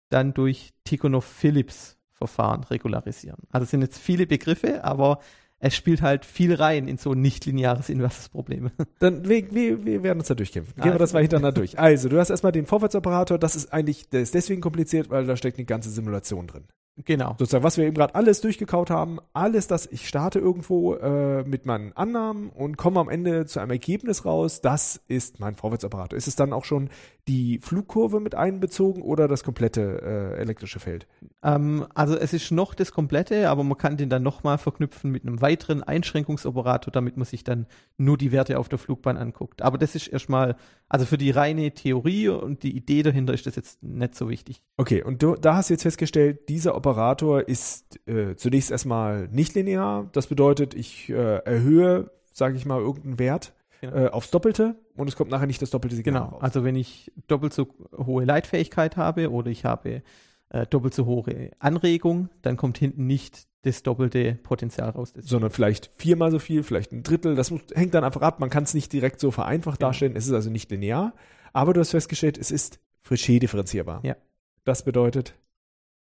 dann 0.09 0.35
durch 0.35 0.73
Tikhonov-Phillips-Verfahren 0.83 2.65
regularisieren. 2.65 3.47
Also 3.49 3.63
es 3.63 3.71
sind 3.71 3.81
jetzt 3.81 3.97
viele 3.97 4.27
Begriffe, 4.27 4.83
aber 4.83 5.21
es 5.59 5.75
spielt 5.75 6.01
halt 6.01 6.25
viel 6.25 6.53
rein 6.53 6.87
in 6.87 6.97
so 6.97 7.13
ein 7.13 7.21
nicht-lineares 7.21 7.89
inverses 7.89 8.29
Problem. 8.29 8.71
Dann, 8.99 9.27
wir, 9.27 9.51
wir, 9.51 9.85
wir 9.85 10.03
werden 10.03 10.19
uns 10.19 10.27
da 10.27 10.35
durchkämpfen. 10.35 10.75
Gehen 10.75 10.83
also. 10.83 10.95
wir 10.95 10.99
das 10.99 11.13
mal 11.13 11.21
hintereinander 11.21 11.59
durch. 11.59 11.79
Also, 11.79 12.09
du 12.09 12.19
hast 12.19 12.29
erstmal 12.29 12.51
den 12.51 12.65
Vorwärtsoperator, 12.65 13.37
das 13.37 13.55
ist 13.55 13.73
eigentlich, 13.73 14.09
der 14.09 14.21
ist 14.21 14.33
deswegen 14.33 14.61
kompliziert, 14.61 15.09
weil 15.09 15.25
da 15.25 15.35
steckt 15.35 15.57
eine 15.57 15.65
ganze 15.65 15.89
Simulation 15.89 16.47
drin. 16.47 16.65
Genau. 17.05 17.35
Sozusagen, 17.37 17.63
was 17.63 17.77
wir 17.77 17.85
eben 17.85 17.95
gerade 17.95 18.15
alles 18.15 18.41
durchgekaut 18.41 18.89
haben, 18.89 19.19
alles 19.33 19.67
das, 19.67 19.85
ich 19.85 20.07
starte 20.07 20.39
irgendwo 20.39 20.95
äh, 20.95 21.43
mit 21.43 21.65
meinen 21.67 21.93
Annahmen 21.93 22.49
und 22.49 22.77
komme 22.77 22.99
am 22.99 23.09
Ende 23.09 23.45
zu 23.45 23.59
einem 23.59 23.71
Ergebnis 23.71 24.25
raus, 24.25 24.61
das 24.61 24.99
ist 25.07 25.39
mein 25.39 25.55
Vorwärtsoperator. 25.55 26.17
Ist 26.17 26.27
es 26.27 26.35
dann 26.35 26.53
auch 26.53 26.65
schon 26.65 26.89
die 27.27 27.59
Flugkurve 27.59 28.19
mit 28.19 28.33
einbezogen 28.33 29.03
oder 29.03 29.27
das 29.27 29.43
komplette 29.43 30.01
äh, 30.01 30.41
elektrische 30.41 30.79
Feld? 30.79 31.07
Ähm, 31.43 31.85
also 31.93 32.15
es 32.17 32.33
ist 32.33 32.51
noch 32.51 32.73
das 32.73 32.91
komplette, 32.91 33.49
aber 33.49 33.63
man 33.63 33.77
kann 33.77 33.97
den 33.97 34.09
dann 34.09 34.23
nochmal 34.23 34.57
verknüpfen 34.57 35.11
mit 35.11 35.23
einem 35.23 35.39
weiteren 35.39 35.83
Einschränkungsoperator, 35.83 36.91
damit 36.91 37.15
man 37.15 37.25
sich 37.25 37.43
dann 37.43 37.67
nur 37.97 38.17
die 38.17 38.31
Werte 38.31 38.57
auf 38.57 38.69
der 38.69 38.79
Flugbahn 38.79 39.17
anguckt. 39.17 39.61
Aber 39.61 39.77
das 39.77 39.93
ist 39.93 40.07
erstmal, 40.07 40.55
also 40.89 41.05
für 41.05 41.17
die 41.17 41.31
reine 41.31 41.71
Theorie 41.71 42.29
und 42.29 42.63
die 42.63 42.75
Idee 42.75 43.03
dahinter 43.03 43.33
ist 43.33 43.45
das 43.45 43.55
jetzt 43.55 43.83
nicht 43.83 44.15
so 44.15 44.29
wichtig. 44.29 44.61
Okay, 44.77 45.03
und 45.03 45.21
du, 45.21 45.35
da 45.35 45.55
hast 45.55 45.69
du 45.69 45.73
jetzt 45.73 45.83
festgestellt, 45.83 46.47
dieser 46.47 46.75
Operator 46.75 47.47
ist 47.47 47.99
äh, 48.07 48.35
zunächst 48.35 48.71
erstmal 48.71 49.27
nicht 49.27 49.53
linear. 49.55 50.09
Das 50.13 50.27
bedeutet, 50.27 50.73
ich 50.73 51.09
äh, 51.09 51.37
erhöhe, 51.39 52.11
sage 52.31 52.55
ich 52.55 52.65
mal, 52.65 52.79
irgendeinen 52.79 53.19
Wert 53.19 53.53
genau. 53.81 53.95
äh, 53.95 54.07
aufs 54.07 54.31
Doppelte 54.31 54.75
und 54.95 55.07
es 55.09 55.15
kommt 55.15 55.29
nachher 55.29 55.47
nicht 55.47 55.61
das 55.61 55.71
doppelte 55.71 55.95
Signal 55.95 56.21
genau. 56.23 56.35
raus. 56.35 56.43
Also 56.43 56.63
wenn 56.63 56.75
ich 56.75 57.11
doppelt 57.27 57.53
so 57.53 57.67
hohe 57.97 58.23
Leitfähigkeit 58.23 58.95
habe 58.95 59.31
oder 59.31 59.51
ich 59.51 59.65
habe 59.65 60.03
äh, 60.49 60.65
doppelt 60.67 60.93
so 60.93 61.05
hohe 61.05 61.51
Anregung, 61.59 62.29
dann 62.41 62.55
kommt 62.55 62.77
hinten 62.77 63.07
nicht 63.07 63.47
das 63.67 63.83
doppelte 63.83 64.35
Potenzial 64.43 64.89
raus. 64.89 65.13
Sondern 65.17 65.51
vielleicht 65.51 65.91
viermal 65.95 66.31
so 66.31 66.39
viel, 66.39 66.63
vielleicht 66.63 66.91
ein 66.91 67.03
Drittel. 67.03 67.35
Das 67.35 67.51
muss, 67.51 67.61
hängt 67.73 67.93
dann 67.93 68.03
einfach 68.03 68.21
ab. 68.21 68.39
Man 68.39 68.49
kann 68.49 68.63
es 68.63 68.73
nicht 68.73 68.91
direkt 68.93 69.19
so 69.19 69.31
vereinfacht 69.31 69.79
genau. 69.79 69.89
darstellen. 69.89 70.15
Es 70.15 70.25
ist 70.25 70.33
also 70.33 70.49
nicht 70.49 70.71
linear. 70.71 71.13
Aber 71.53 71.73
du 71.73 71.79
hast 71.79 71.91
festgestellt, 71.91 72.37
es 72.37 72.51
ist 72.51 72.79
Frichet 73.01 73.41
differenzierbar. 73.41 74.01
Ja. 74.03 74.15
Das 74.63 74.83
bedeutet? 74.83 75.33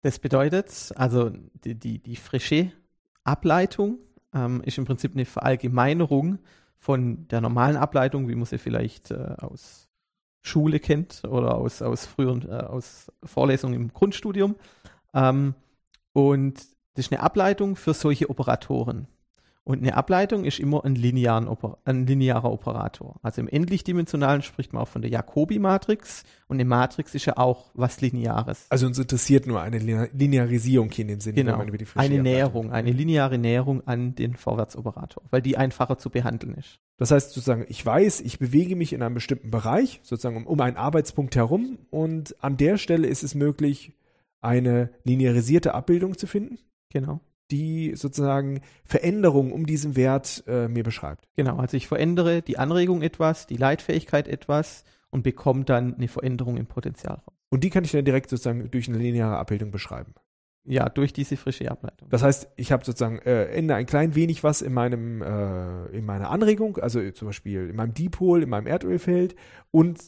Das 0.03 0.19
bedeutet, 0.19 0.93
also 0.97 1.31
die, 1.65 1.75
die, 1.75 1.99
die 1.99 2.17
Frichet-Ableitung 2.17 3.99
ähm, 4.35 4.61
ist 4.65 4.79
im 4.79 4.85
Prinzip 4.85 5.13
eine 5.13 5.25
Verallgemeinerung 5.25 6.39
von 6.77 7.29
der 7.29 7.41
normalen 7.41 7.77
Ableitung, 7.77 8.29
wie 8.29 8.35
man 8.35 8.45
sie 8.45 8.59
vielleicht 8.59 9.13
äh, 9.13 9.35
aus 9.39 9.89
Schule 10.43 10.81
kennt 10.81 11.23
oder 11.25 11.55
aus, 11.55 11.83
aus 11.83 12.05
früheren, 12.05 12.49
äh, 12.49 12.55
aus 12.55 13.13
Vorlesungen 13.23 13.75
im 13.75 13.93
Grundstudium. 13.93 14.57
Ähm, 15.15 15.55
und 16.13 16.61
das 16.95 17.07
ist 17.07 17.13
eine 17.13 17.23
Ableitung 17.23 17.77
für 17.77 17.95
solche 17.95 18.31
Operatoren. 18.31 19.07
Und 19.65 19.79
eine 19.79 19.97
Ableitung 19.97 20.45
ist 20.45 20.59
immer 20.59 20.85
ein, 20.85 20.97
linearen 20.97 21.47
Oper 21.47 21.79
ein 21.85 22.05
linearer 22.05 22.51
Operator. 22.51 23.21
Also 23.23 23.41
im 23.41 23.49
endlichdimensionalen 23.49 24.43
spricht 24.43 24.73
man 24.73 24.83
auch 24.83 24.89
von 24.89 25.03
der 25.03 25.11
Jacobi-Matrix 25.13 26.25
und 26.49 26.57
eine 26.57 26.65
Matrix 26.65 27.15
ist 27.15 27.27
ja 27.27 27.37
auch 27.37 27.71
was 27.75 28.01
Lineares. 28.01 28.67
Also 28.71 28.87
uns 28.89 28.99
interessiert 28.99 29.47
nur 29.47 29.63
eine 29.63 29.79
Linearisierung 29.79 30.91
hier 30.91 31.03
in 31.03 31.09
dem 31.09 31.21
Sinne, 31.21 31.37
genau. 31.37 31.53
wenn 31.53 31.59
man 31.59 31.69
über 31.69 31.79
die 31.79 31.87
Eine 31.95 32.21
Näherung, 32.21 32.73
eine 32.73 32.91
lineare 32.91 33.39
Näherung 33.39 33.87
an 33.87 34.17
den 34.17 34.35
Vorwärtsoperator, 34.35 35.23
weil 35.31 35.43
die 35.43 35.57
einfacher 35.57 35.97
zu 35.97 36.11
behandeln 36.11 36.55
ist. 36.55 36.81
Das 36.97 37.13
heißt 37.13 37.33
sozusagen, 37.33 37.65
ich 37.69 37.87
weiß, 37.87 38.21
ich 38.21 38.41
bewege 38.41 38.75
mich 38.75 38.93
in 38.93 39.01
einem 39.01 39.15
bestimmten 39.15 39.53
Bereich, 39.53 40.01
sozusagen 40.03 40.39
um, 40.39 40.47
um 40.49 40.61
einen 40.61 40.77
Arbeitspunkt 40.77 41.37
herum 41.37 41.79
und 41.91 42.35
an 42.43 42.57
der 42.57 42.79
Stelle 42.79 43.07
ist 43.07 43.23
es 43.23 43.37
möglich, 43.37 43.93
eine 44.41 44.91
linearisierte 45.05 45.73
Abbildung 45.73 46.19
zu 46.19 46.27
finden. 46.27 46.59
Genau 46.93 47.21
die 47.53 47.93
sozusagen 47.95 48.63
Veränderung 48.85 49.53
um 49.53 49.67
diesen 49.67 49.95
Wert 49.95 50.43
äh, 50.47 50.69
mir 50.69 50.83
beschreibt. 50.83 51.29
Genau, 51.37 51.59
also 51.59 51.77
ich 51.77 51.87
verändere 51.87 52.43
die 52.43 52.59
Anregung 52.59 53.03
etwas, 53.03 53.47
die 53.47 53.59
Leitfähigkeit 53.59 54.27
etwas 54.27 54.85
und 55.11 55.23
bekomme 55.23 55.65
dann 55.65 55.95
eine 55.95 56.09
Veränderung 56.09 56.57
im 56.57 56.67
Potenzial. 56.67 57.23
Und 57.51 57.63
die 57.63 57.71
kann 57.71 57.85
ich 57.85 57.93
dann 57.93 58.05
direkt 58.05 58.31
sozusagen 58.31 58.71
durch 58.71 58.89
eine 58.89 58.99
lineare 58.99 59.37
Abbildung 59.37 59.71
beschreiben. 59.71 60.15
Ja, 60.65 60.89
durch 60.89 61.13
diese 61.13 61.37
frische 61.37 61.71
Ableitung. 61.71 62.09
Das 62.09 62.23
heißt, 62.23 62.49
ich 62.57 62.73
habe 62.73 62.85
sozusagen 62.85 63.19
äh, 63.19 63.47
ändere 63.47 63.79
ein 63.79 63.87
klein 63.87 64.15
wenig 64.15 64.45
was 64.45 64.63
in 64.63 64.73
meinem 64.73 65.21
äh, 65.21 65.87
in 65.89 66.07
meiner 66.07 66.31
Anregung, 66.31 66.79
also 66.79 67.11
zum 67.11 67.29
Beispiel 67.29 67.69
in 67.69 67.77
meinem 67.77 67.95
Dipol, 67.95 68.45
in 68.45 68.49
meinem 68.49 68.69
Erdölfeld 68.69 69.35
und 69.73 70.01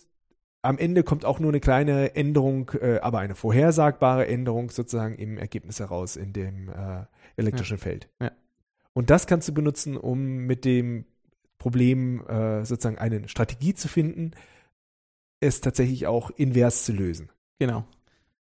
am 0.65 0.79
Ende 0.79 1.03
kommt 1.03 1.25
auch 1.25 1.41
nur 1.41 1.51
eine 1.51 1.61
kleine 1.61 2.17
Änderung, 2.17 2.71
äh, 2.81 2.99
aber 3.01 3.19
eine 3.19 3.35
vorhersagbare 3.35 4.27
Änderung 4.27 4.71
sozusagen 4.71 5.15
im 5.17 5.37
Ergebnis 5.37 5.79
heraus 5.79 6.17
in 6.17 6.33
dem 6.33 6.71
äh, 6.71 7.05
elektrischen 7.37 7.77
ja. 7.77 7.83
Feld. 7.83 8.09
Ja. 8.21 8.33
Und 8.95 9.11
das 9.11 9.27
kannst 9.27 9.47
du 9.49 9.53
benutzen, 9.53 9.97
um 9.97 10.47
mit 10.47 10.65
dem 10.65 11.05
Problem 11.59 12.27
äh, 12.27 12.65
sozusagen 12.65 12.99
eine 12.99 13.29
Strategie 13.29 13.75
zu 13.75 13.89
finden, 13.89 14.31
es 15.41 15.61
tatsächlich 15.61 16.07
auch 16.07 16.31
invers 16.31 16.85
zu 16.85 16.93
lösen. 16.93 17.31
Genau. 17.59 17.85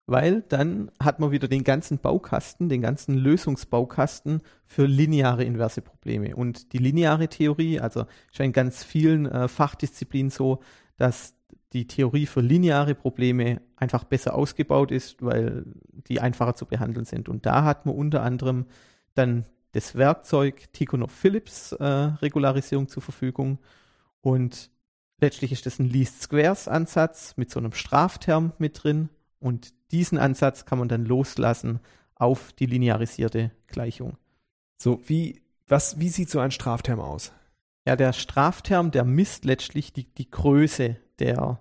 Weil 0.05 0.41
dann 0.49 0.91
hat 0.99 1.19
man 1.19 1.31
wieder 1.31 1.47
den 1.47 1.63
ganzen 1.63 1.99
Baukasten, 1.99 2.67
den 2.67 2.81
ganzen 2.81 3.15
Lösungsbaukasten 3.15 4.41
für 4.65 4.85
lineare 4.85 5.43
inverse 5.43 5.81
Probleme. 5.81 6.35
Und 6.35 6.73
die 6.73 6.79
lineare 6.79 7.29
Theorie, 7.29 7.79
also 7.79 8.05
scheint 8.31 8.53
ganz 8.53 8.83
vielen 8.83 9.25
äh, 9.25 9.47
Fachdisziplinen 9.47 10.31
so, 10.31 10.59
dass 10.97 11.38
die 11.73 11.87
Theorie 11.87 12.25
für 12.25 12.41
lineare 12.41 12.95
Probleme 12.95 13.61
einfach 13.75 14.03
besser 14.03 14.35
ausgebaut 14.35 14.91
ist, 14.91 15.21
weil 15.21 15.65
die 16.07 16.19
einfacher 16.19 16.55
zu 16.55 16.65
behandeln 16.65 17.05
sind. 17.05 17.29
Und 17.29 17.45
da 17.45 17.63
hat 17.63 17.85
man 17.85 17.95
unter 17.95 18.23
anderem 18.23 18.65
dann 19.13 19.45
das 19.71 19.95
Werkzeug 19.95 20.71
Tikhonov-Phillips 20.73 21.73
äh, 21.73 21.83
Regularisierung 21.85 22.87
zur 22.87 23.03
Verfügung. 23.03 23.59
Und 24.21 24.71
letztlich 25.19 25.51
ist 25.51 25.65
das 25.65 25.79
ein 25.79 25.89
Least 25.89 26.23
Squares 26.23 26.67
Ansatz 26.67 27.35
mit 27.37 27.51
so 27.51 27.59
einem 27.59 27.73
Strafterm 27.73 28.53
mit 28.57 28.83
drin. 28.83 29.09
Und 29.39 29.73
diesen 29.91 30.17
Ansatz 30.17 30.65
kann 30.65 30.79
man 30.79 30.89
dann 30.89 31.05
loslassen 31.05 31.79
auf 32.15 32.51
die 32.53 32.65
linearisierte 32.65 33.51
Gleichung. 33.67 34.17
So, 34.77 35.01
wie, 35.05 35.41
was, 35.67 35.99
wie 35.99 36.09
sieht 36.09 36.29
so 36.29 36.39
ein 36.39 36.51
Strafterm 36.51 36.99
aus? 36.99 37.31
Ja, 37.85 37.95
der 37.95 38.13
Strafterm, 38.13 38.91
der 38.91 39.03
misst 39.03 39.45
letztlich 39.45 39.93
die, 39.93 40.05
die 40.13 40.29
Größe 40.29 40.97
der, 41.19 41.59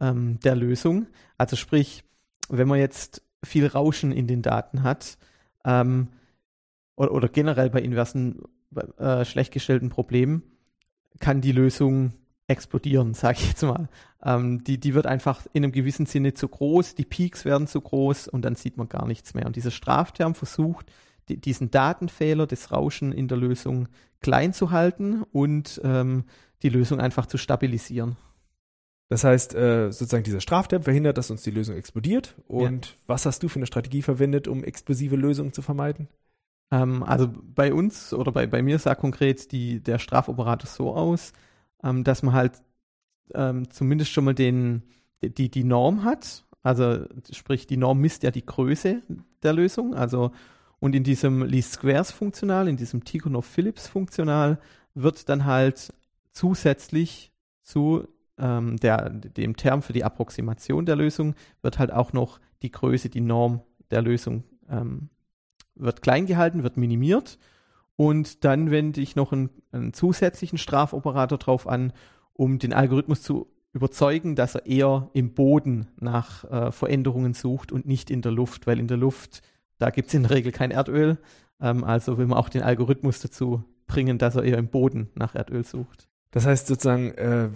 ähm, 0.00 0.38
der 0.40 0.56
Lösung. 0.56 1.06
Also 1.38 1.56
sprich, 1.56 2.04
wenn 2.48 2.68
man 2.68 2.78
jetzt 2.78 3.22
viel 3.44 3.66
Rauschen 3.66 4.12
in 4.12 4.26
den 4.26 4.42
Daten 4.42 4.82
hat 4.82 5.18
ähm, 5.64 6.08
oder, 6.96 7.12
oder, 7.12 7.28
generell 7.28 7.70
bei 7.70 7.80
inversen 7.80 8.42
äh, 8.98 9.24
schlecht 9.24 9.52
gestellten 9.52 9.88
Problemen, 9.88 10.42
kann 11.18 11.40
die 11.40 11.52
Lösung 11.52 12.12
explodieren, 12.48 13.14
sage 13.14 13.38
ich 13.40 13.48
jetzt 13.48 13.62
mal. 13.62 13.88
Ähm, 14.22 14.62
die, 14.64 14.78
die 14.78 14.94
wird 14.94 15.06
einfach 15.06 15.46
in 15.52 15.64
einem 15.64 15.72
gewissen 15.72 16.06
Sinne 16.06 16.34
zu 16.34 16.48
groß, 16.48 16.94
die 16.94 17.04
Peaks 17.04 17.44
werden 17.44 17.66
zu 17.66 17.80
groß 17.80 18.28
und 18.28 18.44
dann 18.44 18.54
sieht 18.54 18.76
man 18.76 18.88
gar 18.88 19.06
nichts 19.06 19.34
mehr. 19.34 19.46
Und 19.46 19.56
dieser 19.56 19.70
Strafterm 19.70 20.34
versucht, 20.34 20.92
die, 21.28 21.40
diesen 21.40 21.70
Datenfehler, 21.70 22.46
das 22.46 22.72
Rauschen 22.72 23.12
in 23.12 23.28
der 23.28 23.38
Lösung 23.38 23.88
klein 24.20 24.52
zu 24.52 24.70
halten 24.70 25.22
und 25.32 25.80
ähm, 25.84 26.24
die 26.62 26.68
Lösung 26.68 27.00
einfach 27.00 27.26
zu 27.26 27.38
stabilisieren. 27.38 28.16
Das 29.08 29.24
heißt, 29.24 29.54
äh, 29.54 29.92
sozusagen 29.92 30.24
dieser 30.24 30.40
Strafterm 30.40 30.84
verhindert, 30.84 31.18
dass 31.18 31.30
uns 31.30 31.42
die 31.42 31.50
Lösung 31.50 31.76
explodiert. 31.76 32.34
Und 32.48 32.86
ja. 32.86 32.92
was 33.06 33.26
hast 33.26 33.42
du 33.42 33.48
für 33.48 33.58
eine 33.58 33.66
Strategie 33.66 34.00
verwendet, 34.00 34.48
um 34.48 34.64
explosive 34.64 35.16
Lösungen 35.16 35.52
zu 35.52 35.60
vermeiden? 35.60 36.08
Ähm, 36.70 37.02
also 37.02 37.28
bei 37.30 37.74
uns 37.74 38.14
oder 38.14 38.32
bei, 38.32 38.46
bei 38.46 38.62
mir 38.62 38.78
sah 38.78 38.94
konkret 38.94 39.52
die, 39.52 39.80
der 39.80 39.98
Strafoperator 39.98 40.66
so 40.66 40.94
aus, 40.94 41.32
ähm, 41.84 42.04
dass 42.04 42.22
man 42.22 42.34
halt 42.34 42.62
ähm, 43.34 43.70
zumindest 43.70 44.12
schon 44.12 44.24
mal 44.24 44.34
den, 44.34 44.82
die, 45.22 45.50
die 45.50 45.64
Norm 45.64 46.04
hat. 46.04 46.46
Also 46.62 47.04
sprich, 47.30 47.66
die 47.66 47.76
Norm 47.76 47.98
misst 47.98 48.22
ja 48.22 48.30
die 48.30 48.46
Größe 48.46 49.02
der 49.42 49.52
Lösung. 49.52 49.94
Also 49.94 50.32
und 50.82 50.96
in 50.96 51.04
diesem 51.04 51.44
Least 51.44 51.74
Squares 51.74 52.10
Funktional, 52.10 52.66
in 52.66 52.76
diesem 52.76 53.04
Tikhonov-Phillips 53.04 53.86
Funktional 53.86 54.58
wird 54.94 55.28
dann 55.28 55.44
halt 55.44 55.94
zusätzlich 56.32 57.30
zu 57.62 58.08
ähm, 58.36 58.78
der, 58.78 59.08
dem 59.10 59.56
Term 59.56 59.82
für 59.82 59.92
die 59.92 60.02
Approximation 60.02 60.84
der 60.84 60.96
Lösung 60.96 61.36
wird 61.62 61.78
halt 61.78 61.92
auch 61.92 62.12
noch 62.12 62.40
die 62.62 62.72
Größe, 62.72 63.10
die 63.10 63.20
Norm 63.20 63.60
der 63.92 64.02
Lösung 64.02 64.42
ähm, 64.68 65.08
wird 65.76 66.02
klein 66.02 66.26
gehalten, 66.26 66.64
wird 66.64 66.76
minimiert. 66.76 67.38
Und 67.94 68.44
dann 68.44 68.72
wende 68.72 69.02
ich 69.02 69.14
noch 69.14 69.30
einen, 69.30 69.50
einen 69.70 69.92
zusätzlichen 69.92 70.58
Strafoperator 70.58 71.38
drauf 71.38 71.68
an, 71.68 71.92
um 72.32 72.58
den 72.58 72.72
Algorithmus 72.72 73.22
zu 73.22 73.46
überzeugen, 73.72 74.34
dass 74.34 74.56
er 74.56 74.66
eher 74.66 75.10
im 75.12 75.32
Boden 75.32 75.86
nach 76.00 76.42
äh, 76.42 76.72
Veränderungen 76.72 77.34
sucht 77.34 77.70
und 77.70 77.86
nicht 77.86 78.10
in 78.10 78.20
der 78.20 78.32
Luft, 78.32 78.66
weil 78.66 78.80
in 78.80 78.88
der 78.88 78.96
Luft, 78.96 79.42
da 79.82 79.90
gibt 79.90 80.08
es 80.08 80.14
in 80.14 80.22
der 80.22 80.30
Regel 80.30 80.52
kein 80.52 80.70
Erdöl. 80.70 81.18
Ähm, 81.60 81.84
also 81.84 82.16
will 82.16 82.26
man 82.26 82.38
auch 82.38 82.48
den 82.48 82.62
Algorithmus 82.62 83.20
dazu 83.20 83.64
bringen, 83.86 84.16
dass 84.16 84.36
er 84.36 84.44
eher 84.44 84.58
im 84.58 84.68
Boden 84.68 85.10
nach 85.14 85.34
Erdöl 85.34 85.64
sucht. 85.64 86.08
Das 86.30 86.46
heißt 86.46 86.68
sozusagen, 86.68 87.10
äh, 87.12 87.48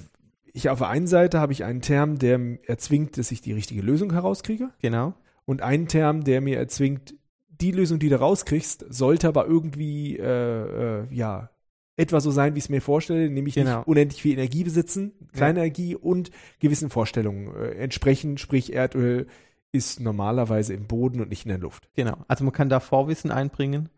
ich 0.45 0.69
auf 0.69 0.79
der 0.79 0.89
einen 0.89 1.07
Seite 1.07 1.39
habe 1.39 1.53
ich 1.53 1.65
einen 1.65 1.83
Term, 1.83 2.19
der 2.19 2.41
erzwingt, 2.67 3.17
dass 3.17 3.31
ich 3.31 3.43
die 3.43 3.53
richtige 3.53 3.81
Lösung 3.81 4.13
herauskriege. 4.13 4.71
Genau. 4.81 5.15
Und 5.45 5.63
einen 5.63 5.87
Term, 5.87 6.25
der 6.25 6.41
mir 6.41 6.59
erzwingt, 6.59 7.15
die 7.49 7.71
Lösung, 7.71 7.99
die 8.01 8.09
du 8.09 8.19
rauskriegst, 8.19 8.87
sollte 8.89 9.29
aber 9.29 9.47
irgendwie, 9.47 10.17
äh, 10.17 11.03
äh, 11.03 11.07
ja, 11.11 11.51
etwa 11.97 12.21
so 12.21 12.31
sein, 12.31 12.55
wie 12.55 12.59
ich 12.59 12.65
es 12.65 12.71
mir 12.71 12.83
vorstelle, 12.83 13.31
nämlich 13.31 13.55
genau. 13.55 13.79
nicht 13.79 13.89
unendlich 13.89 14.21
viel 14.21 14.33
Energie 14.33 14.65
besitzen, 14.65 15.13
kleine 15.33 15.61
ja. 15.61 15.65
Energie 15.65 15.95
und 15.95 16.31
gewissen 16.59 16.91
Vorstellungen 16.91 17.55
äh, 17.55 17.71
entsprechen, 17.77 18.37
sprich 18.37 18.75
Erdöl 18.75 19.29
ist 19.77 20.01
normalerweise 20.01 20.75
im 20.75 20.87
Boden 20.87 21.21
und 21.21 21.29
nicht 21.29 21.45
in 21.45 21.51
der 21.51 21.59
Luft. 21.59 21.89
Genau, 21.95 22.17
also 22.29 22.45
man 22.45 22.53
kann 22.53 22.69
da 22.69 22.81
Vorwissen 22.81 23.31
einbringen 23.31 23.89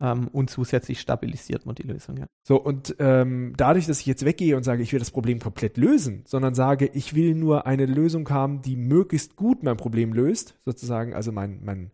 ähm, 0.00 0.28
und 0.28 0.50
zusätzlich 0.50 1.00
stabilisiert 1.00 1.66
man 1.66 1.74
die 1.74 1.82
Lösung. 1.82 2.16
Ja. 2.18 2.26
So, 2.42 2.60
und 2.60 2.96
ähm, 2.98 3.54
dadurch, 3.56 3.86
dass 3.86 4.00
ich 4.00 4.06
jetzt 4.06 4.24
weggehe 4.24 4.56
und 4.56 4.62
sage, 4.62 4.82
ich 4.82 4.92
will 4.92 4.98
das 4.98 5.10
Problem 5.10 5.40
komplett 5.40 5.76
lösen, 5.76 6.22
sondern 6.26 6.54
sage, 6.54 6.90
ich 6.92 7.14
will 7.14 7.34
nur 7.34 7.66
eine 7.66 7.86
Lösung 7.86 8.28
haben, 8.30 8.62
die 8.62 8.76
möglichst 8.76 9.36
gut 9.36 9.62
mein 9.62 9.76
Problem 9.76 10.12
löst, 10.12 10.54
sozusagen, 10.64 11.14
also 11.14 11.32
mein, 11.32 11.60
mein 11.64 11.90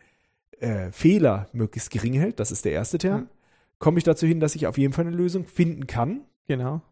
äh, 0.61 0.93
Fehler 0.93 1.49
möglichst 1.53 1.91
gering 1.91 2.15
hält, 2.15 2.41
das 2.41 2.53
ist 2.53 2.65
der 2.65 2.73
erste 2.73 2.99
Term, 2.99 3.23
mhm. 3.23 3.29
komme 3.79 3.99
ich 3.99 4.05
dazu 4.05 4.27
hin, 4.27 4.41
dass 4.41 4.55
ich 4.55 4.67
auf 4.67 4.79
jeden 4.79 4.93
Fall 4.93 5.07
eine 5.07 5.17
Lösung 5.17 5.47
finden 5.47 5.87
kann. 5.87 6.23
Genau. 6.47 6.83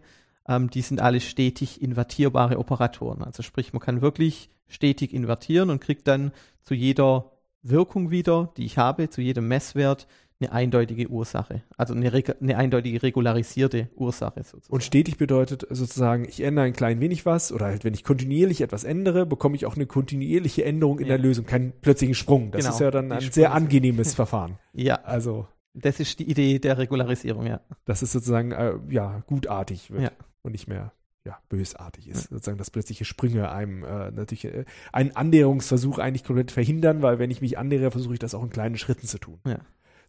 ähm, 0.48 0.70
die 0.70 0.82
sind 0.82 1.00
alle 1.00 1.20
stetig 1.20 1.82
invertierbare 1.82 2.58
Operatoren. 2.58 3.22
Also 3.22 3.42
sprich, 3.42 3.72
man 3.72 3.80
kann 3.80 4.02
wirklich 4.02 4.50
stetig 4.68 5.12
invertieren 5.12 5.70
und 5.70 5.80
kriegt 5.80 6.08
dann 6.08 6.32
zu 6.62 6.74
jeder 6.74 7.32
Wirkung 7.62 8.10
wieder, 8.10 8.52
die 8.56 8.64
ich 8.64 8.78
habe, 8.78 9.10
zu 9.10 9.20
jedem 9.20 9.48
Messwert, 9.48 10.06
eine 10.40 10.52
eindeutige 10.52 11.08
Ursache, 11.08 11.62
also 11.76 11.94
eine, 11.94 12.10
eine 12.40 12.56
eindeutige 12.56 13.02
regularisierte 13.02 13.90
Ursache 13.94 14.42
sozusagen. 14.42 14.72
Und 14.72 14.82
stetig 14.82 15.18
bedeutet 15.18 15.66
sozusagen, 15.68 16.24
ich 16.24 16.40
ändere 16.40 16.64
ein 16.64 16.72
klein 16.72 17.00
wenig 17.00 17.26
was 17.26 17.52
oder 17.52 17.66
halt, 17.66 17.84
wenn 17.84 17.92
ich 17.92 18.04
kontinuierlich 18.04 18.62
etwas 18.62 18.84
ändere, 18.84 19.26
bekomme 19.26 19.56
ich 19.56 19.66
auch 19.66 19.76
eine 19.76 19.86
kontinuierliche 19.86 20.64
Änderung 20.64 20.98
in 20.98 21.06
ja. 21.06 21.16
der 21.16 21.18
Lösung, 21.18 21.44
keinen 21.44 21.72
plötzlichen 21.72 22.14
Sprung. 22.14 22.52
Das 22.52 22.62
genau, 22.62 22.74
ist 22.74 22.80
ja 22.80 22.90
dann 22.90 23.12
ein 23.12 23.30
sehr 23.30 23.52
angenehmes 23.52 24.14
Verfahren. 24.20 24.58
Ja. 24.72 25.02
Also. 25.02 25.46
Das 25.74 26.00
ist 26.00 26.18
die 26.18 26.28
Idee 26.28 26.58
der 26.58 26.78
Regularisierung, 26.78 27.46
ja. 27.46 27.60
Das 27.84 28.02
ist 28.02 28.12
sozusagen, 28.12 28.52
äh, 28.52 28.74
ja, 28.88 29.22
gutartig 29.26 29.90
wird 29.90 30.02
ja. 30.02 30.10
und 30.42 30.52
nicht 30.52 30.66
mehr 30.66 30.92
ja, 31.24 31.38
bösartig 31.48 32.08
ist. 32.08 32.24
Ja. 32.24 32.28
Sozusagen, 32.30 32.58
dass 32.58 32.70
plötzliche 32.70 33.04
Sprünge 33.04 33.52
einem 33.52 33.84
äh, 33.84 34.10
natürlich 34.10 34.46
äh, 34.46 34.64
einen 34.90 35.14
Annäherungsversuch 35.14 35.98
eigentlich 35.98 36.24
komplett 36.24 36.50
verhindern, 36.50 37.02
weil 37.02 37.18
wenn 37.18 37.30
ich 37.30 37.42
mich 37.42 37.58
annähere, 37.58 37.90
versuche 37.90 38.14
ich 38.14 38.18
das 38.18 38.34
auch 38.34 38.42
in 38.42 38.50
kleinen 38.50 38.78
Schritten 38.78 39.06
zu 39.06 39.18
tun. 39.18 39.38
Ja. 39.46 39.58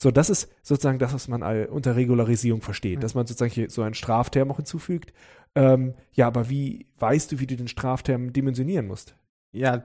So, 0.02 0.10
das 0.10 0.32
ist 0.32 0.50
sozusagen 0.64 0.98
das, 0.98 1.14
was 1.14 1.28
man 1.28 1.44
unter 1.68 1.96
Regularisierung 1.96 2.64
versteht, 2.64 2.98
mhm. 2.98 3.02
dass 3.02 3.14
man 3.14 3.28
sozusagen 3.28 3.52
hier 3.52 3.70
so 3.70 3.84
einen 3.84 3.94
Strafterm 3.94 4.50
auch 4.50 4.56
hinzufügt. 4.56 5.14
Ähm, 5.54 5.94
ja, 6.12 6.26
aber 6.26 6.50
wie 6.50 6.88
weißt 6.98 7.32
du, 7.32 7.40
wie 7.40 7.46
du 7.46 7.56
den 7.56 7.68
Strafterm 7.68 8.34
dimensionieren 8.34 8.88
musst? 8.88 9.16
Ja, 9.52 9.84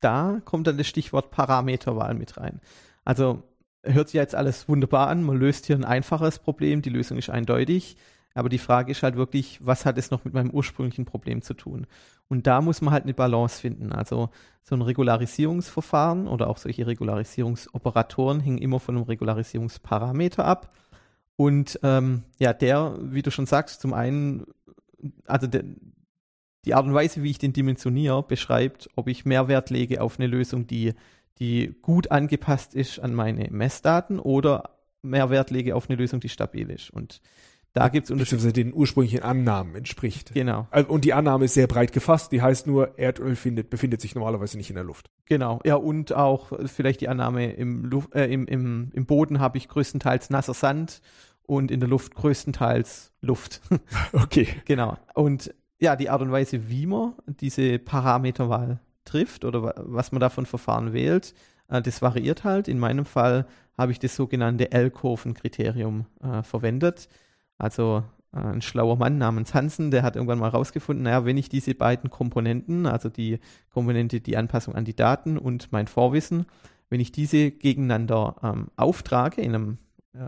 da 0.00 0.40
kommt 0.46 0.68
dann 0.68 0.78
das 0.78 0.86
Stichwort 0.86 1.30
Parameterwahl 1.30 2.14
mit 2.14 2.38
rein. 2.38 2.62
Also 3.04 3.42
hört 3.82 4.08
sich 4.08 4.14
jetzt 4.14 4.34
alles 4.34 4.70
wunderbar 4.70 5.08
an. 5.08 5.22
Man 5.22 5.36
löst 5.36 5.66
hier 5.66 5.76
ein 5.76 5.84
einfaches 5.84 6.38
Problem, 6.38 6.80
die 6.80 6.88
Lösung 6.88 7.18
ist 7.18 7.28
eindeutig. 7.28 7.98
Aber 8.34 8.48
die 8.48 8.58
Frage 8.58 8.92
ist 8.92 9.02
halt 9.02 9.16
wirklich, 9.16 9.58
was 9.64 9.84
hat 9.84 9.98
es 9.98 10.10
noch 10.10 10.24
mit 10.24 10.34
meinem 10.34 10.50
ursprünglichen 10.50 11.04
Problem 11.04 11.42
zu 11.42 11.54
tun? 11.54 11.86
Und 12.28 12.46
da 12.46 12.60
muss 12.60 12.80
man 12.80 12.92
halt 12.92 13.04
eine 13.04 13.14
Balance 13.14 13.60
finden. 13.60 13.92
Also 13.92 14.30
so 14.62 14.74
ein 14.74 14.82
Regularisierungsverfahren 14.82 16.28
oder 16.28 16.48
auch 16.48 16.58
solche 16.58 16.86
Regularisierungsoperatoren 16.86 18.40
hängen 18.40 18.58
immer 18.58 18.80
von 18.80 18.96
einem 18.96 19.04
Regularisierungsparameter 19.06 20.44
ab. 20.44 20.74
Und 21.36 21.80
ähm, 21.82 22.24
ja, 22.38 22.52
der, 22.52 22.98
wie 23.00 23.22
du 23.22 23.30
schon 23.30 23.46
sagst, 23.46 23.80
zum 23.80 23.94
einen, 23.94 24.44
also 25.26 25.46
der, 25.46 25.64
die 26.64 26.74
Art 26.74 26.84
und 26.84 26.94
Weise, 26.94 27.22
wie 27.22 27.30
ich 27.30 27.38
den 27.38 27.52
dimensioniere, 27.52 28.22
beschreibt, 28.22 28.90
ob 28.94 29.08
ich 29.08 29.24
Mehrwert 29.24 29.70
lege 29.70 30.02
auf 30.02 30.18
eine 30.18 30.26
Lösung, 30.26 30.66
die, 30.66 30.94
die 31.38 31.74
gut 31.80 32.10
angepasst 32.10 32.74
ist 32.74 32.98
an 32.98 33.14
meine 33.14 33.48
Messdaten 33.50 34.18
oder 34.18 34.78
Mehrwert 35.02 35.50
lege 35.50 35.76
auf 35.76 35.88
eine 35.88 35.96
Lösung, 35.96 36.20
die 36.20 36.28
stabil 36.28 36.70
ist. 36.70 36.90
Und 36.90 37.20
da 37.78 37.88
gibt 37.88 38.06
es 38.06 38.10
Unterschiede. 38.10 38.52
den 38.52 38.74
ursprünglichen 38.74 39.22
Annahmen 39.22 39.74
entspricht. 39.74 40.34
Genau. 40.34 40.66
Und 40.88 41.04
die 41.04 41.14
Annahme 41.14 41.44
ist 41.44 41.54
sehr 41.54 41.66
breit 41.66 41.92
gefasst, 41.92 42.32
die 42.32 42.42
heißt 42.42 42.66
nur, 42.66 42.98
Erdöl 42.98 43.36
findet, 43.36 43.70
befindet 43.70 44.00
sich 44.00 44.14
normalerweise 44.14 44.56
nicht 44.56 44.70
in 44.70 44.74
der 44.74 44.84
Luft. 44.84 45.10
Genau, 45.26 45.60
ja, 45.64 45.76
und 45.76 46.12
auch 46.12 46.52
vielleicht 46.66 47.00
die 47.00 47.08
Annahme, 47.08 47.52
im, 47.52 47.84
Luft, 47.84 48.14
äh, 48.14 48.26
im, 48.26 48.46
im, 48.46 48.90
im 48.92 49.06
Boden 49.06 49.40
habe 49.40 49.58
ich 49.58 49.68
größtenteils 49.68 50.30
nasser 50.30 50.54
Sand 50.54 51.00
und 51.42 51.70
in 51.70 51.80
der 51.80 51.88
Luft 51.88 52.14
größtenteils 52.14 53.12
Luft. 53.20 53.60
okay. 54.12 54.48
Genau. 54.64 54.96
Und 55.14 55.54
ja, 55.80 55.96
die 55.96 56.10
Art 56.10 56.22
und 56.22 56.32
Weise, 56.32 56.68
wie 56.68 56.86
man 56.86 57.14
diese 57.26 57.78
Parameterwahl 57.78 58.80
trifft 59.04 59.44
oder 59.44 59.74
was 59.76 60.12
man 60.12 60.20
davon 60.20 60.46
Verfahren 60.46 60.92
wählt, 60.92 61.34
äh, 61.68 61.80
das 61.80 62.02
variiert 62.02 62.44
halt. 62.44 62.68
In 62.68 62.78
meinem 62.78 63.04
Fall 63.04 63.46
habe 63.76 63.92
ich 63.92 63.98
das 63.98 64.16
sogenannte 64.16 64.72
L-Kurven-Kriterium 64.72 66.06
äh, 66.22 66.42
verwendet. 66.42 67.08
Also 67.58 68.04
äh, 68.32 68.38
ein 68.38 68.62
schlauer 68.62 68.96
Mann 68.96 69.18
namens 69.18 69.54
Hansen, 69.54 69.90
der 69.90 70.02
hat 70.02 70.16
irgendwann 70.16 70.38
mal 70.38 70.52
herausgefunden, 70.52 71.04
naja, 71.04 71.24
wenn 71.24 71.36
ich 71.36 71.48
diese 71.48 71.74
beiden 71.74 72.10
Komponenten, 72.10 72.86
also 72.86 73.08
die 73.08 73.40
Komponente, 73.72 74.20
die 74.20 74.36
Anpassung 74.36 74.74
an 74.74 74.84
die 74.84 74.96
Daten 74.96 75.36
und 75.36 75.72
mein 75.72 75.86
Vorwissen, 75.86 76.46
wenn 76.88 77.00
ich 77.00 77.12
diese 77.12 77.50
gegeneinander 77.50 78.36
ähm, 78.42 78.68
auftrage 78.76 79.42
in 79.42 79.54
einem, 79.54 79.78
äh, 80.14 80.18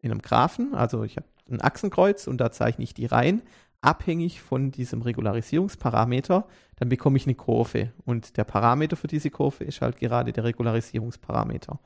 in 0.00 0.10
einem 0.10 0.22
Graphen, 0.22 0.74
also 0.74 1.04
ich 1.04 1.16
habe 1.16 1.26
ein 1.48 1.62
Achsenkreuz 1.62 2.26
und 2.26 2.38
da 2.38 2.50
zeichne 2.50 2.84
ich 2.84 2.94
die 2.94 3.06
rein, 3.06 3.42
abhängig 3.80 4.42
von 4.42 4.72
diesem 4.72 5.02
Regularisierungsparameter, 5.02 6.46
dann 6.76 6.88
bekomme 6.88 7.16
ich 7.16 7.26
eine 7.26 7.36
Kurve. 7.36 7.92
Und 8.04 8.36
der 8.36 8.44
Parameter 8.44 8.96
für 8.96 9.06
diese 9.06 9.30
Kurve 9.30 9.64
ist 9.64 9.80
halt 9.80 9.98
gerade 9.98 10.32
der 10.32 10.44
Regularisierungsparameter. 10.44 11.78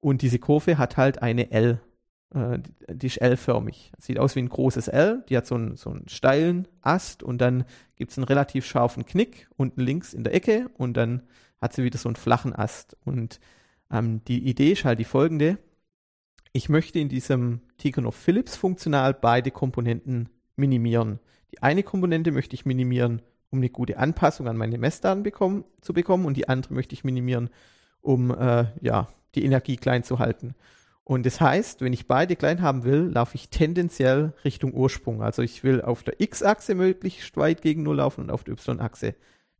Und 0.00 0.22
diese 0.22 0.38
Kurve 0.38 0.78
hat 0.78 0.96
halt 0.96 1.22
eine 1.22 1.50
L 1.50 1.80
äh, 2.34 2.58
die 2.88 3.06
ist 3.06 3.18
L-förmig. 3.18 3.92
Sieht 3.98 4.18
aus 4.18 4.36
wie 4.36 4.40
ein 4.40 4.48
großes 4.48 4.88
L. 4.88 5.24
Die 5.28 5.36
hat 5.36 5.46
so 5.46 5.54
einen, 5.54 5.76
so 5.76 5.90
einen 5.90 6.08
steilen 6.08 6.68
Ast 6.82 7.22
und 7.22 7.40
dann 7.40 7.64
gibt 7.96 8.12
es 8.12 8.18
einen 8.18 8.24
relativ 8.24 8.66
scharfen 8.66 9.06
Knick 9.06 9.48
unten 9.56 9.80
links 9.80 10.14
in 10.14 10.24
der 10.24 10.34
Ecke 10.34 10.70
und 10.76 10.96
dann 10.96 11.22
hat 11.60 11.72
sie 11.72 11.84
wieder 11.84 11.98
so 11.98 12.08
einen 12.08 12.16
flachen 12.16 12.54
Ast. 12.54 12.96
Und 13.04 13.40
ähm, 13.90 14.22
die 14.24 14.48
Idee 14.48 14.72
ist 14.72 14.84
halt 14.84 14.98
die 14.98 15.04
folgende. 15.04 15.58
Ich 16.52 16.68
möchte 16.68 16.98
in 16.98 17.08
diesem 17.08 17.60
Tikhonov-Phillips 17.78 18.56
funktional 18.56 19.14
beide 19.14 19.50
Komponenten 19.50 20.28
minimieren. 20.56 21.20
Die 21.52 21.62
eine 21.62 21.82
Komponente 21.82 22.32
möchte 22.32 22.54
ich 22.54 22.66
minimieren, 22.66 23.22
um 23.50 23.58
eine 23.58 23.70
gute 23.70 23.98
Anpassung 23.98 24.48
an 24.48 24.56
meine 24.56 24.78
Messdaten 24.78 25.22
bekommen, 25.22 25.64
zu 25.80 25.92
bekommen 25.92 26.24
und 26.24 26.36
die 26.36 26.48
andere 26.48 26.74
möchte 26.74 26.94
ich 26.94 27.04
minimieren, 27.04 27.50
um 28.00 28.30
äh, 28.30 28.66
ja, 28.80 29.08
die 29.34 29.44
Energie 29.44 29.76
klein 29.76 30.02
zu 30.02 30.18
halten. 30.18 30.54
Und 31.08 31.24
das 31.24 31.40
heißt, 31.40 31.82
wenn 31.82 31.92
ich 31.92 32.08
beide 32.08 32.34
klein 32.34 32.62
haben 32.62 32.82
will, 32.82 33.12
laufe 33.14 33.36
ich 33.36 33.48
tendenziell 33.48 34.32
Richtung 34.44 34.74
Ursprung. 34.74 35.22
Also 35.22 35.40
ich 35.40 35.62
will 35.62 35.80
auf 35.80 36.02
der 36.02 36.20
X-Achse 36.20 36.74
möglichst 36.74 37.36
weit 37.36 37.62
gegen 37.62 37.84
Null 37.84 37.98
laufen 37.98 38.22
und 38.22 38.30
auf 38.32 38.42
der 38.42 38.54
Y-Achse. 38.54 39.14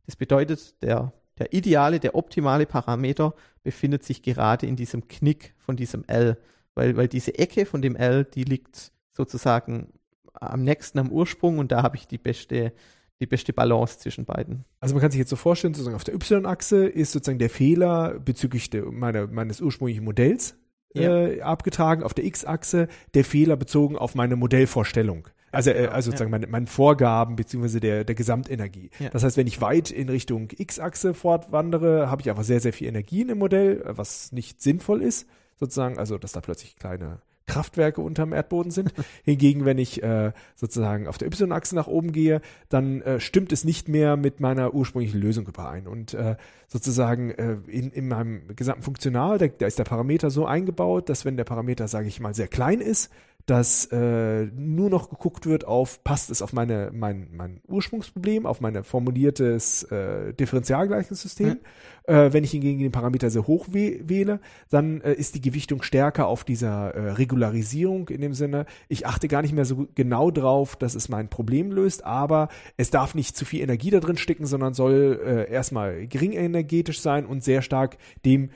Das 0.05 0.17
bedeutet, 0.17 0.75
der, 0.83 1.13
der 1.39 1.53
ideale, 1.53 2.01
der 2.01 2.15
optimale 2.15 2.65
Parameter 2.65 3.33
befindet 3.63 4.03
sich 4.03 4.23
gerade 4.23 4.67
in 4.67 4.75
diesem 4.75 5.07
Knick 5.07 5.53
von 5.57 5.77
diesem 5.77 6.03
L. 6.07 6.37
Weil, 6.75 6.97
weil 6.97 7.07
diese 7.07 7.39
Ecke 7.39 7.65
von 7.65 7.81
dem 7.81 7.95
L, 7.95 8.25
die 8.25 8.43
liegt 8.43 8.91
sozusagen 9.13 9.93
am 10.33 10.63
nächsten 10.63 10.99
am 10.99 11.09
Ursprung 11.09 11.59
und 11.59 11.71
da 11.71 11.81
habe 11.81 11.95
ich 11.95 12.07
die 12.07 12.17
beste, 12.17 12.73
die 13.21 13.25
beste 13.25 13.53
Balance 13.53 13.99
zwischen 13.99 14.25
beiden. 14.25 14.65
Also 14.81 14.95
man 14.95 15.01
kann 15.01 15.11
sich 15.11 15.19
jetzt 15.19 15.29
so 15.29 15.37
vorstellen, 15.37 15.73
sozusagen 15.73 15.95
auf 15.95 16.03
der 16.03 16.15
Y-Achse 16.15 16.87
ist 16.87 17.13
sozusagen 17.13 17.39
der 17.39 17.49
Fehler 17.49 18.19
bezüglich 18.19 18.69
der, 18.69 18.91
meine, 18.91 19.27
meines 19.27 19.61
ursprünglichen 19.61 20.03
Modells 20.03 20.57
ja. 20.93 21.27
äh, 21.27 21.41
abgetragen, 21.41 22.03
auf 22.03 22.13
der 22.13 22.25
X-Achse 22.25 22.87
der 23.13 23.25
Fehler 23.25 23.55
bezogen 23.55 23.97
auf 23.97 24.15
meine 24.15 24.35
Modellvorstellung. 24.35 25.27
Also, 25.51 25.71
äh, 25.71 25.87
also 25.87 26.11
sozusagen 26.11 26.31
ja. 26.31 26.37
meine, 26.37 26.47
meine 26.47 26.67
Vorgaben 26.67 27.35
beziehungsweise 27.35 27.79
der, 27.79 28.03
der 28.03 28.15
Gesamtenergie. 28.15 28.89
Ja. 28.99 29.09
Das 29.09 29.23
heißt, 29.23 29.37
wenn 29.37 29.47
ich 29.47 29.61
weit 29.61 29.91
in 29.91 30.09
Richtung 30.09 30.49
X-Achse 30.55 31.13
fortwandere, 31.13 32.09
habe 32.09 32.21
ich 32.21 32.29
einfach 32.29 32.43
sehr, 32.43 32.59
sehr 32.59 32.73
viel 32.73 32.87
Energie 32.87 33.21
in 33.21 33.29
dem 33.29 33.39
Modell, 33.39 33.83
was 33.85 34.31
nicht 34.31 34.61
sinnvoll 34.61 35.01
ist, 35.01 35.27
sozusagen, 35.59 35.97
also 35.97 36.17
dass 36.17 36.33
da 36.33 36.41
plötzlich 36.41 36.75
kleine 36.75 37.21
Kraftwerke 37.47 38.01
unterm 38.01 38.33
Erdboden 38.33 38.71
sind. 38.71 38.93
Hingegen, 39.23 39.65
wenn 39.65 39.77
ich 39.77 40.03
äh, 40.03 40.31
sozusagen 40.55 41.07
auf 41.07 41.17
der 41.17 41.27
Y-Achse 41.27 41.75
nach 41.75 41.87
oben 41.87 42.11
gehe, 42.11 42.41
dann 42.69 43.01
äh, 43.01 43.19
stimmt 43.19 43.51
es 43.51 43.63
nicht 43.63 43.89
mehr 43.89 44.17
mit 44.17 44.39
meiner 44.39 44.73
ursprünglichen 44.73 45.19
Lösung 45.19 45.47
überein. 45.47 45.87
Und 45.87 46.13
äh, 46.13 46.35
sozusagen 46.67 47.31
äh, 47.31 47.57
in, 47.67 47.91
in 47.91 48.07
meinem 48.07 48.55
gesamten 48.55 48.83
Funktional, 48.83 49.37
da, 49.37 49.47
da 49.47 49.65
ist 49.65 49.79
der 49.79 49.85
Parameter 49.85 50.29
so 50.29 50.45
eingebaut, 50.45 51.09
dass 51.09 51.25
wenn 51.25 51.37
der 51.37 51.45
Parameter, 51.45 51.87
sage 51.87 52.07
ich 52.07 52.19
mal, 52.19 52.35
sehr 52.35 52.47
klein 52.47 52.81
ist, 52.81 53.11
dass 53.47 53.85
äh, 53.93 54.45
nur 54.57 54.89
noch 54.89 55.09
geguckt 55.09 55.45
wird 55.45 55.65
auf, 55.65 56.03
passt 56.03 56.29
es 56.29 56.41
auf 56.41 56.51
meine, 56.51 56.91
mein, 56.93 57.29
mein 57.31 57.61
Ursprungsproblem, 57.67 58.45
auf 58.45 58.59
mein 58.59 58.83
formuliertes 58.83 59.83
äh, 59.83 60.33
Differentialgleichungssystem. 60.33 61.47
Mhm. 61.47 61.59
Äh, 62.03 62.33
wenn 62.33 62.43
ich 62.43 62.51
hingegen 62.51 62.79
den 62.79 62.91
Parameter 62.91 63.29
sehr 63.29 63.47
hoch 63.47 63.67
wähle, 63.71 64.41
dann 64.69 64.99
äh, 64.99 65.13
ist 65.13 65.33
die 65.33 65.41
Gewichtung 65.41 65.81
stärker 65.81 66.27
auf 66.27 66.43
dieser 66.43 66.93
äh, 66.93 67.11
Regularisierung 67.11 68.09
in 68.09 68.19
dem 68.19 68.33
Sinne, 68.33 68.65
ich 68.89 69.07
achte 69.07 69.29
gar 69.29 69.41
nicht 69.41 69.53
mehr 69.53 69.65
so 69.65 69.87
genau 69.95 70.29
drauf, 70.29 70.75
dass 70.75 70.93
es 70.93 71.07
mein 71.07 71.29
Problem 71.29 71.71
löst, 71.71 72.03
aber 72.03 72.49
es 72.75 72.91
darf 72.91 73.15
nicht 73.15 73.37
zu 73.37 73.45
viel 73.45 73.61
Energie 73.61 73.91
da 73.91 74.01
drin 74.01 74.17
stecken, 74.17 74.45
sondern 74.45 74.73
soll 74.73 75.21
äh, 75.25 75.49
erstmal 75.49 76.05
gering 76.07 76.33
energetisch 76.33 76.99
sein 76.99 77.25
und 77.25 77.45
sehr 77.45 77.61
stark 77.61 77.97
dem 78.25 78.49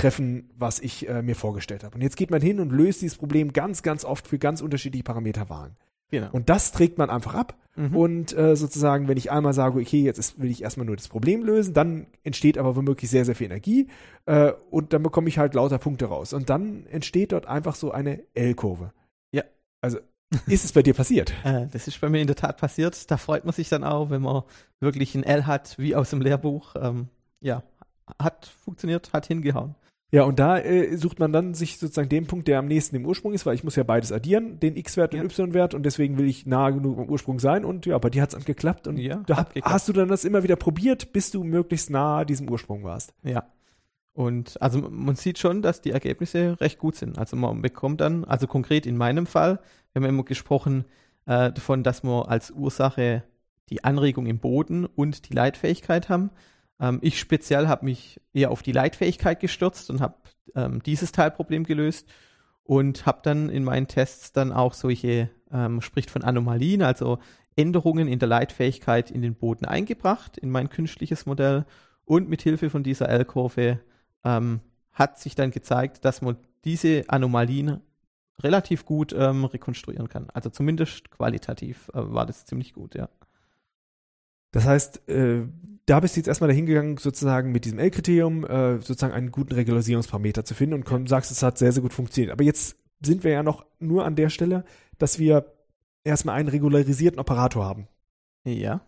treffen, 0.00 0.50
was 0.56 0.80
ich 0.80 1.08
äh, 1.08 1.22
mir 1.22 1.36
vorgestellt 1.36 1.84
habe. 1.84 1.94
Und 1.94 2.02
jetzt 2.02 2.16
geht 2.16 2.30
man 2.30 2.40
hin 2.40 2.60
und 2.60 2.70
löst 2.70 3.02
dieses 3.02 3.18
Problem 3.18 3.52
ganz, 3.52 3.82
ganz 3.82 4.04
oft 4.04 4.26
für 4.26 4.38
ganz 4.38 4.60
unterschiedliche 4.60 5.04
Parameterwahlen. 5.04 5.76
Genau. 6.10 6.28
Und 6.32 6.48
das 6.48 6.72
trägt 6.72 6.98
man 6.98 7.10
einfach 7.10 7.34
ab. 7.34 7.56
Mhm. 7.76 7.96
Und 7.96 8.36
äh, 8.36 8.56
sozusagen, 8.56 9.06
wenn 9.08 9.16
ich 9.16 9.30
einmal 9.30 9.52
sage, 9.52 9.78
okay, 9.78 10.02
jetzt 10.02 10.18
ist, 10.18 10.40
will 10.40 10.50
ich 10.50 10.62
erstmal 10.62 10.86
nur 10.86 10.96
das 10.96 11.08
Problem 11.08 11.44
lösen, 11.44 11.72
dann 11.72 12.06
entsteht 12.24 12.58
aber 12.58 12.74
womöglich 12.74 13.10
sehr, 13.10 13.24
sehr 13.24 13.36
viel 13.36 13.46
Energie 13.46 13.88
äh, 14.26 14.52
und 14.70 14.92
dann 14.92 15.02
bekomme 15.02 15.28
ich 15.28 15.38
halt 15.38 15.54
lauter 15.54 15.78
Punkte 15.78 16.06
raus. 16.06 16.32
Und 16.32 16.50
dann 16.50 16.86
entsteht 16.86 17.32
dort 17.32 17.46
einfach 17.46 17.76
so 17.76 17.92
eine 17.92 18.24
L-Kurve. 18.34 18.92
Ja. 19.32 19.44
Also 19.80 19.98
ist 20.46 20.64
es 20.64 20.72
bei 20.72 20.82
dir 20.82 20.94
passiert? 20.94 21.32
Äh, 21.44 21.68
das 21.70 21.86
ist 21.86 22.00
bei 22.00 22.08
mir 22.08 22.20
in 22.20 22.26
der 22.26 22.36
Tat 22.36 22.56
passiert. 22.58 23.10
Da 23.10 23.16
freut 23.16 23.44
man 23.44 23.54
sich 23.54 23.68
dann 23.68 23.84
auch, 23.84 24.10
wenn 24.10 24.22
man 24.22 24.42
wirklich 24.80 25.14
ein 25.14 25.22
L 25.22 25.46
hat, 25.46 25.78
wie 25.78 25.94
aus 25.94 26.10
dem 26.10 26.20
Lehrbuch. 26.20 26.74
Ähm, 26.76 27.08
ja, 27.40 27.62
hat 28.18 28.46
funktioniert, 28.46 29.12
hat 29.12 29.26
hingehauen. 29.26 29.74
Ja, 30.12 30.24
und 30.24 30.40
da 30.40 30.58
äh, 30.58 30.96
sucht 30.96 31.20
man 31.20 31.32
dann 31.32 31.54
sich 31.54 31.78
sozusagen 31.78 32.08
den 32.08 32.26
Punkt, 32.26 32.48
der 32.48 32.58
am 32.58 32.66
nächsten 32.66 32.96
dem 32.96 33.06
Ursprung 33.06 33.32
ist, 33.32 33.46
weil 33.46 33.54
ich 33.54 33.62
muss 33.62 33.76
ja 33.76 33.84
beides 33.84 34.10
addieren, 34.10 34.58
den 34.58 34.76
x-Wert 34.76 35.14
und 35.14 35.20
y-Wert 35.20 35.72
und 35.74 35.84
deswegen 35.84 36.18
will 36.18 36.28
ich 36.28 36.46
nah 36.46 36.70
genug 36.70 36.98
am 36.98 37.08
Ursprung 37.08 37.38
sein 37.38 37.64
und 37.64 37.86
ja, 37.86 37.96
bei 37.98 38.10
dir 38.10 38.22
hat's 38.22 38.36
geklappt 38.44 38.88
und 38.88 38.98
ja, 38.98 39.22
da 39.26 39.36
hat, 39.36 39.52
hast 39.62 39.88
du 39.88 39.92
dann 39.92 40.08
das 40.08 40.24
immer 40.24 40.42
wieder 40.42 40.56
probiert, 40.56 41.12
bis 41.12 41.30
du 41.30 41.44
möglichst 41.44 41.90
nah 41.90 42.24
diesem 42.24 42.50
Ursprung 42.50 42.82
warst. 42.82 43.14
Ja. 43.22 43.44
Und 44.12 44.60
also 44.60 44.80
man 44.80 45.14
sieht 45.14 45.38
schon, 45.38 45.62
dass 45.62 45.80
die 45.80 45.92
Ergebnisse 45.92 46.60
recht 46.60 46.78
gut 46.78 46.96
sind. 46.96 47.16
Also 47.16 47.36
man 47.36 47.62
bekommt 47.62 48.00
dann, 48.00 48.24
also 48.24 48.48
konkret 48.48 48.86
in 48.86 48.96
meinem 48.96 49.26
Fall, 49.26 49.60
wir 49.92 50.02
haben 50.02 50.08
immer 50.08 50.24
gesprochen 50.24 50.84
äh, 51.26 51.52
davon, 51.52 51.84
dass 51.84 52.02
wir 52.02 52.28
als 52.28 52.50
Ursache 52.50 53.22
die 53.70 53.84
Anregung 53.84 54.26
im 54.26 54.38
Boden 54.38 54.84
und 54.84 55.28
die 55.28 55.34
Leitfähigkeit 55.34 56.08
haben. 56.08 56.30
Ähm, 56.80 56.98
ich 57.02 57.18
speziell 57.18 57.68
habe 57.68 57.84
mich 57.84 58.20
eher 58.32 58.50
auf 58.50 58.62
die 58.62 58.72
Leitfähigkeit 58.72 59.40
gestürzt 59.40 59.90
und 59.90 60.00
habe 60.00 60.14
ähm, 60.54 60.82
dieses 60.82 61.12
Teilproblem 61.12 61.64
gelöst 61.64 62.08
und 62.64 63.06
habe 63.06 63.20
dann 63.22 63.48
in 63.48 63.64
meinen 63.64 63.88
Tests 63.88 64.32
dann 64.32 64.52
auch 64.52 64.74
solche, 64.74 65.30
ähm, 65.52 65.80
spricht 65.80 66.10
von 66.10 66.22
Anomalien, 66.22 66.82
also 66.82 67.18
Änderungen 67.56 68.08
in 68.08 68.18
der 68.18 68.28
Leitfähigkeit 68.28 69.10
in 69.10 69.22
den 69.22 69.34
Boden 69.34 69.64
eingebracht 69.64 70.38
in 70.38 70.50
mein 70.50 70.70
künstliches 70.70 71.26
Modell 71.26 71.66
und 72.04 72.28
mit 72.28 72.42
Hilfe 72.42 72.70
von 72.70 72.82
dieser 72.82 73.08
L-Kurve 73.08 73.80
ähm, 74.24 74.60
hat 74.92 75.18
sich 75.18 75.34
dann 75.34 75.50
gezeigt, 75.50 76.04
dass 76.04 76.22
man 76.22 76.36
diese 76.64 77.04
Anomalien 77.08 77.80
relativ 78.42 78.84
gut 78.84 79.14
ähm, 79.16 79.44
rekonstruieren 79.44 80.08
kann. 80.08 80.28
Also 80.32 80.50
zumindest 80.50 81.10
qualitativ 81.10 81.88
äh, 81.94 82.00
war 82.12 82.26
das 82.26 82.46
ziemlich 82.46 82.72
gut, 82.72 82.94
ja. 82.94 83.08
Das 84.52 84.64
heißt, 84.64 85.08
äh, 85.08 85.42
da 85.86 86.00
bist 86.00 86.16
du 86.16 86.20
jetzt 86.20 86.28
erstmal 86.28 86.48
dahingegangen, 86.48 86.96
sozusagen 86.98 87.52
mit 87.52 87.64
diesem 87.64 87.78
L-Kriterium 87.78 88.44
äh, 88.44 88.80
sozusagen 88.80 89.12
einen 89.12 89.32
guten 89.32 89.54
Regularisierungsparameter 89.54 90.44
zu 90.44 90.54
finden 90.54 90.74
und 90.74 90.84
komm, 90.84 91.06
sagst, 91.06 91.30
es 91.30 91.42
hat 91.42 91.58
sehr, 91.58 91.72
sehr 91.72 91.82
gut 91.82 91.92
funktioniert. 91.92 92.32
Aber 92.32 92.44
jetzt 92.44 92.76
sind 93.04 93.24
wir 93.24 93.32
ja 93.32 93.42
noch 93.42 93.64
nur 93.78 94.04
an 94.04 94.16
der 94.16 94.30
Stelle, 94.30 94.64
dass 94.98 95.18
wir 95.18 95.52
erstmal 96.04 96.36
einen 96.36 96.48
regularisierten 96.48 97.18
Operator 97.18 97.64
haben. 97.64 97.88
Ja. 98.44 98.82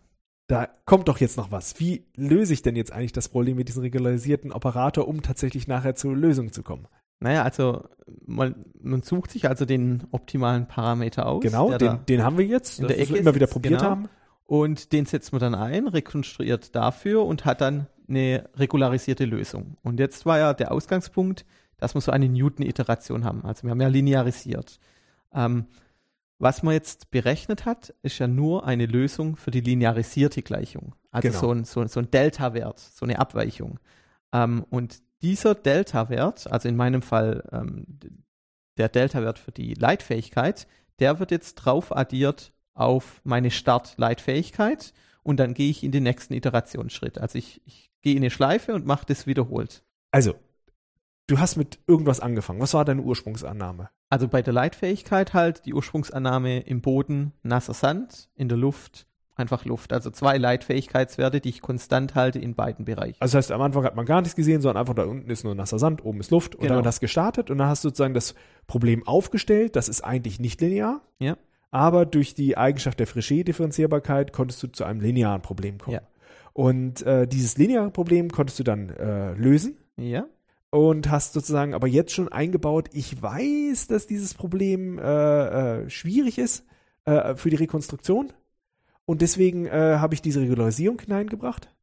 Da 0.46 0.68
kommt 0.84 1.08
doch 1.08 1.18
jetzt 1.18 1.36
noch 1.36 1.50
was. 1.50 1.80
Wie 1.80 2.04
löse 2.14 2.52
ich 2.52 2.62
denn 2.62 2.76
jetzt 2.76 2.92
eigentlich 2.92 3.12
das 3.12 3.28
Problem 3.28 3.56
mit 3.56 3.68
diesem 3.68 3.82
regularisierten 3.82 4.52
Operator, 4.52 5.08
um 5.08 5.22
tatsächlich 5.22 5.66
nachher 5.66 5.94
zur 5.94 6.14
Lösung 6.16 6.52
zu 6.52 6.62
kommen? 6.62 6.86
Naja, 7.20 7.42
also 7.42 7.84
man, 8.26 8.64
man 8.80 9.02
sucht 9.02 9.30
sich 9.30 9.48
also 9.48 9.64
den 9.64 10.04
optimalen 10.10 10.66
Parameter 10.66 11.26
aus. 11.26 11.42
Genau, 11.42 11.76
den, 11.78 12.04
den 12.06 12.22
haben 12.22 12.36
wir 12.36 12.44
jetzt, 12.44 12.80
Ecke 12.80 13.14
wir 13.14 13.20
immer 13.20 13.34
wieder 13.34 13.46
probiert 13.46 13.78
genau. 13.78 13.90
haben. 13.90 14.08
Und 14.53 14.92
den 14.92 15.07
setzt 15.07 15.32
man 15.32 15.40
dann 15.40 15.55
ein, 15.55 15.88
rekonstruiert 15.88 16.76
dafür 16.76 17.24
und 17.24 17.46
hat 17.46 17.62
dann 17.62 17.86
eine 18.07 18.50
regularisierte 18.55 19.24
Lösung. 19.24 19.78
Und 19.82 19.98
jetzt 19.98 20.26
war 20.26 20.38
ja 20.38 20.53
der 20.53 20.72
Ausgangspunkt, 20.72 21.46
dass 21.78 21.94
wir 21.94 22.03
so 22.03 22.12
eine 22.12 22.28
Newton-Iteration 22.28 23.24
haben. 23.24 23.46
Also 23.46 23.62
wir 23.62 23.70
haben 23.70 23.80
ja 23.80 23.88
linearisiert. 23.88 24.78
Ähm, 25.32 25.68
was 26.38 26.62
man 26.62 26.74
jetzt 26.74 27.11
berechnet 27.11 27.64
hat, 27.64 27.94
ist 28.03 28.18
ja 28.18 28.26
nur 28.26 28.66
eine 28.66 28.84
Lösung 28.84 29.36
für 29.36 29.50
die 29.50 29.62
linearisierte 29.62 30.42
Gleichung. 30.42 30.96
Also 31.11 31.28
Genau. 31.28 31.40
so 31.40 31.50
ein, 31.53 31.64
so, 31.64 31.86
so 31.86 32.00
ein 32.00 32.11
Delta-Wert, 32.11 32.78
so 32.78 33.07
eine 33.07 33.20
Abweichung. 33.20 33.80
Ähm, 34.34 34.66
und 34.68 34.98
dieser 35.22 35.55
Delta-Wert, 35.55 36.53
also 36.53 36.68
in 36.68 36.76
meinem 36.76 37.00
Fall 37.00 37.42
ähm, 37.53 37.86
der 38.76 38.90
Delta-Wert 38.90 39.38
für 39.38 39.53
die 39.53 39.72
Leitfähigkeit, 39.72 40.66
der 40.98 41.20
wird 41.20 41.30
jetzt 41.30 41.55
drauf 41.55 41.96
addiert 41.96 42.53
auf 42.75 43.20
meine 43.25 43.51
Start-Leitfähigkeit 43.51 44.93
und 45.23 45.39
dann 45.39 45.55
gehe 45.55 45.70
ich 45.70 45.85
in 45.85 45.93
den 45.93 46.03
nächsten 46.03 46.35
Iterationsschritt. 46.35 47.18
Also 47.18 47.39
ich, 47.39 47.61
ich 47.64 47.91
gehe 48.03 48.12
in 48.14 48.18
eine 48.23 48.31
Schleife 48.31 48.75
und 48.75 48.87
mache 48.87 49.07
das 49.07 49.27
wiederholt. 49.27 49.83
Also, 50.11 50.35
du 51.27 51.39
hast 51.39 51.57
mit 51.57 51.79
irgendwas 51.87 52.20
angefangen. 52.20 52.61
Was 52.61 52.75
war 52.75 52.85
deine 52.85 53.03
Ursprungsannahme? 53.03 53.91
Also 54.11 54.29
bei 54.29 54.43
der 54.43 54.53
Leitfähigkeit 54.53 55.33
halt 55.33 55.64
die 55.64 55.75
Ursprungsannahme 55.75 56.61
im 56.61 56.81
Boden 56.83 57.33
nasser 57.43 57.75
Sand, 57.75 58.29
in 58.35 58.49
der 58.49 58.59
Luft 58.59 59.07
einfach 59.35 59.64
Luft. 59.64 59.93
Also 59.95 60.11
zwei 60.11 60.37
Leitfähigkeitswerte, 60.37 61.41
die 61.41 61.49
ich 61.49 61.62
konstant 61.62 62.14
halte 62.14 62.39
in 62.39 62.55
beiden 62.55 62.85
Bereichen. 62.85 63.16
Also 63.20 63.39
das 63.39 63.47
heißt, 63.47 63.53
am 63.53 63.62
Anfang 63.62 63.85
hat 63.85 63.97
man 63.97 64.05
gar 64.05 64.20
nichts 64.20 64.37
gesehen, 64.37 64.61
sondern 64.61 64.81
einfach 64.83 64.95
da 64.95 65.05
unten 65.05 65.31
ist 65.31 65.45
nur 65.45 65.55
nasser 65.55 65.79
Sand, 65.79 66.05
oben 66.05 66.20
ist 66.20 66.31
Luft 66.31 66.55
und 66.55 66.61
Genau. 66.61 66.68
dann 66.68 66.77
hat 66.79 66.85
man 66.85 66.89
das 66.89 67.01
gestartet 67.01 67.51
und 67.51 67.57
dann 67.59 67.68
hast 67.68 67.83
du 67.85 67.89
sozusagen 67.89 68.12
das 68.12 68.35
Problem 68.66 69.07
aufgestellt, 69.07 69.75
das 69.77 69.89
ist 69.89 70.03
eigentlich 70.03 70.39
nicht 70.39 70.61
linear, 70.61 71.01
Ja. 71.18 71.37
Aber 71.73 72.07
durch 72.07 72.35
die 72.35 72.57
Eigenschaft 72.57 73.01
der 73.01 73.09
Frichet-Differenzierbarkeit 73.09 74.33
konntest 74.33 74.62
du 74.62 74.68
zu 74.68 74.85
einem 74.85 75.01
linearen 75.01 75.43
Problem 75.43 75.79
kommen. 75.79 75.95
Ja. 75.95 76.03
Und 76.53 77.03
äh, 77.03 77.27
dieses 77.27 77.57
lineare 77.57 77.91
Problem 77.91 78.31
konntest 78.31 78.59
du 78.61 78.62
dann 78.62 78.91
äh, 78.91 79.33
lösen 79.35 79.79
Ja, 79.97 80.27
und 80.70 81.11
hast 81.11 81.33
sozusagen 81.33 81.75
aber 81.75 81.89
jetzt 81.89 82.12
schon 82.12 82.29
eingebaut, 82.31 82.91
ich 82.93 83.20
weiß, 83.20 83.87
dass 83.89 84.07
dieses 84.07 84.35
Problem 84.35 84.99
äh, 84.99 85.05
äh, 85.85 85.91
schwierig 85.91 86.39
ist 86.39 86.64
äh, 87.07 87.35
für 87.37 87.49
die 87.49 87.57
Rekonstruktion 87.57 88.33
und 89.07 89.23
deswegen 89.23 89.64
äh, 89.66 89.70
habe 89.99 90.14
ich 90.14 90.20
diese 90.20 90.41
Regularisierung 90.43 91.01
hineingebracht 91.01 91.75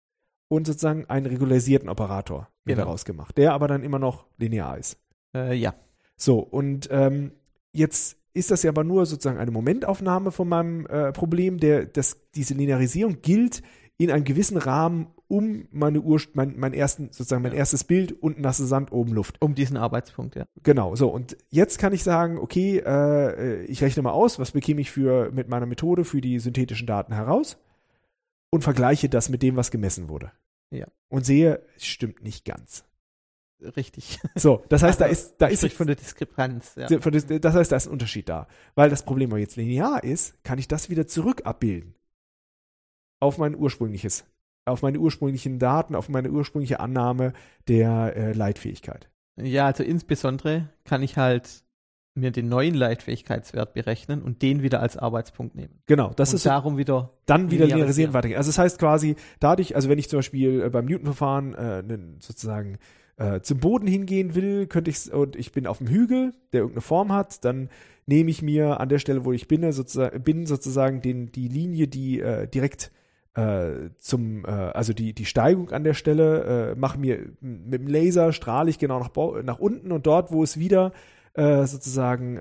und 0.49 0.67
sozusagen 0.67 1.05
einen 1.09 1.25
regularisierten 1.25 1.89
Operator 1.89 2.47
Genau. 2.65 2.81
daraus 2.81 3.05
gemacht, 3.05 3.35
der 3.39 3.53
aber 3.53 3.67
dann 3.67 3.81
immer 3.83 3.97
noch 3.97 4.27
linear 4.37 4.77
ist. 4.77 4.99
ja. 5.33 5.73
So, 6.15 6.37
und 6.39 6.87
ähm, 6.91 7.31
jetzt 7.71 8.18
ist 8.33 8.51
das 8.51 8.63
ja 8.63 8.69
aber 8.71 8.83
nur 8.83 9.05
sozusagen 9.05 9.39
eine 9.39 9.51
Momentaufnahme 9.51 10.31
von 10.31 10.47
meinem 10.47 10.85
äh, 10.87 11.11
Problem, 11.11 11.59
der, 11.59 11.85
dass 11.85 12.17
diese 12.35 12.53
Linearisierung 12.53 13.21
gilt 13.21 13.61
in 13.97 14.11
einem 14.11 14.23
gewissen 14.23 14.57
Rahmen 14.57 15.07
um 15.27 15.67
meine 15.71 16.01
Ur 16.01 16.19
mein, 16.33 16.57
mein 16.57 16.73
ersten, 16.73 17.11
sozusagen 17.11 17.43
mein 17.43 17.51
Ja. 17.51 17.59
erstes 17.59 17.83
Bild 17.83 18.11
und 18.11 18.39
nasse 18.39 18.65
Sand 18.65 18.91
oben 18.91 19.13
Luft. 19.13 19.37
Um 19.41 19.53
diesen 19.55 19.77
Arbeitspunkt, 19.77 20.35
ja. 20.35 20.45
Genau, 20.63 20.95
so. 20.95 21.09
Und 21.09 21.37
jetzt 21.49 21.77
kann 21.77 21.93
ich 21.93 22.03
sagen, 22.03 22.39
okay, 22.39 22.79
äh, 22.79 23.63
ich 23.65 23.83
rechne 23.83 24.01
mal 24.01 24.11
aus, 24.11 24.39
was 24.39 24.51
bekäme 24.51 24.81
ich 24.81 24.89
für 24.89 25.31
mit 25.31 25.47
meiner 25.49 25.67
Methode 25.67 26.03
für 26.03 26.21
die 26.21 26.39
synthetischen 26.39 26.87
Daten 26.87 27.13
heraus 27.13 27.57
und 28.49 28.63
vergleiche 28.63 29.09
das 29.09 29.29
mit 29.29 29.43
dem, 29.43 29.55
was 29.55 29.69
gemessen 29.69 30.09
wurde. 30.09 30.31
Ja. 30.71 30.87
Und 31.09 31.25
sehe, 31.25 31.61
es 31.75 31.85
stimmt 31.85 32.23
nicht 32.23 32.45
ganz. 32.45 32.85
Richtig. 33.61 34.19
So, 34.35 34.63
das 34.69 34.83
heißt, 34.83 35.01
da 35.01 35.05
ist, 35.05 35.35
da 35.37 35.47
ist 35.47 35.59
Sprich 35.59 35.73
von 35.73 35.87
der 35.87 35.95
Diskrepanz, 35.95 36.75
ja. 36.75 36.87
Das 36.87 37.55
heißt, 37.55 37.71
da 37.71 37.75
ist 37.75 37.87
ein 37.87 37.91
Unterschied 37.91 38.29
da. 38.29 38.47
Weil 38.75 38.89
das 38.89 39.03
Problem 39.03 39.31
aber 39.31 39.39
jetzt 39.39 39.57
linear 39.57 40.03
ist, 40.03 40.41
kann 40.43 40.59
ich 40.59 40.67
das 40.67 40.89
wieder 40.89 41.07
zurück 41.07 41.41
abbilden. 41.45 41.95
Auf 43.19 43.37
mein 43.37 43.55
ursprüngliches, 43.55 44.25
auf 44.65 44.81
meine 44.81 44.99
ursprünglichen 44.99 45.59
Daten, 45.59 45.95
auf 45.95 46.07
meine 46.07 46.31
ursprüngliche 46.31 46.79
Annahme 46.79 47.33
der 47.67 48.15
äh, 48.15 48.31
Leitfähigkeit. 48.31 49.09
Ja, 49.35 49.65
also 49.65 49.83
insbesondere 49.83 50.69
kann 50.85 51.03
ich 51.03 51.17
halt 51.17 51.63
mir 52.15 52.31
den 52.31 52.49
neuen 52.49 52.75
Leitfähigkeitswert 52.75 53.73
berechnen 53.73 54.21
und 54.21 54.41
den 54.41 54.61
wieder 54.61 54.81
als 54.81 54.97
Arbeitspunkt 54.97 55.55
nehmen. 55.55 55.81
Genau, 55.85 56.11
das 56.15 56.29
und 56.29 56.35
ist 56.35 56.45
darum 56.45 56.77
wieder, 56.77 57.11
dann 57.25 57.51
wieder 57.51 57.65
linearisieren. 57.65 58.13
weitergehen. 58.13 58.37
Also 58.37 58.49
das 58.49 58.57
heißt 58.57 58.79
quasi, 58.79 59.15
dadurch, 59.39 59.75
also 59.75 59.89
wenn 59.89 59.99
ich 59.99 60.09
zum 60.09 60.19
Beispiel 60.19 60.61
äh, 60.61 60.69
beim 60.69 60.85
Newton-Verfahren 60.85 61.53
äh, 61.55 61.83
sozusagen 62.19 62.77
äh, 63.19 63.41
zum 63.41 63.59
Boden 63.59 63.85
hingehen 63.85 64.33
will, 64.33 64.65
könnte 64.65 64.89
ich 64.89 65.11
und 65.11 65.35
ich 65.35 65.51
bin 65.51 65.67
auf 65.67 65.79
dem 65.79 65.87
Hügel, 65.87 66.33
der 66.53 66.61
irgendeine 66.61 66.81
Form 66.81 67.11
hat, 67.11 67.43
dann 67.43 67.69
nehme 68.05 68.31
ich 68.31 68.41
mir 68.41 68.79
an 68.79 68.89
der 68.89 68.97
Stelle, 68.99 69.25
wo 69.25 69.33
ich 69.33 69.47
bin, 69.47 69.69
sozusagen, 69.71 70.23
bin 70.23 70.45
sozusagen 70.45 71.01
den, 71.01 71.31
die 71.31 71.49
Linie, 71.49 71.87
die 71.87 72.21
äh, 72.21 72.47
direkt 72.47 72.91
äh, 73.35 73.89
zum, 73.97 74.45
äh, 74.45 74.49
also 74.49 74.93
die, 74.93 75.13
die 75.13 75.25
Steigung 75.25 75.69
an 75.71 75.83
der 75.83 75.93
Stelle, 75.93 76.71
äh, 76.71 76.79
mache 76.79 76.97
mir 76.97 77.33
mit 77.41 77.81
dem 77.81 77.87
Laser, 77.87 78.31
strahle 78.31 78.69
ich 78.69 78.79
genau 78.79 78.99
nach, 78.99 79.11
nach 79.43 79.59
unten 79.59 79.91
und 79.91 80.07
dort, 80.07 80.31
wo 80.31 80.41
es 80.43 80.57
wieder 80.57 80.93
sozusagen 81.35 82.37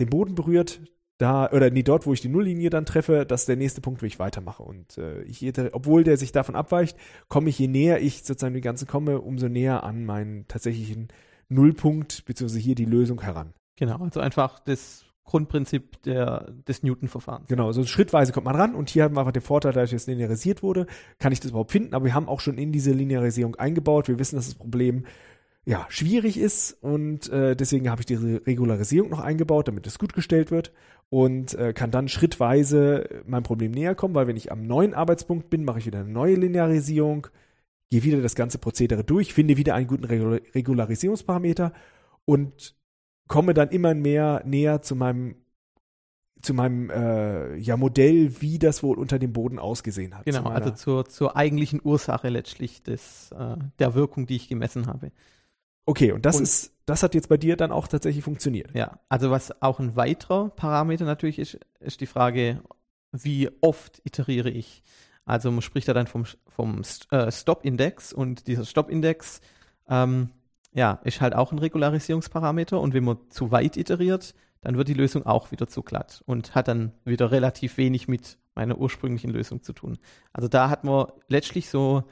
den 0.00 0.08
Boden 0.08 0.34
berührt, 0.34 0.80
da, 1.22 1.48
oder 1.52 1.70
nee, 1.70 1.84
dort, 1.84 2.04
wo 2.04 2.12
ich 2.12 2.20
die 2.20 2.28
Nulllinie 2.28 2.68
dann 2.68 2.84
treffe, 2.84 3.24
das 3.24 3.42
ist 3.42 3.48
der 3.48 3.56
nächste 3.56 3.80
Punkt, 3.80 4.02
wo 4.02 4.06
ich 4.06 4.18
weitermache. 4.18 4.64
Und 4.64 4.98
äh, 4.98 5.22
ich, 5.22 5.46
obwohl 5.72 6.02
der 6.02 6.16
sich 6.16 6.32
davon 6.32 6.56
abweicht, 6.56 6.96
komme 7.28 7.48
ich, 7.48 7.58
je 7.60 7.68
näher 7.68 8.00
ich 8.00 8.24
sozusagen 8.24 8.54
dem 8.54 8.62
Ganzen 8.62 8.88
komme, 8.88 9.20
umso 9.20 9.48
näher 9.48 9.84
an 9.84 10.04
meinen 10.04 10.48
tatsächlichen 10.48 11.08
Nullpunkt, 11.48 12.24
beziehungsweise 12.24 12.60
hier 12.60 12.74
die 12.74 12.86
Lösung 12.86 13.22
heran. 13.22 13.52
genau, 13.76 13.98
also 13.98 14.18
einfach 14.18 14.58
das 14.58 15.04
Grundprinzip 15.22 16.02
der, 16.02 16.50
des 16.66 16.82
Newton-Verfahrens. 16.82 17.48
Genau, 17.48 17.70
so 17.70 17.84
schrittweise 17.84 18.32
kommt 18.32 18.46
man 18.46 18.56
ran 18.56 18.74
und 18.74 18.90
hier 18.90 19.04
haben 19.04 19.14
wir 19.14 19.20
einfach 19.20 19.32
den 19.32 19.42
Vorteil, 19.42 19.72
dass 19.72 19.92
jetzt 19.92 20.08
linearisiert 20.08 20.64
wurde, 20.64 20.86
kann 21.20 21.32
ich 21.32 21.38
das 21.38 21.50
überhaupt 21.50 21.70
finden, 21.70 21.94
aber 21.94 22.06
wir 22.06 22.14
haben 22.14 22.28
auch 22.28 22.40
schon 22.40 22.58
in 22.58 22.72
diese 22.72 22.90
Linearisierung 22.90 23.54
eingebaut. 23.54 24.08
Wir 24.08 24.18
wissen, 24.18 24.34
dass 24.34 24.46
das 24.46 24.56
Problem 24.56 25.04
ja 25.64 25.86
schwierig 25.88 26.36
ist 26.36 26.82
und 26.82 27.28
äh, 27.28 27.54
deswegen 27.54 27.88
habe 27.88 28.02
ich 28.02 28.06
diese 28.06 28.44
Regularisierung 28.44 29.10
noch 29.10 29.20
eingebaut, 29.20 29.68
damit 29.68 29.86
es 29.86 30.00
gut 30.00 30.14
gestellt 30.14 30.50
wird 30.50 30.72
und 31.12 31.52
äh, 31.58 31.74
kann 31.74 31.90
dann 31.90 32.08
schrittweise 32.08 33.22
meinem 33.26 33.42
Problem 33.42 33.70
näher 33.70 33.94
kommen, 33.94 34.14
weil 34.14 34.26
wenn 34.26 34.36
ich 34.38 34.50
am 34.50 34.66
neuen 34.66 34.94
Arbeitspunkt 34.94 35.50
bin, 35.50 35.62
mache 35.62 35.78
ich 35.78 35.84
wieder 35.84 36.00
eine 36.00 36.08
neue 36.08 36.36
Linearisierung, 36.36 37.26
gehe 37.90 38.02
wieder 38.02 38.22
das 38.22 38.34
ganze 38.34 38.56
Prozedere 38.56 39.04
durch, 39.04 39.34
finde 39.34 39.58
wieder 39.58 39.74
einen 39.74 39.88
guten 39.88 40.04
Regula 40.04 40.40
Regularisierungsparameter 40.54 41.74
und 42.24 42.74
komme 43.28 43.52
dann 43.52 43.68
immer 43.68 43.92
mehr 43.92 44.42
näher 44.46 44.80
zu 44.80 44.96
meinem 44.96 45.34
zu 46.40 46.54
meinem 46.54 46.88
äh, 46.88 47.56
ja, 47.58 47.76
Modell, 47.76 48.40
wie 48.40 48.58
das 48.58 48.82
wohl 48.82 48.96
unter 48.96 49.18
dem 49.18 49.34
Boden 49.34 49.58
ausgesehen 49.58 50.16
hat. 50.16 50.24
Genau, 50.24 50.44
Zu 50.44 50.48
also 50.48 50.70
zur, 50.70 51.04
zur 51.04 51.36
eigentlichen 51.36 51.82
Ursache 51.84 52.30
letztlich 52.30 52.82
des, 52.82 53.32
äh, 53.38 53.56
der 53.78 53.94
Wirkung, 53.94 54.24
die 54.26 54.36
ich 54.36 54.48
gemessen 54.48 54.86
habe. 54.86 55.12
Okay, 55.86 56.12
und 56.12 56.24
das 56.26 56.36
und- 56.36 56.42
ist, 56.42 56.72
das 56.86 57.02
hat 57.02 57.14
jetzt 57.14 57.28
bei 57.28 57.36
dir 57.36 57.56
dann 57.56 57.72
auch 57.72 57.88
tatsächlich 57.88 58.24
funktioniert. 58.24 58.74
Ja, 58.74 58.98
also 59.08 59.30
was 59.30 59.62
auch 59.62 59.78
ein 59.78 59.96
weiterer 59.96 60.50
Parameter 60.50 61.04
natürlich 61.04 61.38
ist, 61.38 61.58
ist 61.80 62.00
die 62.00 62.06
Frage, 62.06 62.62
wie 63.12 63.50
oft 63.60 64.00
iteriere 64.04 64.50
ich. 64.50 64.82
Also 65.24 65.50
man 65.50 65.62
spricht 65.62 65.86
ja 65.86 65.94
dann 65.94 66.06
vom, 66.06 66.24
vom 66.48 66.82
äh, 67.10 67.30
Stop-Index 67.30 68.12
und 68.12 68.46
dieser 68.48 68.64
Stop-Index 68.64 69.40
ähm, 69.88 70.30
ja, 70.72 71.00
ist 71.04 71.20
halt 71.20 71.34
auch 71.34 71.52
ein 71.52 71.58
Regularisierungsparameter 71.58 72.80
und 72.80 72.94
wenn 72.94 73.04
man 73.04 73.18
zu 73.28 73.50
weit 73.50 73.76
iteriert, 73.76 74.34
dann 74.62 74.76
wird 74.76 74.88
die 74.88 74.94
Lösung 74.94 75.26
auch 75.26 75.50
wieder 75.52 75.68
zu 75.68 75.82
glatt 75.82 76.22
und 76.26 76.54
hat 76.54 76.68
dann 76.68 76.92
wieder 77.04 77.30
relativ 77.30 77.76
wenig 77.76 78.08
mit 78.08 78.38
meiner 78.54 78.78
ursprünglichen 78.78 79.30
Lösung 79.30 79.62
zu 79.62 79.72
tun. 79.72 79.98
Also 80.32 80.48
da 80.48 80.70
hat 80.70 80.84
man 80.84 81.06
letztlich 81.28 81.68
so, 81.68 82.04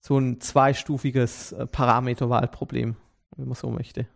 so 0.00 0.18
ein 0.18 0.40
zweistufiges 0.40 1.52
äh, 1.52 1.66
Parameterwahlproblem, 1.66 2.96
wenn 3.38 3.46
man 3.46 3.54
so 3.54 3.70
möchte. 3.70 4.06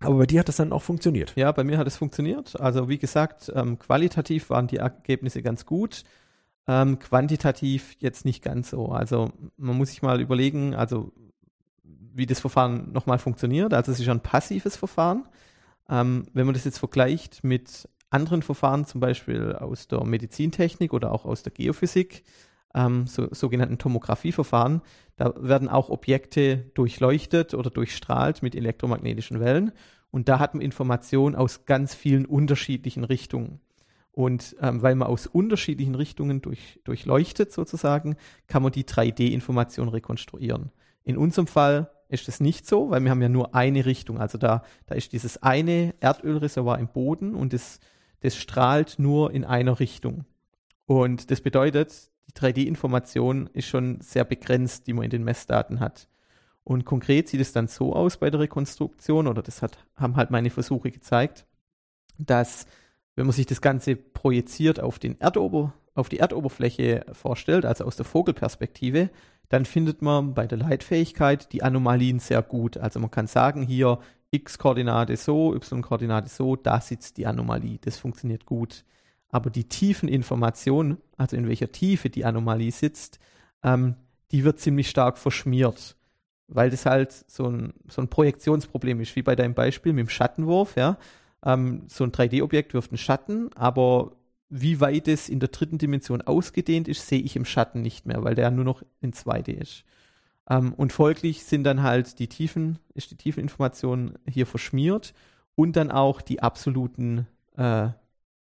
Aber 0.00 0.16
bei 0.16 0.26
dir 0.26 0.40
hat 0.40 0.48
das 0.48 0.56
dann 0.56 0.72
auch 0.72 0.82
funktioniert. 0.82 1.34
Ja, 1.36 1.52
bei 1.52 1.62
mir 1.62 1.76
hat 1.76 1.86
es 1.86 1.98
funktioniert. 1.98 2.58
Also 2.58 2.88
wie 2.88 2.98
gesagt, 2.98 3.52
ähm, 3.54 3.78
qualitativ 3.78 4.48
waren 4.48 4.66
die 4.66 4.78
Ergebnisse 4.78 5.42
ganz 5.42 5.66
gut. 5.66 6.04
Ähm, 6.66 6.98
quantitativ 6.98 7.96
jetzt 7.98 8.24
nicht 8.24 8.42
ganz 8.42 8.70
so. 8.70 8.86
Also 8.86 9.30
man 9.58 9.76
muss 9.76 9.90
sich 9.90 10.00
mal 10.00 10.20
überlegen, 10.20 10.74
also 10.74 11.12
wie 11.82 12.26
das 12.26 12.40
Verfahren 12.40 12.92
nochmal 12.92 13.18
funktioniert. 13.18 13.74
Also 13.74 13.92
es 13.92 14.00
ist 14.00 14.08
ein 14.08 14.20
passives 14.20 14.76
Verfahren. 14.76 15.28
Ähm, 15.88 16.26
wenn 16.32 16.46
man 16.46 16.54
das 16.54 16.64
jetzt 16.64 16.78
vergleicht 16.78 17.44
mit 17.44 17.86
anderen 18.08 18.42
Verfahren, 18.42 18.86
zum 18.86 19.00
Beispiel 19.00 19.52
aus 19.54 19.86
der 19.86 20.02
Medizintechnik 20.04 20.94
oder 20.94 21.12
auch 21.12 21.26
aus 21.26 21.42
der 21.42 21.52
Geophysik, 21.52 22.24
ähm, 22.74 23.06
so, 23.06 23.28
sogenannten 23.32 23.78
Tomographieverfahren. 23.78 24.82
Da 25.16 25.34
werden 25.36 25.68
auch 25.68 25.90
Objekte 25.90 26.70
durchleuchtet 26.74 27.54
oder 27.54 27.70
durchstrahlt 27.70 28.42
mit 28.42 28.54
elektromagnetischen 28.54 29.40
Wellen. 29.40 29.72
Und 30.10 30.28
da 30.28 30.38
hat 30.38 30.54
man 30.54 30.62
Informationen 30.62 31.36
aus 31.36 31.66
ganz 31.66 31.94
vielen 31.94 32.26
unterschiedlichen 32.26 33.04
Richtungen. 33.04 33.60
Und 34.12 34.56
ähm, 34.60 34.82
weil 34.82 34.96
man 34.96 35.08
aus 35.08 35.26
unterschiedlichen 35.26 35.94
Richtungen 35.94 36.42
durch, 36.42 36.80
durchleuchtet 36.84 37.52
sozusagen, 37.52 38.16
kann 38.48 38.62
man 38.62 38.72
die 38.72 38.84
3D-Information 38.84 39.88
rekonstruieren. 39.88 40.72
In 41.04 41.16
unserem 41.16 41.46
Fall 41.46 41.90
ist 42.08 42.28
es 42.28 42.40
nicht 42.40 42.66
so, 42.66 42.90
weil 42.90 43.02
wir 43.02 43.10
haben 43.10 43.22
ja 43.22 43.28
nur 43.28 43.54
eine 43.54 43.86
Richtung. 43.86 44.18
Also 44.18 44.36
da, 44.36 44.64
da 44.86 44.96
ist 44.96 45.12
dieses 45.12 45.42
eine 45.42 45.94
Erdölreservoir 46.00 46.78
im 46.78 46.88
Boden 46.88 47.34
und 47.34 47.52
das, 47.52 47.78
das 48.20 48.36
strahlt 48.36 48.98
nur 48.98 49.32
in 49.32 49.44
einer 49.44 49.78
Richtung. 49.78 50.24
Und 50.86 51.30
das 51.30 51.40
bedeutet, 51.40 52.09
die 52.30 52.40
3D-Information 52.40 53.48
ist 53.52 53.66
schon 53.66 54.00
sehr 54.00 54.24
begrenzt, 54.24 54.86
die 54.86 54.92
man 54.92 55.04
in 55.04 55.10
den 55.10 55.24
Messdaten 55.24 55.80
hat. 55.80 56.08
Und 56.62 56.84
konkret 56.84 57.28
sieht 57.28 57.40
es 57.40 57.52
dann 57.52 57.68
so 57.68 57.94
aus 57.94 58.18
bei 58.18 58.30
der 58.30 58.40
Rekonstruktion, 58.40 59.26
oder 59.26 59.42
das 59.42 59.62
hat, 59.62 59.78
haben 59.96 60.16
halt 60.16 60.30
meine 60.30 60.50
Versuche 60.50 60.90
gezeigt, 60.90 61.46
dass 62.18 62.66
wenn 63.16 63.26
man 63.26 63.32
sich 63.32 63.46
das 63.46 63.60
Ganze 63.60 63.96
projiziert 63.96 64.80
auf, 64.80 64.98
den 64.98 65.20
Erdober, 65.20 65.74
auf 65.94 66.08
die 66.08 66.18
Erdoberfläche 66.18 67.04
vorstellt, 67.12 67.64
also 67.64 67.84
aus 67.84 67.96
der 67.96 68.04
Vogelperspektive, 68.04 69.10
dann 69.48 69.64
findet 69.64 70.00
man 70.00 70.34
bei 70.34 70.46
der 70.46 70.58
Leitfähigkeit 70.58 71.52
die 71.52 71.62
Anomalien 71.62 72.20
sehr 72.20 72.42
gut. 72.42 72.76
Also 72.76 73.00
man 73.00 73.10
kann 73.10 73.26
sagen, 73.26 73.62
hier 73.62 73.98
x-Koordinate 74.30 75.16
so, 75.16 75.54
y-Koordinate 75.54 76.28
so, 76.28 76.54
da 76.54 76.80
sitzt 76.80 77.16
die 77.16 77.26
Anomalie. 77.26 77.78
Das 77.80 77.98
funktioniert 77.98 78.46
gut. 78.46 78.84
Aber 79.30 79.50
die 79.50 79.64
tiefen 79.64 80.08
Informationen, 80.08 80.98
also 81.16 81.36
in 81.36 81.48
welcher 81.48 81.70
Tiefe 81.70 82.10
die 82.10 82.24
Anomalie 82.24 82.72
sitzt, 82.72 83.18
ähm, 83.62 83.94
die 84.32 84.44
wird 84.44 84.60
ziemlich 84.60 84.88
stark 84.88 85.18
verschmiert, 85.18 85.96
weil 86.48 86.70
das 86.70 86.86
halt 86.86 87.12
so 87.12 87.46
ein, 87.46 87.74
so 87.88 88.00
ein 88.02 88.08
Projektionsproblem 88.08 89.00
ist, 89.00 89.14
wie 89.16 89.22
bei 89.22 89.36
deinem 89.36 89.54
Beispiel 89.54 89.92
mit 89.92 90.06
dem 90.06 90.08
Schattenwurf. 90.08 90.76
Ja? 90.76 90.98
Ähm, 91.44 91.82
so 91.88 92.04
ein 92.04 92.12
3D-Objekt 92.12 92.74
wirft 92.74 92.90
einen 92.90 92.98
Schatten, 92.98 93.50
aber 93.54 94.12
wie 94.48 94.80
weit 94.80 95.06
es 95.06 95.28
in 95.28 95.38
der 95.38 95.48
dritten 95.48 95.78
Dimension 95.78 96.22
ausgedehnt 96.22 96.88
ist, 96.88 97.06
sehe 97.06 97.20
ich 97.20 97.36
im 97.36 97.44
Schatten 97.44 97.82
nicht 97.82 98.06
mehr, 98.06 98.24
weil 98.24 98.34
der 98.34 98.50
nur 98.50 98.64
noch 98.64 98.82
in 99.00 99.12
2D 99.12 99.52
ist. 99.52 99.84
Ähm, 100.48 100.74
und 100.74 100.92
folglich 100.92 101.44
sind 101.44 101.64
dann 101.64 101.82
halt 101.82 102.18
die 102.18 102.28
tiefen, 102.28 102.78
ist 102.94 103.12
die 103.12 103.16
Tiefeninformation 103.16 104.18
hier 104.28 104.46
verschmiert 104.46 105.14
und 105.54 105.76
dann 105.76 105.90
auch 105.90 106.20
die 106.20 106.42
absoluten 106.42 107.26
äh, 107.56 107.88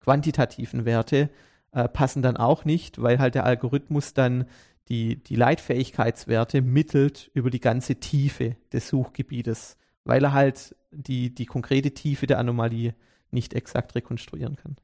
quantitativen 0.01 0.84
Werte 0.84 1.30
äh, 1.72 1.88
passen 1.88 2.22
dann 2.22 2.36
auch 2.36 2.64
nicht, 2.64 3.03
weil 3.03 3.18
halt 3.18 3.34
der 3.34 3.44
Algorithmus 3.44 4.14
dann 4.14 4.46
die, 4.88 5.22
die 5.22 5.36
Leitfähigkeitswerte 5.36 6.62
mittelt 6.62 7.30
über 7.34 7.51
die 7.51 7.61
ganze 7.61 7.96
Tiefe 7.96 8.57
des 8.72 8.88
Suchgebietes, 8.88 9.76
weil 10.05 10.24
er 10.24 10.32
halt 10.32 10.74
die, 10.90 11.34
die 11.34 11.46
konkrete 11.46 11.92
Tiefe 11.92 12.26
der 12.26 12.38
Anomalie 12.38 12.94
nicht 13.30 13.53
exakt 13.55 13.94
rekonstruieren 13.94 14.57
kann. 14.57 14.76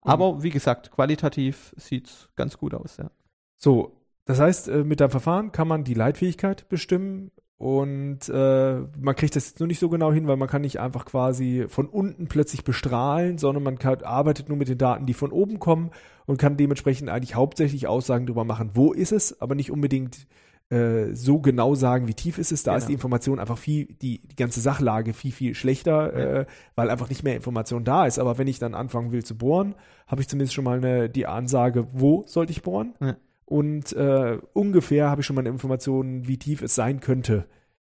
Aber 0.00 0.42
wie 0.42 0.50
gesagt, 0.50 0.90
qualitativ 0.92 1.74
sieht 1.76 2.06
es 2.06 2.28
ganz 2.36 2.56
gut 2.56 2.74
aus, 2.74 2.96
ja. 2.96 3.10
So, 3.58 4.00
das 4.24 4.40
heißt, 4.40 4.68
äh, 4.68 4.84
mit 4.84 5.00
deinem 5.00 5.10
Verfahren 5.10 5.52
kann 5.52 5.68
man 5.68 5.84
die 5.84 5.94
Leitfähigkeit 5.94 6.68
bestimmen 6.68 7.30
und 7.58 8.28
äh, 8.28 8.80
man 8.98 9.16
kriegt 9.16 9.34
das 9.34 9.46
jetzt 9.46 9.60
nur 9.60 9.66
nicht 9.66 9.78
so 9.78 9.88
genau 9.88 10.12
hin, 10.12 10.26
weil 10.26 10.36
man 10.36 10.48
kann 10.48 10.60
nicht 10.60 10.78
einfach 10.78 11.06
quasi 11.06 11.64
von 11.68 11.86
unten 11.86 12.26
plötzlich 12.26 12.64
bestrahlen, 12.64 13.38
sondern 13.38 13.62
man 13.62 13.78
kann, 13.78 14.02
arbeitet 14.02 14.48
nur 14.48 14.58
mit 14.58 14.68
den 14.68 14.76
Daten, 14.76 15.06
die 15.06 15.14
von 15.14 15.32
oben 15.32 15.58
kommen 15.58 15.90
und 16.26 16.38
kann 16.38 16.58
dementsprechend 16.58 17.08
eigentlich 17.08 17.34
hauptsächlich 17.34 17.86
Aussagen 17.86 18.26
darüber 18.26 18.44
machen, 18.44 18.72
wo 18.74 18.92
ist 18.92 19.12
es, 19.12 19.40
aber 19.40 19.54
nicht 19.54 19.70
unbedingt 19.70 20.26
äh, 20.68 21.14
so 21.14 21.40
genau 21.40 21.74
sagen, 21.74 22.08
wie 22.08 22.14
tief 22.14 22.36
ist 22.36 22.52
es. 22.52 22.62
Da 22.62 22.72
genau. 22.72 22.78
ist 22.78 22.88
die 22.88 22.92
Information 22.92 23.38
einfach 23.38 23.56
viel, 23.56 23.86
die, 24.02 24.20
die 24.26 24.36
ganze 24.36 24.60
Sachlage 24.60 25.14
viel, 25.14 25.32
viel 25.32 25.54
schlechter, 25.54 26.18
ja. 26.18 26.40
äh, 26.40 26.46
weil 26.74 26.90
einfach 26.90 27.08
nicht 27.08 27.22
mehr 27.22 27.36
Information 27.36 27.84
da 27.84 28.04
ist. 28.04 28.18
Aber 28.18 28.36
wenn 28.36 28.48
ich 28.48 28.58
dann 28.58 28.74
anfangen 28.74 29.12
will 29.12 29.24
zu 29.24 29.38
bohren, 29.38 29.76
habe 30.06 30.20
ich 30.20 30.28
zumindest 30.28 30.52
schon 30.52 30.64
mal 30.64 30.76
eine, 30.76 31.08
die 31.08 31.26
Ansage, 31.26 31.86
wo 31.92 32.24
sollte 32.26 32.50
ich 32.50 32.62
bohren? 32.62 32.94
Ja. 33.00 33.16
Und 33.46 33.92
äh, 33.92 34.38
ungefähr 34.52 35.08
habe 35.08 35.20
ich 35.20 35.26
schon 35.26 35.36
mal 35.36 35.42
eine 35.42 35.48
Information, 35.50 36.26
wie 36.26 36.36
tief 36.36 36.62
es 36.62 36.74
sein 36.74 37.00
könnte. 37.00 37.46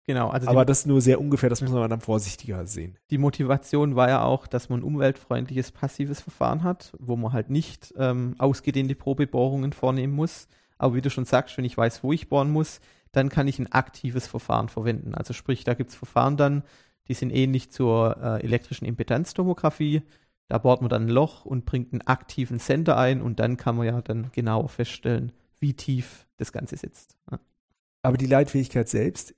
Genau, 0.05 0.29
also 0.29 0.49
aber 0.49 0.65
das 0.65 0.85
nur 0.85 0.99
sehr 0.99 1.21
ungefähr, 1.21 1.49
das 1.49 1.61
muss 1.61 1.71
man 1.71 1.89
dann 1.89 2.01
vorsichtiger 2.01 2.65
sehen. 2.65 2.97
Die 3.09 3.17
Motivation 3.17 3.95
war 3.95 4.09
ja 4.09 4.23
auch, 4.23 4.47
dass 4.47 4.67
man 4.67 4.81
ein 4.81 4.83
umweltfreundliches 4.83 5.71
passives 5.71 6.19
Verfahren 6.19 6.63
hat, 6.63 6.91
wo 6.99 7.15
man 7.15 7.31
halt 7.31 7.49
nicht 7.49 7.93
ähm, 7.97 8.35
ausgedehnte 8.37 8.95
Probebohrungen 8.95 9.71
vornehmen 9.71 10.13
muss, 10.13 10.49
aber 10.77 10.95
wie 10.95 11.01
du 11.01 11.09
schon 11.09 11.23
sagst, 11.23 11.57
wenn 11.57 11.63
ich 11.63 11.77
weiß, 11.77 12.03
wo 12.03 12.11
ich 12.11 12.27
bohren 12.27 12.51
muss, 12.51 12.81
dann 13.13 13.29
kann 13.29 13.47
ich 13.47 13.59
ein 13.59 13.71
aktives 13.71 14.27
Verfahren 14.27 14.67
verwenden. 14.67 15.15
Also 15.15 15.31
sprich, 15.31 15.63
da 15.63 15.73
gibt 15.73 15.91
es 15.91 15.95
Verfahren 15.95 16.35
dann, 16.35 16.63
die 17.07 17.13
sind 17.13 17.29
ähnlich 17.29 17.71
zur 17.71 18.17
äh, 18.21 18.43
elektrischen 18.43 18.85
Impedanztomographie. 18.85 20.01
Da 20.49 20.57
bohrt 20.57 20.81
man 20.81 20.89
dann 20.89 21.03
ein 21.03 21.09
Loch 21.09 21.45
und 21.45 21.65
bringt 21.65 21.93
einen 21.93 22.01
aktiven 22.01 22.59
Sender 22.59 22.97
ein 22.97 23.21
und 23.21 23.39
dann 23.39 23.55
kann 23.55 23.77
man 23.77 23.85
ja 23.85 24.01
dann 24.01 24.31
genauer 24.33 24.67
feststellen, 24.67 25.31
wie 25.63 25.73
tief 25.73 26.27
das 26.37 26.51
Ganze 26.51 26.77
sitzt. 26.77 27.17
Ja. 27.31 27.39
Aber 28.03 28.17
die 28.17 28.27
Leitfähigkeit 28.27 28.89
selbst 28.89 29.33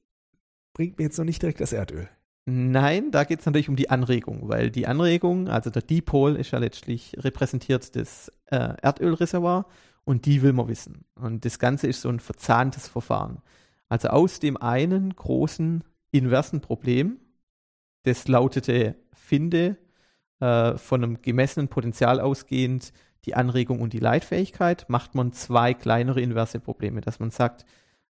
bringt 0.73 0.97
mir 0.97 1.05
jetzt 1.05 1.17
noch 1.17 1.23
nicht 1.23 1.41
direkt 1.41 1.61
das 1.61 1.71
Erdöl. 1.71 2.09
Nein, 2.47 3.11
da 3.11 3.23
geht 3.23 3.39
es 3.39 3.45
natürlich 3.45 3.69
um 3.69 3.75
die 3.75 3.89
Anregung, 3.89 4.49
weil 4.49 4.69
die 4.69 4.87
Anregung, 4.87 5.47
also 5.47 5.69
der 5.69 5.81
Dipol 5.81 6.35
ist 6.35 6.51
ja 6.51 6.59
letztlich 6.59 7.15
repräsentiert 7.17 7.95
das 7.95 8.31
äh, 8.47 8.73
Erdölreservoir 8.81 9.67
und 10.03 10.25
die 10.25 10.41
will 10.41 10.53
man 10.53 10.67
wissen. 10.67 11.05
Und 11.15 11.45
das 11.45 11.59
Ganze 11.59 11.87
ist 11.87 12.01
so 12.01 12.09
ein 12.09 12.19
verzahntes 12.19 12.87
Verfahren. 12.87 13.41
Also 13.87 14.09
aus 14.09 14.39
dem 14.39 14.57
einen 14.57 15.15
großen 15.15 15.83
inversen 16.11 16.61
Problem, 16.61 17.19
das 18.03 18.27
lautete, 18.27 18.95
finde 19.13 19.77
äh, 20.39 20.77
von 20.77 21.03
einem 21.03 21.21
gemessenen 21.21 21.67
Potenzial 21.67 22.19
ausgehend 22.19 22.93
die 23.25 23.35
Anregung 23.35 23.81
und 23.81 23.93
die 23.93 23.99
Leitfähigkeit, 23.99 24.85
macht 24.87 25.15
man 25.15 25.33
zwei 25.33 25.73
kleinere 25.73 26.21
inverse 26.21 26.59
Probleme, 26.59 27.01
dass 27.01 27.19
man 27.19 27.31
sagt, 27.31 27.65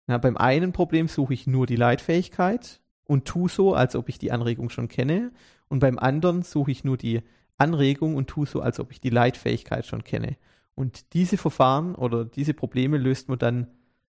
na, 0.07 0.19
beim 0.19 0.37
einen 0.37 0.73
Problem 0.73 1.09
suche 1.09 1.35
ich 1.35 1.47
nur 1.47 1.67
die 1.67 1.77
Leitfähigkeit 1.77 2.81
und 3.05 3.25
tue 3.27 3.49
so, 3.49 3.75
als 3.75 3.95
ob 3.95 4.09
ich 4.09 4.19
die 4.19 4.33
Anregung 4.33 4.71
schon 4.71 4.89
kenne. 4.89 5.33
Und 5.69 5.79
beim 5.79 5.99
anderen 5.99 6.43
suche 6.43 6.71
ich 6.71 6.85
nur 6.85 6.97
die 6.97 7.23
Anregung 7.57 8.17
und 8.17 8.29
tue 8.29 8.47
so, 8.47 8.61
als 8.61 8.81
ob 8.81 8.91
ich 8.91 9.01
die 9.01 9.11
Leitfähigkeit 9.11 9.87
schon 9.87 10.05
kenne. 10.05 10.37
Und 10.75 11.13
diese 11.13 11.37
Verfahren 11.37 11.95
oder 11.95 12.25
diese 12.25 12.55
Probleme 12.55 12.99
löst 12.99 13.29
man 13.29 13.39
dann 13.39 13.69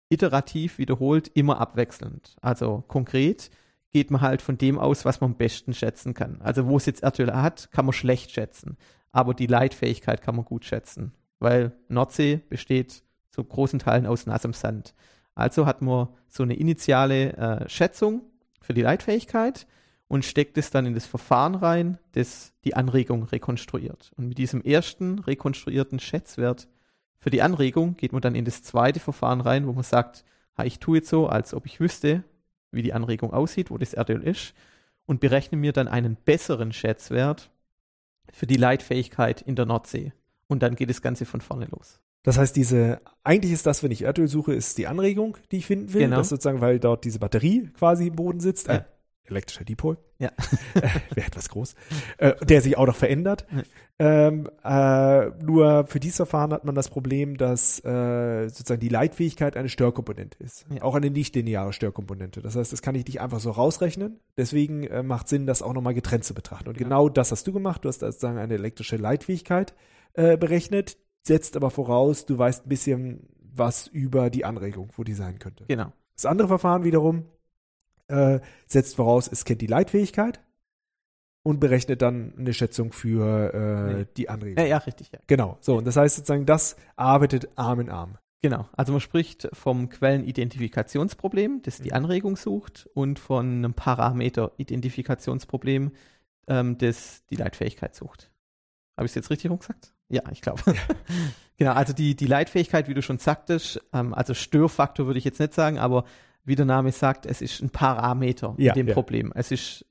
iterativ 0.09 0.77
wiederholt 0.77 1.29
immer 1.33 1.59
abwechselnd. 1.59 2.35
Also 2.41 2.83
konkret 2.87 3.49
geht 3.91 4.11
man 4.11 4.21
halt 4.21 4.41
von 4.41 4.57
dem 4.57 4.77
aus, 4.77 5.05
was 5.05 5.21
man 5.21 5.31
am 5.31 5.37
besten 5.37 5.73
schätzen 5.73 6.13
kann. 6.13 6.41
Also 6.41 6.67
wo 6.67 6.77
es 6.77 6.85
jetzt 6.85 7.03
Erdöl 7.03 7.33
hat, 7.33 7.71
kann 7.71 7.85
man 7.85 7.93
schlecht 7.93 8.31
schätzen. 8.31 8.77
Aber 9.11 9.33
die 9.33 9.47
Leitfähigkeit 9.47 10.21
kann 10.21 10.35
man 10.35 10.45
gut 10.45 10.65
schätzen. 10.65 11.13
Weil 11.39 11.71
Nordsee 11.87 12.41
besteht 12.49 13.03
zu 13.31 13.43
großen 13.43 13.79
Teilen 13.79 14.05
aus 14.05 14.25
nassem 14.25 14.53
Sand. 14.53 14.93
Also 15.35 15.65
hat 15.65 15.81
man 15.81 16.09
so 16.27 16.43
eine 16.43 16.55
initiale 16.55 17.33
äh, 17.37 17.69
Schätzung 17.69 18.21
für 18.61 18.73
die 18.73 18.81
Leitfähigkeit 18.81 19.67
und 20.07 20.25
steckt 20.25 20.57
es 20.57 20.71
dann 20.71 20.85
in 20.85 20.95
das 20.95 21.05
Verfahren 21.05 21.55
rein, 21.55 21.97
das 22.11 22.53
die 22.65 22.75
Anregung 22.75 23.23
rekonstruiert. 23.23 24.11
Und 24.17 24.27
mit 24.27 24.37
diesem 24.37 24.61
ersten 24.61 25.19
rekonstruierten 25.19 25.99
Schätzwert 25.99 26.67
für 27.19 27.29
die 27.29 27.41
Anregung 27.41 27.95
geht 27.95 28.11
man 28.11 28.21
dann 28.21 28.35
in 28.35 28.45
das 28.45 28.63
zweite 28.63 28.99
Verfahren 28.99 29.41
rein, 29.41 29.67
wo 29.67 29.73
man 29.73 29.83
sagt, 29.83 30.25
ha, 30.57 30.63
ich 30.63 30.79
tue 30.79 30.97
jetzt 30.97 31.09
so, 31.09 31.27
als 31.27 31.53
ob 31.53 31.65
ich 31.65 31.79
wüsste, 31.79 32.23
wie 32.71 32.81
die 32.81 32.93
Anregung 32.93 33.33
aussieht, 33.33 33.71
wo 33.71 33.77
das 33.77 33.93
Erdöl 33.93 34.23
ist, 34.23 34.53
und 35.05 35.19
berechne 35.19 35.57
mir 35.57 35.73
dann 35.73 35.87
einen 35.87 36.15
besseren 36.15 36.71
Schätzwert 36.71 37.51
für 38.33 38.47
die 38.47 38.57
Leitfähigkeit 38.57 39.41
in 39.41 39.55
der 39.55 39.65
Nordsee. 39.65 40.13
Und 40.47 40.63
dann 40.63 40.75
geht 40.75 40.89
das 40.89 41.01
Ganze 41.01 41.25
von 41.25 41.41
vorne 41.41 41.65
los. 41.65 41.99
Das 42.23 42.37
heißt, 42.37 42.55
diese, 42.55 43.01
eigentlich 43.23 43.53
ist 43.53 43.65
das, 43.65 43.81
wenn 43.81 43.91
ich 43.91 44.01
Erdöl 44.01 44.27
suche, 44.27 44.53
ist 44.53 44.77
die 44.77 44.87
Anregung, 44.87 45.37
die 45.51 45.57
ich 45.57 45.65
finden 45.65 45.93
will. 45.93 46.01
Genau. 46.01 46.17
Das 46.17 46.29
sozusagen, 46.29 46.61
weil 46.61 46.79
dort 46.79 47.05
diese 47.05 47.19
Batterie 47.19 47.69
quasi 47.77 48.07
im 48.07 48.15
Boden 48.15 48.39
sitzt. 48.39 48.67
Ja. 48.67 48.75
Äh, 48.75 48.83
elektrischer 49.29 49.65
Dipol. 49.65 49.97
Ja. 50.17 50.31
Wäre 51.13 51.27
etwas 51.27 51.49
groß. 51.49 51.75
Äh, 52.17 52.33
der 52.45 52.61
sich 52.61 52.77
auch 52.77 52.87
noch 52.87 52.95
verändert. 52.95 53.45
Ja. 53.51 53.63
Ähm, 54.01 54.49
äh, 54.63 55.29
nur 55.43 55.85
für 55.87 55.99
dieses 55.99 56.17
Verfahren 56.17 56.53
hat 56.53 56.63
man 56.63 56.73
das 56.73 56.89
Problem, 56.89 57.37
dass 57.37 57.83
äh, 57.83 58.47
sozusagen 58.47 58.79
die 58.79 58.89
Leitfähigkeit 58.89 59.57
eine 59.57 59.69
Störkomponente 59.69 60.41
ist. 60.41 60.65
Ja. 60.73 60.83
Auch 60.83 60.95
eine 60.95 61.09
nichtlineare 61.09 61.73
Störkomponente. 61.73 62.41
Das 62.41 62.55
heißt, 62.55 62.71
das 62.71 62.81
kann 62.81 62.95
ich 62.95 63.05
nicht 63.05 63.19
einfach 63.19 63.39
so 63.39 63.51
rausrechnen. 63.51 64.19
Deswegen 64.37 64.83
äh, 64.83 65.03
macht 65.03 65.27
Sinn, 65.27 65.45
das 65.45 65.61
auch 65.61 65.73
nochmal 65.73 65.93
getrennt 65.93 66.23
zu 66.23 66.33
betrachten. 66.33 66.69
Und 66.69 66.77
genau. 66.77 67.05
genau 67.05 67.09
das 67.09 67.31
hast 67.31 67.45
du 67.45 67.53
gemacht. 67.53 67.83
Du 67.83 67.89
hast 67.89 67.99
sozusagen 67.99 68.37
eine 68.37 68.53
elektrische 68.53 68.95
Leitfähigkeit 68.95 69.73
äh, 70.13 70.37
berechnet, 70.37 70.97
setzt 71.23 71.55
aber 71.55 71.69
voraus, 71.69 72.25
du 72.25 72.37
weißt 72.37 72.65
ein 72.65 72.69
bisschen 72.69 73.27
was 73.53 73.87
über 73.87 74.29
die 74.29 74.45
Anregung, 74.45 74.89
wo 74.95 75.03
die 75.03 75.13
sein 75.13 75.39
könnte. 75.39 75.65
Genau. 75.67 75.91
Das 76.15 76.25
andere 76.25 76.47
Verfahren 76.47 76.83
wiederum 76.83 77.25
äh, 78.09 78.39
setzt 78.67 78.95
voraus, 78.95 79.29
es 79.31 79.45
kennt 79.45 79.61
die 79.61 79.67
Leitfähigkeit 79.67 80.39
und 81.43 81.59
berechnet 81.59 82.01
dann 82.01 82.33
eine 82.37 82.53
Schätzung 82.53 82.91
für 82.91 83.53
äh, 83.53 83.93
nee. 83.93 84.05
die 84.17 84.29
Anregung. 84.29 84.63
Ja, 84.63 84.69
ja, 84.69 84.77
richtig. 84.77 85.11
Ja. 85.13 85.19
Genau. 85.27 85.57
So, 85.61 85.77
und 85.77 85.87
das 85.87 85.95
heißt 85.95 86.17
sozusagen, 86.17 86.45
das 86.45 86.75
arbeitet 86.95 87.49
Arm 87.55 87.79
in 87.79 87.89
Arm. 87.89 88.17
Genau, 88.41 88.69
also 88.71 88.93
man 88.93 89.01
spricht 89.01 89.49
vom 89.51 89.89
Quellenidentifikationsproblem, 89.89 91.61
das 91.61 91.79
die 91.79 91.89
mhm. 91.89 91.95
Anregung 91.95 92.37
sucht, 92.37 92.89
und 92.93 93.19
von 93.19 93.57
einem 93.57 93.73
Parameter-Identifikationsproblem, 93.73 95.91
ähm, 96.47 96.77
das 96.77 97.25
die 97.25 97.35
Leitfähigkeit 97.35 97.93
sucht. 97.95 98.31
Habe 98.95 99.05
ich 99.05 99.11
es 99.11 99.15
jetzt 99.15 99.29
richtig 99.29 99.51
rumgesagt? 99.51 99.91
Ja, 100.07 100.21
ich 100.31 100.39
glaube. 100.41 100.61
Ja. 100.65 100.73
genau, 101.57 101.73
also 101.73 101.91
die, 101.91 102.15
die 102.15 102.27
Leitfähigkeit, 102.27 102.87
wie 102.87 102.93
du 102.93 103.01
schon 103.01 103.17
sagtest, 103.17 103.81
ähm, 103.91 104.13
also 104.13 104.33
Störfaktor 104.33 105.05
würde 105.05 105.19
ich 105.19 105.25
jetzt 105.25 105.41
nicht 105.41 105.53
sagen, 105.53 105.77
aber 105.77 106.05
wie 106.45 106.55
der 106.55 106.65
Name 106.65 106.91
sagt, 106.91 107.25
es 107.25 107.41
ist 107.41 107.61
ein 107.61 107.69
Parameter 107.69 108.55
ja, 108.57 108.73
in 108.73 108.79
dem 108.79 108.87
ja. 108.87 108.93
Problem. 108.93 109.31
Es 109.35 109.51
ist, 109.51 109.85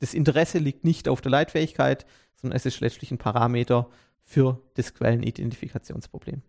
das 0.00 0.14
Interesse 0.14 0.58
liegt 0.58 0.84
nicht 0.84 1.08
auf 1.08 1.20
der 1.20 1.30
Leitfähigkeit, 1.30 2.06
sondern 2.34 2.56
es 2.56 2.66
ist 2.66 2.80
letztlich 2.80 3.10
ein 3.10 3.18
Parameter 3.18 3.88
für 4.22 4.60
das 4.74 4.92
Quellenidentifikationsproblem. 4.94 6.42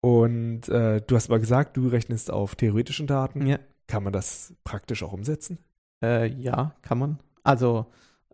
Und 0.00 0.68
äh, 0.68 1.00
du 1.00 1.16
hast 1.16 1.30
mal 1.30 1.40
gesagt, 1.40 1.76
du 1.76 1.88
rechnest 1.88 2.30
auf 2.30 2.56
theoretischen 2.56 3.06
Daten. 3.06 3.46
Ja. 3.46 3.58
Kann 3.86 4.02
man 4.02 4.12
das 4.12 4.54
praktisch 4.64 5.02
auch 5.02 5.12
umsetzen? 5.12 5.58
Äh, 6.02 6.26
ja, 6.26 6.74
kann 6.82 6.98
man. 6.98 7.18
Also 7.42 7.86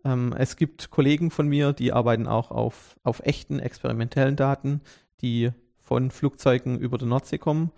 ähm, 0.03 0.33
es 0.37 0.55
gibt 0.55 0.89
Kollegen 0.89 1.31
von 1.31 1.47
mir, 1.47 1.73
die 1.73 1.93
arbeiten 1.93 2.27
auch 2.27 2.51
auf, 2.51 2.97
auf 3.03 3.21
echten 3.21 3.59
experimentellen 3.59 4.35
Daten, 4.35 4.81
die 5.21 5.51
von 5.81 6.11
Flugzeugen 6.11 6.79
über 6.79 6.97
der 6.97 7.07
Nordsee 7.07 7.37
kommen. 7.37 7.71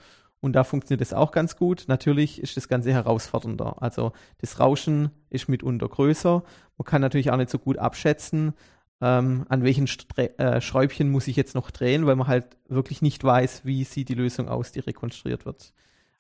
Und 0.44 0.52
da 0.52 0.66
funktioniert 0.66 1.00
es 1.00 1.14
auch 1.14 1.32
ganz 1.32 1.56
gut. 1.56 1.86
Natürlich 1.88 2.42
ist 2.42 2.58
das 2.58 2.68
Ganze 2.68 2.92
herausfordernder. 2.92 3.82
Also 3.82 4.12
das 4.40 4.60
Rauschen 4.60 5.10
ist 5.30 5.48
mitunter 5.48 5.88
größer. 5.88 6.44
Man 6.78 6.86
kann 6.86 7.00
natürlich 7.00 7.32
auch 7.32 7.38
nicht 7.38 7.50
so 7.50 7.58
gut 7.58 7.78
abschätzen, 7.78 8.52
ähm, 9.00 9.46
an 9.48 9.64
welchen 9.64 9.88
Stre 9.88 10.38
äh, 10.38 10.60
Schräubchen 10.60 11.10
muss 11.10 11.30
ich 11.30 11.38
jetzt 11.38 11.56
noch 11.56 11.72
drehen, 11.72 12.06
weil 12.06 12.18
man 12.18 12.28
halt 12.28 12.58
wirklich 12.68 13.02
nicht 13.02 13.24
weiß, 13.24 13.62
wie 13.64 13.86
sieht 13.86 14.10
die 14.10 14.16
Lösung 14.16 14.50
aus, 14.50 14.74
die 14.74 14.82
rekonstruiert 14.82 15.46
wird. 15.46 15.72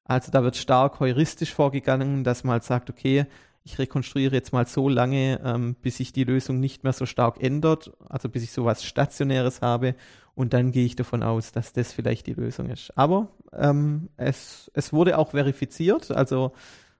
Also 0.05 0.32
da 0.32 0.41
wird 0.41 0.55
stark 0.55 1.01
heuristisch 1.01 1.53
vorgegangen, 1.53 2.24
dass 2.24 2.45
man 2.45 2.53
halt 2.53 2.63
sagt, 2.63 2.89
okay, 2.89 3.26
ich 3.65 3.78
rekonstruiere 3.78 4.36
jetzt 4.36 4.53
mal 4.53 4.65
so 4.65 4.88
lange, 4.88 5.41
ähm, 5.43 5.76
bis 5.82 5.97
sich 5.97 6.13
die 6.13 6.24
Lösung 6.24 6.61
nicht 6.61 6.86
mehr 6.86 6.93
so 6.93 7.05
stark 7.05 7.43
ändert, 7.43 7.91
also 8.07 8.30
bis 8.30 8.43
ich 8.43 8.53
sowas 8.53 8.86
Stationäres 8.86 9.61
habe 9.61 9.95
und 10.36 10.54
dann 10.54 10.72
gehe 10.72 10.86
ich 10.86 10.96
davon 10.96 11.24
aus, 11.24 11.52
dass 11.52 11.74
das 11.74 11.94
vielleicht 11.94 12.28
die 12.28 12.34
Lösung 12.34 12.70
ist. 12.70 12.98
Aber 12.98 13.30
ähm, 13.54 14.10
es, 14.18 14.72
es 14.74 14.94
wurde 14.94 15.18
auch 15.18 15.32
verifiziert, 15.32 16.12
also 16.12 16.54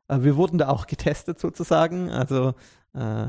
äh, 0.08 0.20
wir 0.22 0.36
wurden 0.38 0.58
da 0.58 0.70
auch 0.70 0.88
getestet 0.88 1.40
sozusagen, 1.40 2.10
also 2.10 2.54
äh, 2.94 3.28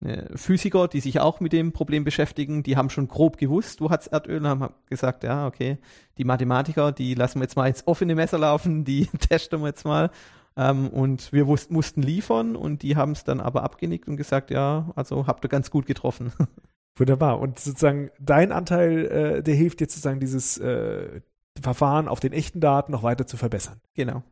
äh, 0.00 0.36
Physiker, 0.36 0.86
die 0.86 1.00
sich 1.00 1.20
auch 1.20 1.40
mit 1.40 1.52
dem 1.52 1.72
Problem 1.72 2.04
beschäftigen, 2.04 2.62
die 2.62 2.76
haben 2.76 2.90
schon 2.90 3.08
grob 3.08 3.36
gewusst, 3.36 3.80
wo 3.80 3.90
hat's 3.90 4.06
Erdöl, 4.06 4.46
haben 4.46 4.72
gesagt, 4.86 5.24
ja, 5.24 5.46
okay, 5.46 5.78
die 6.18 6.24
Mathematiker, 6.24 6.92
die 6.92 7.14
lassen 7.14 7.40
wir 7.40 7.44
jetzt 7.44 7.56
mal 7.56 7.66
ins 7.66 7.86
offene 7.86 8.14
Messer 8.14 8.38
laufen, 8.38 8.84
die 8.84 9.06
testen 9.28 9.60
wir 9.60 9.68
jetzt 9.68 9.84
mal. 9.84 10.10
Ähm, 10.56 10.88
und 10.88 11.32
wir 11.32 11.44
mussten 11.44 12.02
liefern 12.02 12.56
und 12.56 12.82
die 12.82 12.96
haben 12.96 13.12
es 13.12 13.24
dann 13.24 13.40
aber 13.40 13.62
abgenickt 13.64 14.08
und 14.08 14.16
gesagt, 14.16 14.50
ja, 14.50 14.90
also 14.96 15.26
habt 15.26 15.44
ihr 15.44 15.48
ganz 15.48 15.70
gut 15.70 15.86
getroffen. 15.86 16.32
Wunderbar. 16.98 17.40
Und 17.40 17.58
sozusagen 17.58 18.10
dein 18.18 18.52
Anteil, 18.52 19.06
äh, 19.06 19.42
der 19.42 19.54
hilft 19.54 19.80
jetzt 19.80 19.94
sozusagen 19.94 20.20
dieses 20.20 20.58
äh, 20.58 21.20
Verfahren 21.60 22.08
auf 22.08 22.20
den 22.20 22.32
echten 22.32 22.60
Daten 22.60 22.92
noch 22.92 23.02
weiter 23.02 23.26
zu 23.26 23.36
verbessern. 23.36 23.80
Genau. 23.94 24.22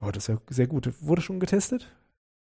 Oh, 0.00 0.10
das 0.10 0.24
ist 0.24 0.28
ja 0.28 0.38
sehr 0.48 0.66
gut. 0.66 0.92
Wurde 1.00 1.22
schon 1.22 1.40
getestet? 1.40 1.88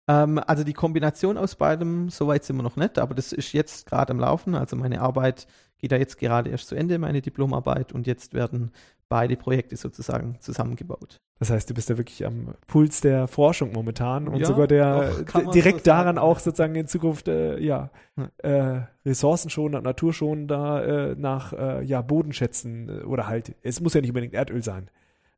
Ähm, 0.07 0.39
also 0.39 0.63
die 0.63 0.73
Kombination 0.73 1.38
aus 1.38 1.55
beidem, 1.55 2.09
soweit 2.09 2.43
sind 2.43 2.57
wir 2.57 2.63
noch 2.63 2.75
nicht, 2.75 2.99
aber 2.99 3.15
das 3.15 3.31
ist 3.31 3.53
jetzt 3.53 3.86
gerade 3.86 4.11
am 4.11 4.19
Laufen. 4.19 4.55
Also 4.55 4.75
meine 4.75 5.01
Arbeit 5.01 5.47
geht 5.77 5.91
da 5.91 5.97
jetzt 5.97 6.17
gerade 6.17 6.49
erst 6.49 6.67
zu 6.67 6.75
Ende, 6.75 6.99
meine 6.99 7.21
Diplomarbeit, 7.21 7.93
und 7.93 8.07
jetzt 8.07 8.33
werden 8.33 8.71
beide 9.09 9.36
Projekte 9.36 9.75
sozusagen 9.77 10.38
zusammengebaut. 10.39 11.21
Das 11.38 11.49
heißt, 11.49 11.69
du 11.69 11.73
bist 11.73 11.89
ja 11.89 11.97
wirklich 11.97 12.25
am 12.25 12.55
Puls 12.65 13.01
der 13.01 13.27
Forschung 13.27 13.73
momentan 13.73 14.29
und 14.29 14.39
ja, 14.39 14.45
sogar 14.45 14.67
der 14.67 15.11
direkt 15.53 15.79
so 15.79 15.91
daran 15.91 16.17
auch 16.17 16.39
sozusagen 16.39 16.75
in 16.75 16.88
Zukunft 16.88 17.27
äh, 17.27 17.59
ja, 17.59 17.89
äh, 18.38 18.81
ressourcenschonender, 19.05 19.81
naturschonender 19.81 21.11
äh, 21.11 21.15
nach 21.17 21.51
äh, 21.51 21.83
ja, 21.83 22.01
Bodenschätzen 22.01 22.88
äh, 22.88 23.03
oder 23.03 23.27
halt, 23.27 23.53
es 23.63 23.81
muss 23.81 23.93
ja 23.93 24.01
nicht 24.01 24.11
unbedingt 24.11 24.33
Erdöl 24.33 24.63
sein. 24.63 24.89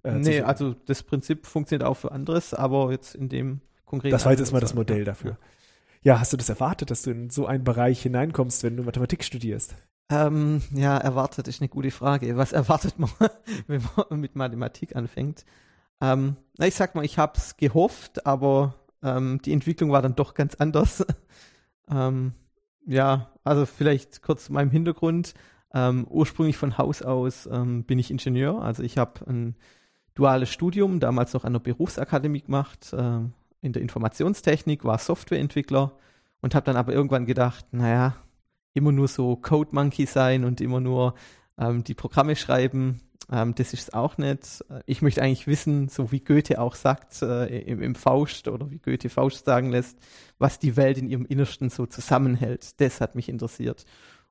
Äh, 0.04 0.20
nee, 0.20 0.42
also 0.42 0.76
das 0.86 1.02
Prinzip 1.02 1.48
funktioniert 1.48 1.88
auch 1.88 1.96
für 1.96 2.12
anderes, 2.12 2.54
aber 2.54 2.92
jetzt 2.92 3.16
in 3.16 3.28
dem 3.28 3.62
konkret. 3.86 4.14
Das 4.14 4.26
war 4.26 4.32
jetzt 4.32 4.42
erstmal 4.42 4.62
das 4.62 4.76
Modell 4.76 5.04
dafür. 5.04 5.38
Ja, 6.04 6.20
hast 6.20 6.32
du 6.32 6.38
das 6.38 6.50
erwartet, 6.50 6.92
dass 6.92 7.02
du 7.02 7.10
in 7.10 7.32
so 7.32 7.48
einen 7.48 7.64
Bereich 7.64 8.04
hineinkommst, 8.04 8.64
wenn 8.64 8.78
du 8.78 8.84
Mathematik 8.84 9.24
studierst? 9.24 9.76
Ähm, 10.10 10.62
ja, 10.74 10.96
erwartet 10.98 11.48
ist 11.48 11.60
eine 11.60 11.70
gute 11.70 11.92
Frage. 11.92 12.38
Was 12.38 12.54
erwartet 12.54 13.00
man, 13.00 13.10
wenn 13.68 13.82
man 13.96 14.20
mit 14.20 14.36
Mathematik 14.36 14.96
anfängt? 14.96 15.44
Ähm, 16.02 16.38
na, 16.58 16.68
ich 16.68 16.76
sag 16.76 16.96
mal, 16.96 17.06
ich 17.06 17.18
habe 17.18 17.34
es 17.38 17.58
gehofft, 17.58 18.26
aber 18.26 18.76
ähm, 19.04 19.40
die 19.44 19.54
Entwicklung 19.54 19.92
war 19.92 20.02
dann 20.02 20.16
doch 20.16 20.34
ganz 20.34 20.56
anders. 20.56 21.06
ähm, 21.92 22.34
ja, 22.86 23.32
also 23.44 23.66
vielleicht 23.66 24.22
kurz 24.22 24.46
zu 24.46 24.54
meinem 24.54 24.72
Hintergrund. 24.72 25.34
Ähm, 25.74 26.08
ursprünglich 26.10 26.58
von 26.58 26.78
Haus 26.78 27.02
aus 27.02 27.48
ähm, 27.52 27.84
bin 27.84 28.00
ich 28.00 28.10
Ingenieur. 28.10 28.62
Also 28.62 28.84
ich 28.84 28.98
habe 28.98 29.28
ein 29.28 29.56
duales 30.16 30.50
Studium, 30.50 31.00
damals 31.00 31.34
noch 31.34 31.44
an 31.44 31.54
der 31.54 31.60
Berufsakademie 31.60 32.42
gemacht, 32.42 32.94
ähm, 32.98 33.34
in 33.62 33.74
der 33.74 33.82
Informationstechnik, 33.82 34.86
war 34.86 34.98
Softwareentwickler 34.98 35.98
und 36.42 36.56
habe 36.56 36.66
dann 36.66 36.78
aber 36.78 36.94
irgendwann 36.94 37.26
gedacht, 37.26 37.66
naja, 37.72 38.16
immer 38.74 38.92
nur 38.92 39.08
so 39.08 39.36
Code 39.36 39.72
Monkey 39.74 40.06
sein 40.06 40.46
und 40.46 40.62
immer 40.62 40.80
nur 40.80 41.16
die 41.60 41.96
Programme 41.96 42.36
schreiben, 42.36 43.02
ähm, 43.32 43.56
das 43.56 43.74
ist 43.74 43.90
es 43.90 43.94
auch 43.94 44.18
nicht. 44.18 44.64
Ich 44.86 45.02
möchte 45.02 45.22
eigentlich 45.22 45.48
wissen, 45.48 45.90
so 45.90 46.12
wie 46.12 46.22
Goethe 46.22 46.60
auch 46.62 46.76
sagt 46.76 47.22
äh, 47.22 47.60
im, 47.60 47.82
im, 47.82 47.96
Faust 47.96 48.48
oder 48.48 48.72
wie 48.72 48.80
Goethe 48.80 49.10
Faust 49.10 49.46
sagen 49.46 49.70
lässt, 49.70 49.98
was 50.38 50.60
die 50.60 50.78
Welt 50.78 50.98
in 50.98 51.10
ihrem 51.10 51.26
Innersten 51.26 51.70
so 51.70 51.86
zusammenhält. 51.86 52.80
Das 52.80 53.02
hat 53.02 53.16
mich 53.16 53.28
interessiert. 53.28 53.86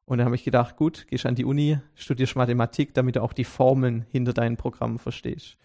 Und 0.06 0.18
da 0.18 0.24
habe 0.24 0.36
ich 0.36 0.44
gedacht, 0.44 0.76
gut, 0.76 1.06
gehst 1.08 1.26
an 1.26 1.34
die 1.34 1.44
Uni, 1.44 1.78
studierst 1.94 2.36
Mathematik, 2.36 2.94
damit 2.94 3.16
du 3.16 3.22
auch 3.22 3.32
die 3.32 3.44
Formeln 3.44 4.06
hinter 4.08 4.32
deinen 4.32 4.56
Programmen 4.56 4.98
verstehst. 4.98 5.58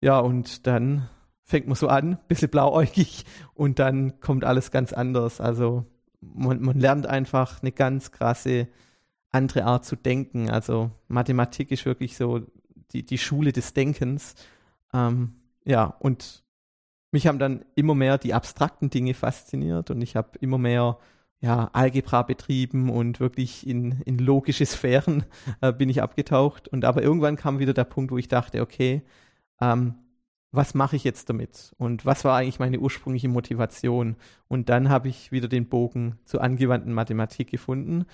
Ja, 0.00 0.18
und 0.18 0.66
dann 0.66 1.08
fängt 1.42 1.68
man 1.68 1.76
so 1.76 1.88
an, 1.88 2.18
bisschen 2.28 2.48
blauäugig 2.48 3.24
und 3.52 3.78
dann 3.78 4.18
kommt 4.20 4.44
alles 4.44 4.70
ganz 4.72 4.92
anders. 4.92 5.40
Also 5.40 5.84
man, 6.20 6.60
man 6.60 6.80
lernt 6.80 7.06
einfach 7.06 7.62
eine 7.62 7.72
ganz 7.72 8.10
krasse 8.10 8.68
andere 9.30 9.64
Art 9.64 9.84
zu 9.84 9.96
denken. 9.96 10.50
Also 10.50 10.90
Mathematik 11.08 11.70
ist 11.70 11.84
wirklich 11.84 12.16
so 12.16 12.40
die, 12.94 13.04
die 13.04 13.18
Schule 13.18 13.52
des 13.52 13.74
Denkens. 13.74 14.34
Ähm, 14.92 15.34
ja, 15.64 15.84
und 15.98 16.44
mich 17.10 17.26
haben 17.26 17.38
dann 17.38 17.64
immer 17.74 17.94
mehr 17.94 18.18
die 18.18 18.34
abstrakten 18.34 18.90
Dinge 18.90 19.14
fasziniert 19.14 19.90
und 19.90 20.00
ich 20.00 20.16
habe 20.16 20.38
immer 20.40 20.58
mehr 20.58 20.98
ja, 21.40 21.68
Algebra 21.72 22.22
betrieben 22.22 22.88
und 22.88 23.20
wirklich 23.20 23.66
in, 23.66 24.00
in 24.06 24.18
logische 24.18 24.64
Sphären 24.64 25.24
äh, 25.60 25.72
bin 25.72 25.90
ich 25.90 26.02
abgetaucht. 26.02 26.68
Und 26.68 26.84
aber 26.84 27.02
irgendwann 27.02 27.36
kam 27.36 27.58
wieder 27.58 27.74
der 27.74 27.84
Punkt, 27.84 28.10
wo 28.10 28.18
ich 28.18 28.28
dachte, 28.28 28.62
okay, 28.62 29.02
ähm, 29.60 29.94
was 30.52 30.72
mache 30.74 30.96
ich 30.96 31.04
jetzt 31.04 31.28
damit? 31.28 31.74
Und 31.78 32.06
was 32.06 32.24
war 32.24 32.36
eigentlich 32.36 32.60
meine 32.60 32.78
ursprüngliche 32.78 33.28
Motivation? 33.28 34.16
Und 34.48 34.68
dann 34.68 34.88
habe 34.88 35.08
ich 35.08 35.32
wieder 35.32 35.48
den 35.48 35.68
Bogen 35.68 36.18
zur 36.24 36.42
angewandten 36.42 36.92
Mathematik 36.92 37.50
gefunden 37.50 38.06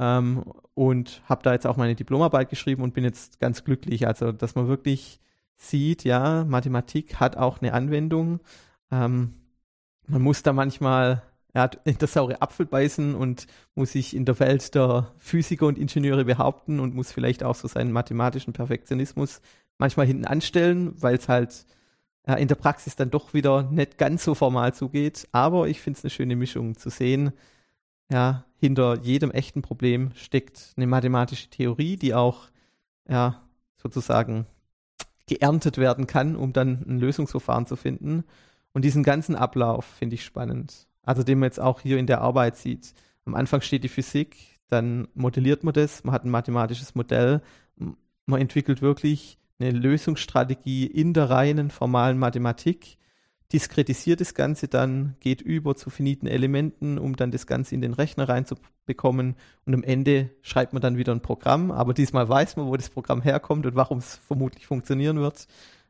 ähm, 0.00 0.42
und 0.74 1.22
habe 1.26 1.42
da 1.42 1.52
jetzt 1.52 1.66
auch 1.66 1.76
meine 1.76 1.94
Diplomarbeit 1.94 2.48
geschrieben 2.48 2.82
und 2.82 2.94
bin 2.94 3.04
jetzt 3.04 3.38
ganz 3.38 3.62
glücklich. 3.64 4.06
Also, 4.06 4.32
dass 4.32 4.54
man 4.54 4.66
wirklich 4.66 5.20
sieht, 5.56 6.04
ja, 6.04 6.44
Mathematik 6.44 7.20
hat 7.20 7.36
auch 7.36 7.60
eine 7.60 7.74
Anwendung. 7.74 8.40
Ähm, 8.90 9.34
man 10.06 10.22
muss 10.22 10.42
da 10.42 10.54
manchmal 10.54 11.22
ja, 11.54 11.70
in 11.84 11.98
der 11.98 12.08
saure 12.08 12.40
Apfel 12.40 12.64
beißen 12.64 13.14
und 13.14 13.46
muss 13.74 13.92
sich 13.92 14.16
in 14.16 14.24
der 14.24 14.40
Welt 14.40 14.74
der 14.74 15.12
Physiker 15.18 15.66
und 15.66 15.78
Ingenieure 15.78 16.24
behaupten 16.24 16.80
und 16.80 16.94
muss 16.94 17.12
vielleicht 17.12 17.44
auch 17.44 17.54
so 17.54 17.68
seinen 17.68 17.92
mathematischen 17.92 18.54
Perfektionismus 18.54 19.42
manchmal 19.76 20.06
hinten 20.06 20.24
anstellen, 20.24 20.94
weil 21.00 21.16
es 21.16 21.28
halt 21.28 21.66
ja, 22.26 22.34
in 22.34 22.48
der 22.48 22.54
Praxis 22.54 22.96
dann 22.96 23.10
doch 23.10 23.34
wieder 23.34 23.64
nicht 23.70 23.98
ganz 23.98 24.24
so 24.24 24.34
formal 24.34 24.72
zugeht. 24.74 25.28
Aber 25.32 25.68
ich 25.68 25.80
finde 25.82 25.98
es 25.98 26.04
eine 26.04 26.10
schöne 26.10 26.36
Mischung 26.36 26.76
zu 26.76 26.88
sehen, 26.88 27.32
ja, 28.10 28.44
hinter 28.58 28.98
jedem 29.02 29.30
echten 29.30 29.62
Problem 29.62 30.10
steckt 30.14 30.74
eine 30.76 30.86
mathematische 30.86 31.48
Theorie, 31.48 31.96
die 31.96 32.14
auch 32.14 32.48
ja, 33.08 33.40
sozusagen 33.76 34.46
geerntet 35.26 35.78
werden 35.78 36.06
kann, 36.06 36.36
um 36.36 36.52
dann 36.52 36.84
ein 36.86 36.98
Lösungsverfahren 36.98 37.66
zu 37.66 37.76
finden. 37.76 38.24
Und 38.72 38.84
diesen 38.84 39.02
ganzen 39.02 39.36
Ablauf 39.36 39.84
finde 39.84 40.14
ich 40.14 40.24
spannend. 40.24 40.88
Also 41.02 41.22
den 41.22 41.38
man 41.38 41.46
jetzt 41.46 41.60
auch 41.60 41.80
hier 41.80 41.98
in 41.98 42.06
der 42.06 42.20
Arbeit 42.20 42.56
sieht. 42.56 42.92
Am 43.24 43.34
Anfang 43.34 43.60
steht 43.60 43.84
die 43.84 43.88
Physik, 43.88 44.36
dann 44.68 45.08
modelliert 45.14 45.64
man 45.64 45.74
das, 45.74 46.04
man 46.04 46.14
hat 46.14 46.24
ein 46.24 46.30
mathematisches 46.30 46.94
Modell, 46.94 47.42
man 48.26 48.40
entwickelt 48.40 48.82
wirklich 48.82 49.38
eine 49.58 49.70
Lösungsstrategie 49.70 50.86
in 50.86 51.12
der 51.12 51.30
reinen 51.30 51.70
formalen 51.70 52.18
Mathematik. 52.18 52.96
Diskretisiert 53.52 54.20
das 54.20 54.34
Ganze 54.34 54.68
dann, 54.68 55.16
geht 55.20 55.40
über 55.40 55.74
zu 55.74 55.90
finiten 55.90 56.26
Elementen, 56.26 56.98
um 56.98 57.16
dann 57.16 57.30
das 57.30 57.46
Ganze 57.46 57.74
in 57.74 57.80
den 57.80 57.92
Rechner 57.92 58.28
reinzubekommen 58.28 59.36
und 59.64 59.74
am 59.74 59.82
Ende 59.82 60.30
schreibt 60.42 60.72
man 60.72 60.82
dann 60.82 60.96
wieder 60.96 61.12
ein 61.12 61.22
Programm, 61.22 61.70
aber 61.70 61.94
diesmal 61.94 62.28
weiß 62.28 62.56
man, 62.56 62.66
wo 62.66 62.76
das 62.76 62.90
Programm 62.90 63.22
herkommt 63.22 63.66
und 63.66 63.74
warum 63.74 63.98
es 63.98 64.16
vermutlich 64.16 64.66
funktionieren 64.66 65.18
wird. 65.18 65.46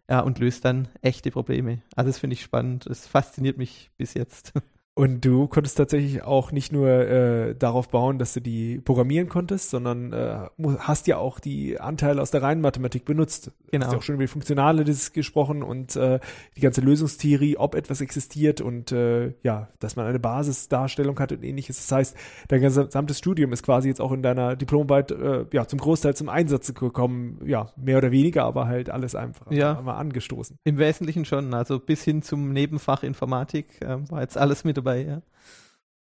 Ja, 0.08 0.20
und 0.20 0.40
löst 0.40 0.64
dann 0.64 0.88
echte 1.02 1.30
Probleme. 1.30 1.82
Also 1.94 2.10
das 2.10 2.18
finde 2.18 2.34
ich 2.34 2.42
spannend. 2.42 2.84
Es 2.86 3.06
fasziniert 3.06 3.58
mich 3.58 3.90
bis 3.96 4.14
jetzt. 4.14 4.52
Und 5.00 5.24
du 5.24 5.48
konntest 5.48 5.78
tatsächlich 5.78 6.24
auch 6.24 6.52
nicht 6.52 6.74
nur 6.74 6.90
äh, 6.90 7.54
darauf 7.54 7.88
bauen, 7.88 8.18
dass 8.18 8.34
du 8.34 8.40
die 8.40 8.82
programmieren 8.84 9.30
konntest, 9.30 9.70
sondern 9.70 10.12
äh, 10.12 10.40
hast 10.78 11.06
ja 11.06 11.16
auch 11.16 11.40
die 11.40 11.80
Anteile 11.80 12.20
aus 12.20 12.32
der 12.32 12.42
reinen 12.42 12.60
Mathematik 12.60 13.06
benutzt. 13.06 13.50
Genau. 13.70 13.86
Hast 13.86 13.92
ja 13.92 13.98
auch 13.98 14.02
schon 14.02 14.16
über 14.16 14.24
die 14.24 14.28
Funktionale 14.28 14.84
das 14.84 15.14
gesprochen 15.14 15.62
und 15.62 15.96
äh, 15.96 16.20
die 16.54 16.60
ganze 16.60 16.82
Lösungstheorie, 16.82 17.56
ob 17.56 17.76
etwas 17.76 18.02
existiert 18.02 18.60
und 18.60 18.92
äh, 18.92 19.32
ja, 19.42 19.68
dass 19.78 19.96
man 19.96 20.04
eine 20.04 20.18
Basisdarstellung 20.18 21.18
hat 21.18 21.32
und 21.32 21.44
ähnliches. 21.44 21.78
Das 21.78 21.90
heißt, 21.92 22.16
dein 22.48 22.60
gesamtes 22.60 23.16
Studium 23.16 23.54
ist 23.54 23.62
quasi 23.62 23.88
jetzt 23.88 24.02
auch 24.02 24.12
in 24.12 24.22
deiner 24.22 24.54
Diplomarbeit 24.54 25.12
äh, 25.12 25.46
ja 25.50 25.66
zum 25.66 25.78
Großteil 25.78 26.14
zum 26.14 26.28
Einsatz 26.28 26.74
gekommen. 26.74 27.40
Ja, 27.46 27.70
mehr 27.74 27.96
oder 27.96 28.10
weniger, 28.10 28.44
aber 28.44 28.66
halt 28.66 28.90
alles 28.90 29.14
einfach 29.14 29.50
ja. 29.50 29.80
mal 29.80 29.96
angestoßen. 29.96 30.58
Im 30.64 30.76
Wesentlichen 30.76 31.24
schon. 31.24 31.54
Also 31.54 31.78
bis 31.78 32.04
hin 32.04 32.20
zum 32.20 32.52
Nebenfach 32.52 33.02
Informatik 33.02 33.80
äh, 33.80 33.96
war 34.10 34.20
jetzt 34.20 34.36
alles 34.36 34.62
mit 34.62 34.76
dabei 34.76 34.89
dabei, 34.90 35.04
ja. 35.04 35.22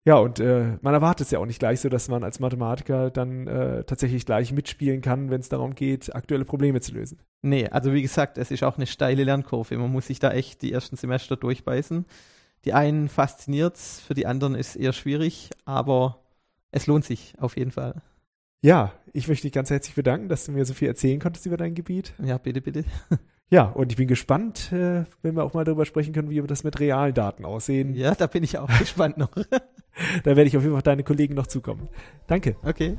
Ja, 0.04 0.18
und 0.18 0.38
äh, 0.38 0.78
man 0.82 0.94
erwartet 0.94 1.26
es 1.26 1.30
ja 1.32 1.40
auch 1.40 1.46
nicht 1.46 1.58
gleich 1.58 1.80
so, 1.80 1.88
dass 1.88 2.06
man 2.06 2.22
als 2.22 2.38
Mathematiker 2.38 3.10
dann 3.10 3.48
äh, 3.48 3.82
tatsächlich 3.82 4.24
gleich 4.24 4.52
mitspielen 4.52 5.00
kann, 5.00 5.30
wenn 5.30 5.40
es 5.40 5.48
darum 5.48 5.74
geht, 5.74 6.14
aktuelle 6.14 6.44
Probleme 6.44 6.80
zu 6.80 6.92
lösen. 6.92 7.18
Nee, 7.42 7.68
also 7.70 7.92
wie 7.92 8.02
gesagt, 8.02 8.38
es 8.38 8.52
ist 8.52 8.62
auch 8.62 8.76
eine 8.76 8.86
steile 8.86 9.24
Lernkurve. 9.24 9.76
Man 9.76 9.90
muss 9.90 10.06
sich 10.06 10.20
da 10.20 10.30
echt 10.30 10.62
die 10.62 10.72
ersten 10.72 10.94
Semester 10.94 11.36
durchbeißen. 11.36 12.06
Die 12.64 12.72
einen 12.72 13.08
fasziniert 13.08 13.74
es, 13.74 13.98
für 13.98 14.14
die 14.14 14.26
anderen 14.26 14.54
ist 14.54 14.70
es 14.70 14.76
eher 14.76 14.92
schwierig, 14.92 15.50
aber 15.64 16.22
es 16.70 16.86
lohnt 16.86 17.04
sich 17.04 17.34
auf 17.38 17.56
jeden 17.56 17.72
Fall. 17.72 18.00
Ja, 18.62 18.92
ich 19.12 19.26
möchte 19.26 19.42
dich 19.42 19.52
ganz 19.52 19.70
herzlich 19.70 19.96
bedanken, 19.96 20.28
dass 20.28 20.46
du 20.46 20.52
mir 20.52 20.64
so 20.64 20.74
viel 20.74 20.86
erzählen 20.86 21.18
konntest 21.18 21.46
über 21.46 21.56
dein 21.56 21.74
Gebiet. 21.74 22.14
Ja, 22.22 22.38
bitte, 22.38 22.60
bitte. 22.60 22.84
Ja, 23.48 23.64
und 23.64 23.92
ich 23.92 23.96
bin 23.96 24.08
gespannt, 24.08 24.72
äh, 24.72 25.04
wenn 25.22 25.36
wir 25.36 25.44
auch 25.44 25.54
mal 25.54 25.64
darüber 25.64 25.86
sprechen 25.86 26.12
können, 26.12 26.30
wie 26.30 26.36
wir 26.36 26.46
das 26.46 26.64
mit 26.64 26.80
realen 26.80 27.14
Daten 27.14 27.44
aussehen. 27.44 27.94
Ja, 27.94 28.14
da 28.14 28.26
bin 28.26 28.42
ich 28.42 28.58
auch 28.58 28.68
gespannt 28.78 29.18
noch. 29.18 29.30
da 30.24 30.24
werde 30.24 30.44
ich 30.44 30.56
auf 30.56 30.62
jeden 30.62 30.74
Fall 30.74 30.82
deine 30.82 31.04
Kollegen 31.04 31.34
noch 31.34 31.46
zukommen. 31.46 31.88
Danke. 32.26 32.56
Okay. 32.64 32.96